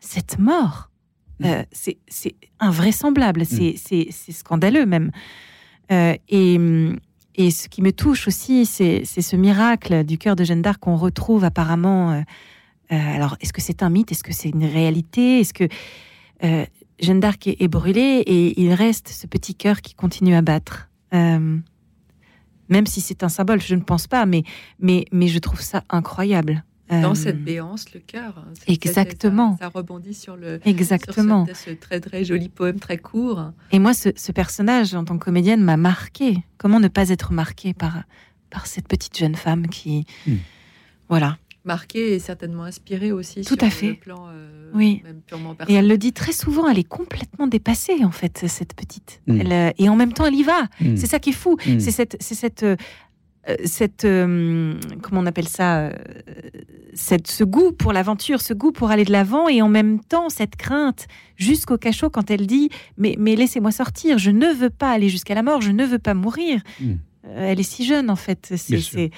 [0.00, 0.88] cette mort.
[1.44, 1.96] Euh, c'est
[2.58, 5.10] invraisemblable, c'est c'est- scandaleux même.
[5.90, 6.58] Euh, et,
[7.36, 10.96] et ce qui me touche aussi, c'est ce miracle du cœur de Jeanne d'Arc qu'on
[10.96, 12.12] retrouve apparemment.
[12.12, 12.20] euh,
[12.92, 14.12] euh, alors, est-ce que c'est un mythe?
[14.12, 15.40] Est-ce que c'est une réalité?
[15.40, 15.64] Est-ce que
[16.44, 16.64] euh,
[17.00, 20.88] Jeanne d'Arc est, est brûlée et il reste ce petit cœur qui continue à battre
[21.14, 21.58] Euh,
[22.68, 24.44] Même si c'est un symbole, je ne pense pas, mais,
[24.78, 26.62] mais, mais je trouve ça incroyable.
[26.88, 28.34] dans Euh, cette béance, le cœur.
[28.38, 28.52] hein.
[28.68, 29.52] Exactement.
[29.58, 31.46] Ça, ça rebondit sur le Exactement.
[31.46, 33.52] sur ce, ce très très joli poème très court.
[33.72, 36.38] Et moi, ce, ce personnage, en tant que comédienne, m'a marqué.
[36.58, 38.02] Comment ne pas être marqué par,
[38.50, 40.04] par cette petite jeune femme qui.
[41.08, 41.38] Voilà.
[41.64, 43.88] Marqué et certainement inspiré aussi Tout sur à fait.
[43.88, 45.02] le plan euh, Oui.
[45.04, 48.74] même purement Et elle le dit très souvent, elle est complètement dépassée, en fait, cette
[48.74, 49.20] petite.
[49.26, 49.40] Mm.
[49.40, 50.62] Elle, euh, et en même temps, elle y va.
[50.80, 50.96] Mm.
[50.96, 51.56] C'est ça qui est fou.
[51.66, 51.78] Mm.
[51.80, 52.16] C'est cette.
[52.20, 52.76] C'est cette euh,
[53.64, 55.90] cette euh, comment on appelle ça
[56.92, 60.28] cette, ce goût pour l'aventure, ce goût pour aller de l'avant et en même temps
[60.28, 61.06] cette crainte
[61.36, 62.68] jusqu'au cachot quand elle dit
[62.98, 65.98] mais, mais laissez-moi sortir, je ne veux pas aller jusqu'à la mort, je ne veux
[65.98, 66.60] pas mourir.
[67.34, 68.52] Elle est si jeune en fait.
[68.56, 68.98] C'est, Bien sûr.
[68.98, 69.10] c'est-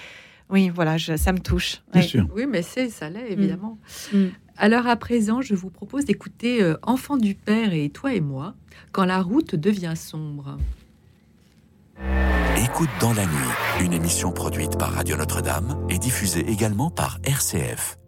[0.52, 1.82] oui, voilà, je- ça me touche.
[1.92, 2.06] Bien Ouais.
[2.06, 2.28] sûr.
[2.36, 3.78] Oui, mais c'est ça l'est évidemment.
[4.12, 4.26] Mm.
[4.58, 8.54] Alors à présent, je vous propose d'écouter euh, Enfant du Père et toi et moi,
[8.92, 10.58] quand la route devient sombre.
[12.62, 13.52] Écoute dans la nuit,
[13.84, 17.98] une émission produite par Radio Notre-Dame et diffusée également par RCF.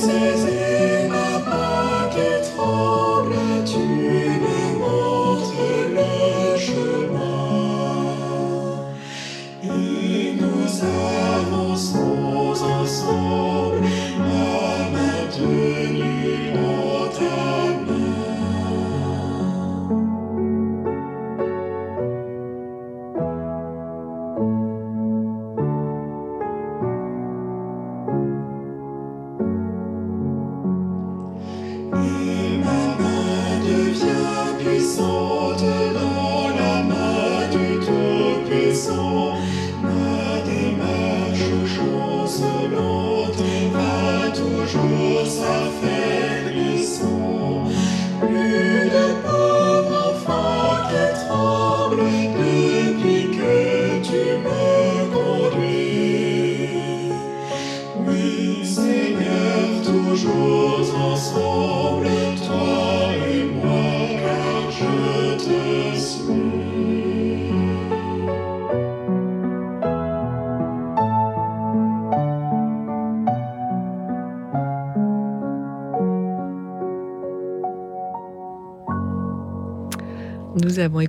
[0.00, 0.59] Tu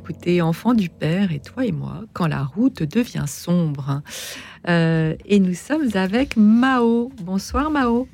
[0.03, 4.01] Écouté Enfant du Père et toi et moi quand la route devient sombre.
[4.67, 7.11] Euh, et nous sommes avec Mao.
[7.21, 8.07] Bonsoir Mao.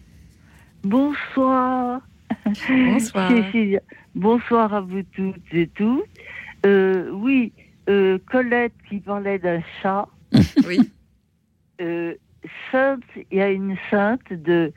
[0.83, 2.01] Bonsoir.
[2.67, 3.31] Bonsoir.
[4.15, 6.03] Bonsoir à vous toutes et tous.
[6.65, 7.53] Euh, oui,
[7.87, 10.09] euh, Colette qui parlait d'un chat.
[10.67, 10.91] oui.
[12.69, 14.73] Sainte, il y a une sainte de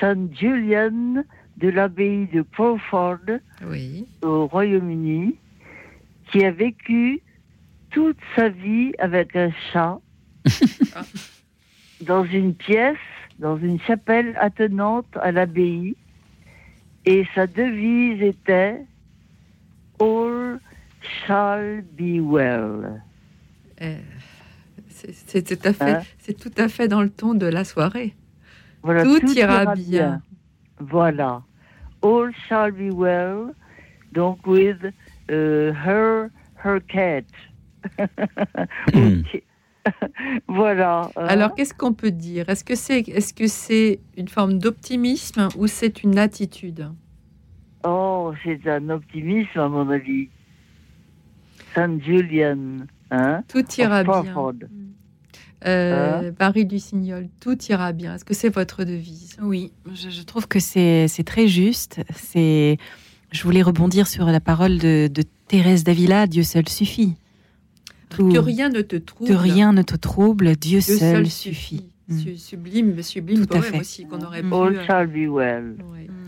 [0.00, 1.24] Sainte Julian
[1.58, 3.18] de l'abbaye de Crawford
[3.68, 4.06] Oui.
[4.22, 5.36] au Royaume-Uni
[6.30, 7.20] qui a vécu
[7.90, 9.98] toute sa vie avec un chat
[12.02, 12.96] dans une pièce,
[13.38, 15.96] dans une chapelle attenante à l'abbaye.
[17.04, 18.80] Et sa devise était
[20.00, 20.60] All
[21.26, 23.02] shall be well.
[23.80, 23.96] Euh,
[24.88, 26.02] c'est c'est tout à fait, Hein?
[26.18, 28.14] c'est tout à fait dans le ton de la soirée.
[28.82, 30.22] Voilà, tout, ira, bien.
[30.78, 31.42] Voilà.
[32.02, 33.54] All shall be well.
[34.12, 34.78] Donc, with
[35.30, 36.28] euh, her,
[36.64, 37.24] her cat.
[38.94, 39.42] Ok.
[40.48, 41.10] voilà.
[41.16, 41.24] hein.
[41.28, 42.48] Alors, qu'est-ce qu'on peut dire?
[42.50, 46.90] Est-ce que c'est est -ce c'est une forme d'optimisme ou c'est une attitude?
[47.84, 50.28] Oh, c'est un optimisme, à mon avis.
[51.74, 52.86] Saint Julian.
[53.10, 53.42] Hein?
[53.48, 54.22] Tout ira bien.
[54.24, 54.54] Crawford.
[55.66, 58.14] euh, Marie Lucignol, tout ira bien.
[58.14, 59.36] Est-ce que c'est votre devise?
[59.40, 62.00] Oui, je, je trouve que c'est c'est très juste.
[62.14, 62.76] C'est,
[63.30, 67.14] je voulais rebondir sur la parole de, de Thérèse d'Avila, Dieu seul suffit.
[68.08, 69.28] Tout- Que rien ne te trouble.
[69.30, 71.86] que rien ne te trouble, Dieu, Dieu seul, seul suffit.
[72.10, 73.80] Su- Sublime, sublime Tout à poème fait.
[73.80, 74.78] aussi qu'on aurait All pu.
[74.78, 75.74] euh, shall be well.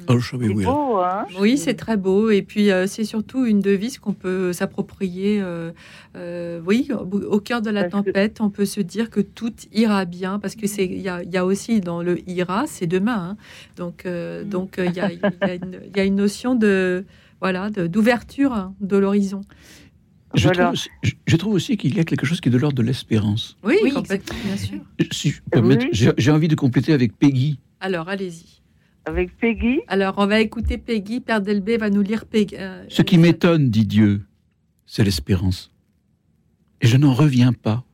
[0.08, 2.30] Oh, C'est beau, hein Oui, c'est très beau.
[2.30, 5.40] Et puis, euh, c'est surtout une devise qu'on peut s'approprier.
[5.40, 5.70] euh,
[6.16, 10.38] euh, oui, au, cœur de la tempête, on peut se dire que tout ira bien.
[10.38, 13.30] Parce que c'est, il y a, il y a aussi dans le ira, c'est demain.
[13.30, 13.36] hein.
[13.76, 15.20] Donc, euh, donc il y, a, y
[15.56, 17.04] une- il y a une notion de,
[17.40, 19.42] voilà, de- d'ouverture hein, de l'horizon.
[20.34, 20.62] Je, Voilà.
[20.64, 22.76] trouve, aussi- je- je trouve aussi qu'il y a quelque chose qui est de l'ordre
[22.76, 23.56] de l'espérance.
[23.64, 24.78] Oui, Oui, complètement, bien sûr.
[25.10, 25.90] Si je peux me permettre, Oui.
[25.92, 27.58] j'ai j'ai envie de compléter avec Peggy.
[27.80, 28.59] Alors, allez-y.
[29.06, 31.20] Avec Peggy Alors, on va écouter Peggy.
[31.20, 32.56] Père Delbé va nous lire Peggy.
[32.58, 34.26] euh, Ce qui m'étonne, dit Dieu,
[34.86, 35.70] c'est l'espérance.
[36.80, 37.84] Et je n'en reviens pas.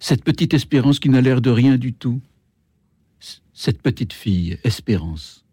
[0.00, 2.20] Cette petite espérance qui n'a l'air de rien du tout.
[3.52, 5.44] Cette petite fille, espérance,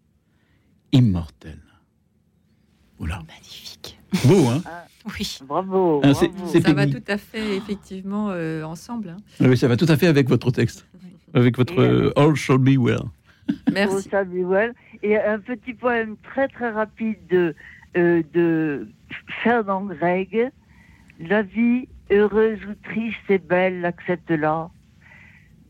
[0.92, 1.62] immortelle.
[3.00, 3.22] Voilà.
[3.28, 3.98] Magnifique.
[4.26, 4.62] Beau, hein?
[5.06, 5.38] Oui.
[5.48, 6.02] Bravo.
[6.04, 6.52] Ah, c'est- bravo.
[6.52, 9.10] c'est ça va tout à fait, effectivement, euh, ensemble.
[9.10, 9.18] hein.
[9.40, 10.86] Ah Oui, ça va tout à fait avec votre texte.
[11.34, 13.04] Avec votre euh, All Shall Be Well.
[13.74, 14.10] Merci.
[14.12, 14.74] Well.
[15.02, 17.56] Et un petit poème très très rapide de,
[17.98, 18.86] euh,
[19.44, 20.52] Fernand Gregg.
[21.20, 24.70] La vie, heureuse ou triste et belle, accepte-la.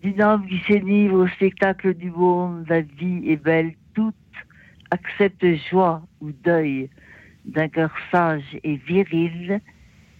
[0.01, 4.15] D'une âme qui s'énivre au spectacle du monde, la vie est belle toute.
[4.91, 6.89] Accepte joie ou deuil
[7.45, 9.59] d'un cœur sage et viril,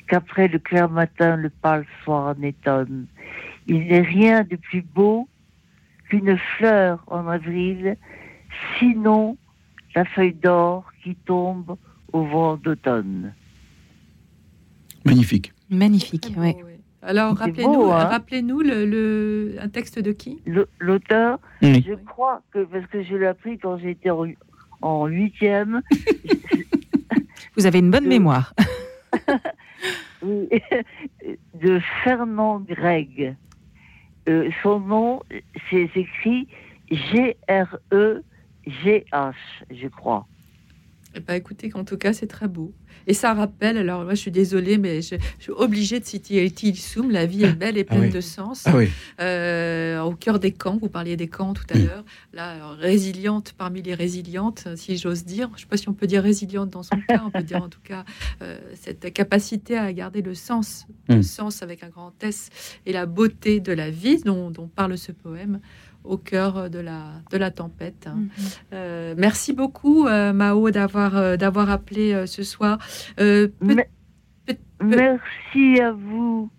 [0.08, 3.08] qu'après le clair matin, le pâle soir n'étonne.
[3.68, 5.28] Il n'est rien de plus beau
[6.14, 7.98] qu'une fleur en avril,
[8.78, 9.36] sinon
[9.96, 11.76] la feuille d'or qui tombe
[12.12, 13.34] au vent d'automne.
[15.06, 15.54] Magnifique.
[15.72, 16.54] Magnifique, oui.
[17.02, 20.40] Alors, rappelez-nous, hein rappelez-nous le, le- un texte de qui?
[20.80, 21.84] L'auteur, Oui.
[21.86, 24.26] je crois que, parce que je l'ai appris quand j'étais en,
[24.82, 25.82] en huitième,
[27.58, 28.54] Vous avez une bonne mémoire.
[30.24, 30.48] oui,
[31.62, 33.36] de Fernand Gregg.
[34.28, 35.22] Euh, son nom,
[35.70, 36.48] c'est écrit
[36.90, 38.24] G-R-E-G-H,
[39.72, 40.28] je crois.
[41.28, 42.74] Ben, écoutez, en tout cas, c'est très beau.
[43.08, 46.44] Et ça rappelle, alors moi je suis désolée, mais je, je suis obligée de citer
[46.44, 48.10] El Tilsum, La vie est belle et Ah pleine oui.
[48.12, 48.64] de sens.
[48.66, 48.90] Ah oui.
[49.20, 52.04] Euh, au cœur des camps, vous parliez des camps tout à l'heure.
[52.34, 55.50] Là, alors, résiliente parmi les résilientes, si j'ose dire.
[55.52, 57.62] Je ne sais pas si on peut dire résiliente dans son cas, on peut dire
[57.62, 58.06] en tout cas
[58.42, 61.24] euh, cette capacité à garder le sens, le Mm.
[61.24, 62.50] sens avec un grand S,
[62.86, 65.60] et la beauté de la vie dont, dont parle ce poème
[66.04, 68.08] au cœur de la, de la tempête.
[68.74, 72.78] Euh, merci beaucoup, euh, Mao, d'avoir euh, d'avoir appelé euh, ce soir.
[73.20, 73.76] Euh, peut-
[74.46, 76.50] peut- Merci à vous.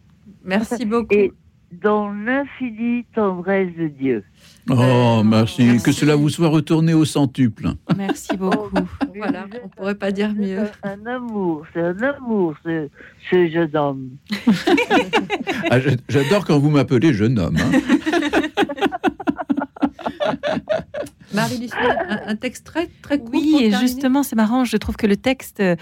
[0.44, 1.14] Merci beaucoup.
[1.14, 1.32] Et
[1.82, 4.22] dans l'infinie tendresse de Dieu.
[4.70, 5.78] Oh, merci.
[5.84, 7.68] Que cela vous soit retourné au centuple.
[7.96, 8.70] Merci beaucoup.
[9.16, 10.60] voilà, on pourrait pas dire mieux.
[10.84, 12.88] Un, un amour, c'est un amour, ce,
[13.30, 14.10] ce jeune homme.
[15.70, 17.56] Ah, J'adore quand vous m'appelez jeune homme.
[17.58, 17.80] hein.
[21.34, 21.74] Marie-Lucie,
[22.08, 23.30] un, un texte très, très court.
[23.32, 23.88] Oui, pour et terminer.
[23.88, 24.64] justement, c'est marrant.
[24.64, 25.76] Je trouve que le texte euh,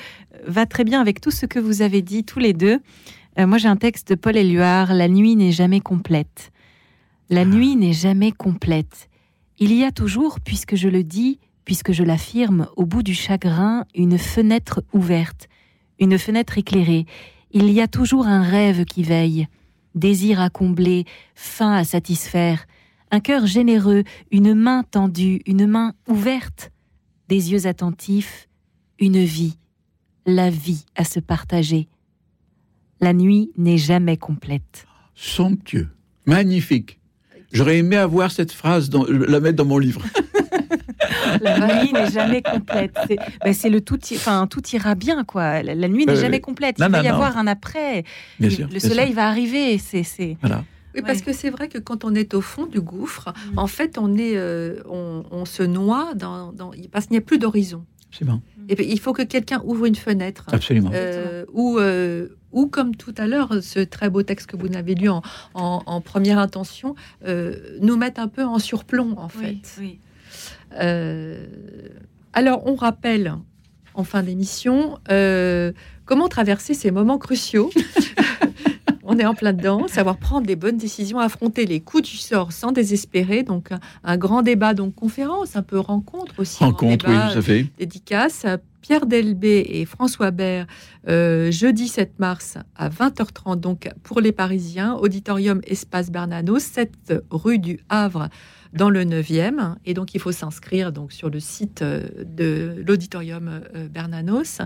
[0.46, 2.80] va très bien avec tout ce que vous avez dit tous les deux.
[3.38, 6.52] Euh, moi, j'ai un texte de Paul Éluard La nuit n'est jamais complète.
[7.30, 9.08] La nuit n'est jamais complète.
[9.58, 13.84] Il y a toujours, puisque je le dis, puisque je l'affirme, au bout du chagrin,
[13.94, 15.48] une fenêtre ouverte,
[15.98, 17.06] une fenêtre éclairée.
[17.52, 19.46] Il y a toujours un rêve qui veille,
[19.94, 21.04] désir à combler,
[21.34, 22.66] faim à satisfaire,
[23.12, 24.02] un cœur généreux,
[24.32, 26.72] une main tendue, une main ouverte,
[27.28, 28.48] des yeux attentifs,
[28.98, 29.58] une vie,
[30.26, 31.88] la vie à se partager.
[33.00, 34.86] La nuit n'est jamais complète.
[35.14, 35.88] Somptueux.
[36.26, 36.98] Magnifique.
[37.52, 40.02] J'aurais aimé avoir cette phrase, dans, la mettre dans mon livre.
[41.40, 42.94] La nuit n'est jamais complète.
[43.08, 45.62] C'est ben, c'est le tout, enfin tout ira bien quoi.
[45.62, 46.40] La, la nuit n'est Oui, jamais oui.
[46.42, 46.78] complète.
[46.78, 47.14] Non, Il va non, y non.
[47.14, 48.04] avoir un après.
[48.38, 49.16] Bien Il- sûr, le bien soleil sûr.
[49.16, 49.78] va arriver.
[49.78, 50.36] C'est c'est.
[50.40, 50.64] Voilà.
[50.94, 53.96] Oui, parce que c'est vrai que quand on est au fond du gouffre, en fait,
[53.98, 57.84] on, est, euh, on, on se noie dans, dans- parce qu'il n'y a plus d'horizon.
[58.10, 58.42] C'est bon.
[58.68, 60.44] Et puis, il faut que quelqu'un ouvre une fenêtre.
[60.52, 60.90] Absolument.
[60.92, 64.94] Euh, ou, euh, ou comme tout à l'heure, ce très beau texte que vous avez
[64.94, 65.22] lu en,
[65.54, 66.94] en- en première intention,
[67.26, 69.56] euh, nous mettre un peu en surplomb, en fait.
[70.74, 71.44] Euh,
[72.32, 73.34] alors, on rappelle
[73.94, 75.72] en fin d'émission euh,
[76.06, 77.70] comment traverser ces moments cruciaux.
[79.02, 82.52] on est en plein dedans, savoir prendre les bonnes décisions, affronter les coups du sort
[82.52, 83.42] sans désespérer.
[83.42, 86.62] Donc, un, un grand débat, donc conférence, un peu rencontre aussi.
[86.62, 87.66] Rencontre, oui, débat, tout à fait.
[87.78, 90.66] Dédicace à Pierre Delbé et François Bert,
[91.08, 97.58] euh, jeudi 7 mars à 20h30, donc pour les Parisiens, auditorium Espace Bernanos, 7 rue
[97.58, 98.28] du Havre
[98.72, 99.74] dans le 9e.
[99.84, 104.60] Et donc, il faut s'inscrire donc sur le site euh, de l'auditorium euh, Bernanos.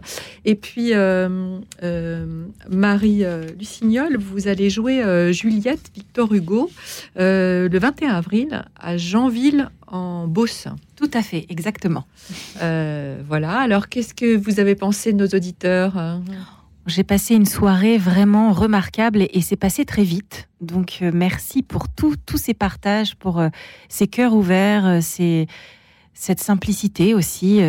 [0.45, 3.25] Et puis, euh, euh, Marie
[3.59, 6.71] Lucignol, vous allez jouer Juliette Victor Hugo
[7.19, 10.69] euh, le 21 avril à Jeanville en Beauce.
[10.97, 12.07] Tout à fait, exactement.
[12.61, 13.59] Voilà.
[13.59, 16.23] Alors, qu'est-ce que vous avez pensé de nos auditeurs hein?
[16.87, 20.49] J'ai passé une soirée vraiment remarquable et, c'est passé très vite.
[20.61, 23.49] Donc euh, merci pour tous ces partages, pour euh,
[23.89, 25.01] ces cœurs ouverts, euh,
[26.15, 27.61] cette simplicité aussi,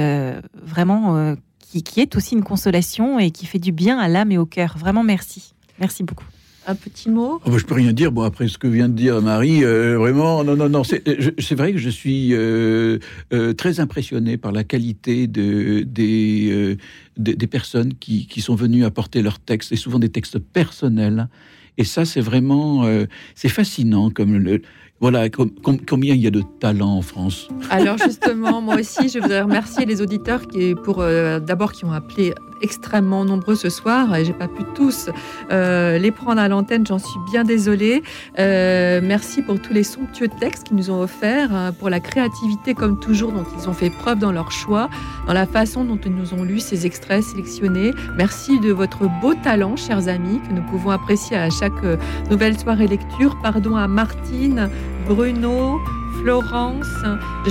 [0.53, 4.37] vraiment qui, qui est aussi une consolation et qui fait du bien à l'âme et
[4.37, 4.77] au cœur.
[4.77, 5.53] Vraiment merci.
[5.79, 6.23] Merci beaucoup.
[6.69, 7.39] Un petit mot?
[7.45, 8.11] Oh, bah, je peux rien dire.
[8.11, 10.83] Bon, après ce que vient de dire Marie, euh, vraiment, non, non, non.
[10.83, 11.01] C'est
[11.39, 12.99] c'est vrai que je suis euh,
[13.33, 16.77] euh, très impressionné par la qualité de, des, euh,
[17.15, 21.29] des, des personnes qui, qui sont venues apporter leurs textes, et souvent des textes personnels.
[21.77, 24.09] Et ça, c'est vraiment, euh, c'est fascinant.
[24.09, 24.61] Comme le,
[24.99, 27.47] voilà, com- com- combien il y a de talent en France?
[27.69, 31.91] Alors justement, moi aussi, je voudrais remercier les auditeurs qui, pour euh, d'abord, qui ont
[31.91, 32.33] appelé
[32.63, 34.15] extrêmement nombreux ce soir.
[34.15, 35.09] Et J'ai pas pu tous
[35.51, 38.01] euh, les prendre à l'antenne, j'en suis bien désolée.
[38.39, 42.73] Euh, merci pour tous les somptueux textes qu'ils nous ont offerts, hein, pour la créativité
[42.73, 44.89] comme toujours dont ils ont fait preuve dans leur choix,
[45.27, 47.91] dans la façon dont ils nous ont lu ces extraits sélectionnés.
[48.17, 51.83] Merci de votre beau talent, chers amis, que nous pouvons apprécier à chaque
[52.31, 53.37] nouvelle soirée lecture.
[53.43, 54.67] Pardon à Martine,
[55.07, 55.79] Bruno,
[56.21, 56.87] Florence,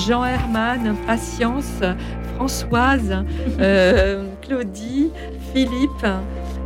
[0.07, 1.81] Jean Herman, Patience,
[2.37, 3.25] Françoise,
[3.61, 5.11] euh, Claudie,
[5.53, 6.07] Philippe,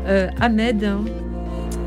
[0.07, 0.87] euh, Ahmed,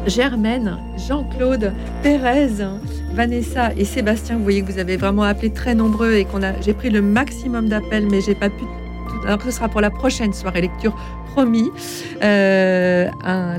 [0.08, 0.78] Germaine,
[1.08, 2.66] Jean-Claude, Thérèse,
[3.14, 4.38] Vanessa et Sébastien.
[4.38, 6.60] Vous voyez que vous avez vraiment appelé très nombreux et qu'on a.
[6.62, 8.60] J'ai pris le maximum d'appels, mais j'ai pas pu.
[8.64, 10.96] tout- Alors que ce sera pour la prochaine soirée lecture
[11.34, 11.72] promis.
[12.24, 13.58] Euh, un,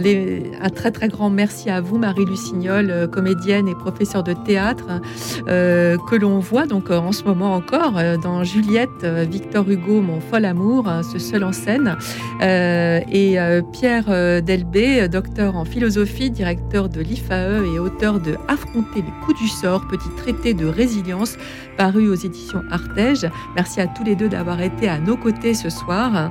[0.71, 5.01] très très grand merci à vous, Marie Lucignol, euh, comédienne et professeure de théâtre,
[5.49, 10.45] euh, que l'on voit donc en ce moment encore dans Juliette, Victor Hugo, Mon fol
[10.45, 11.97] amour, hein, ce seul en scène,
[12.41, 13.39] et
[13.73, 19.49] Pierre Delbé, docteur en philosophie, directeur de l'IFAE et auteur de Affronter les coups du
[19.49, 21.37] sort, petit traité de résilience
[21.77, 23.29] paru aux éditions Artege.
[23.55, 26.31] Merci à tous les deux d'avoir été à nos côtés ce soir.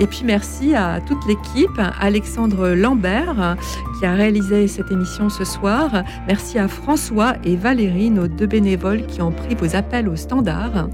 [0.00, 3.56] Et puis merci à toute l'équipe, Alexandre Lambert
[3.98, 6.02] qui a réalisé cette émission ce soir.
[6.26, 10.88] Merci à François et Valérie, nos deux bénévoles qui ont pris vos appels au standard.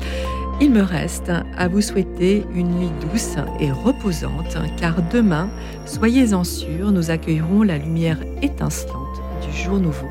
[0.61, 5.49] Il me reste à vous souhaiter une nuit douce et reposante, car demain,
[5.87, 10.09] soyez-en sûrs, nous accueillerons la lumière étincelante du jour nouveau.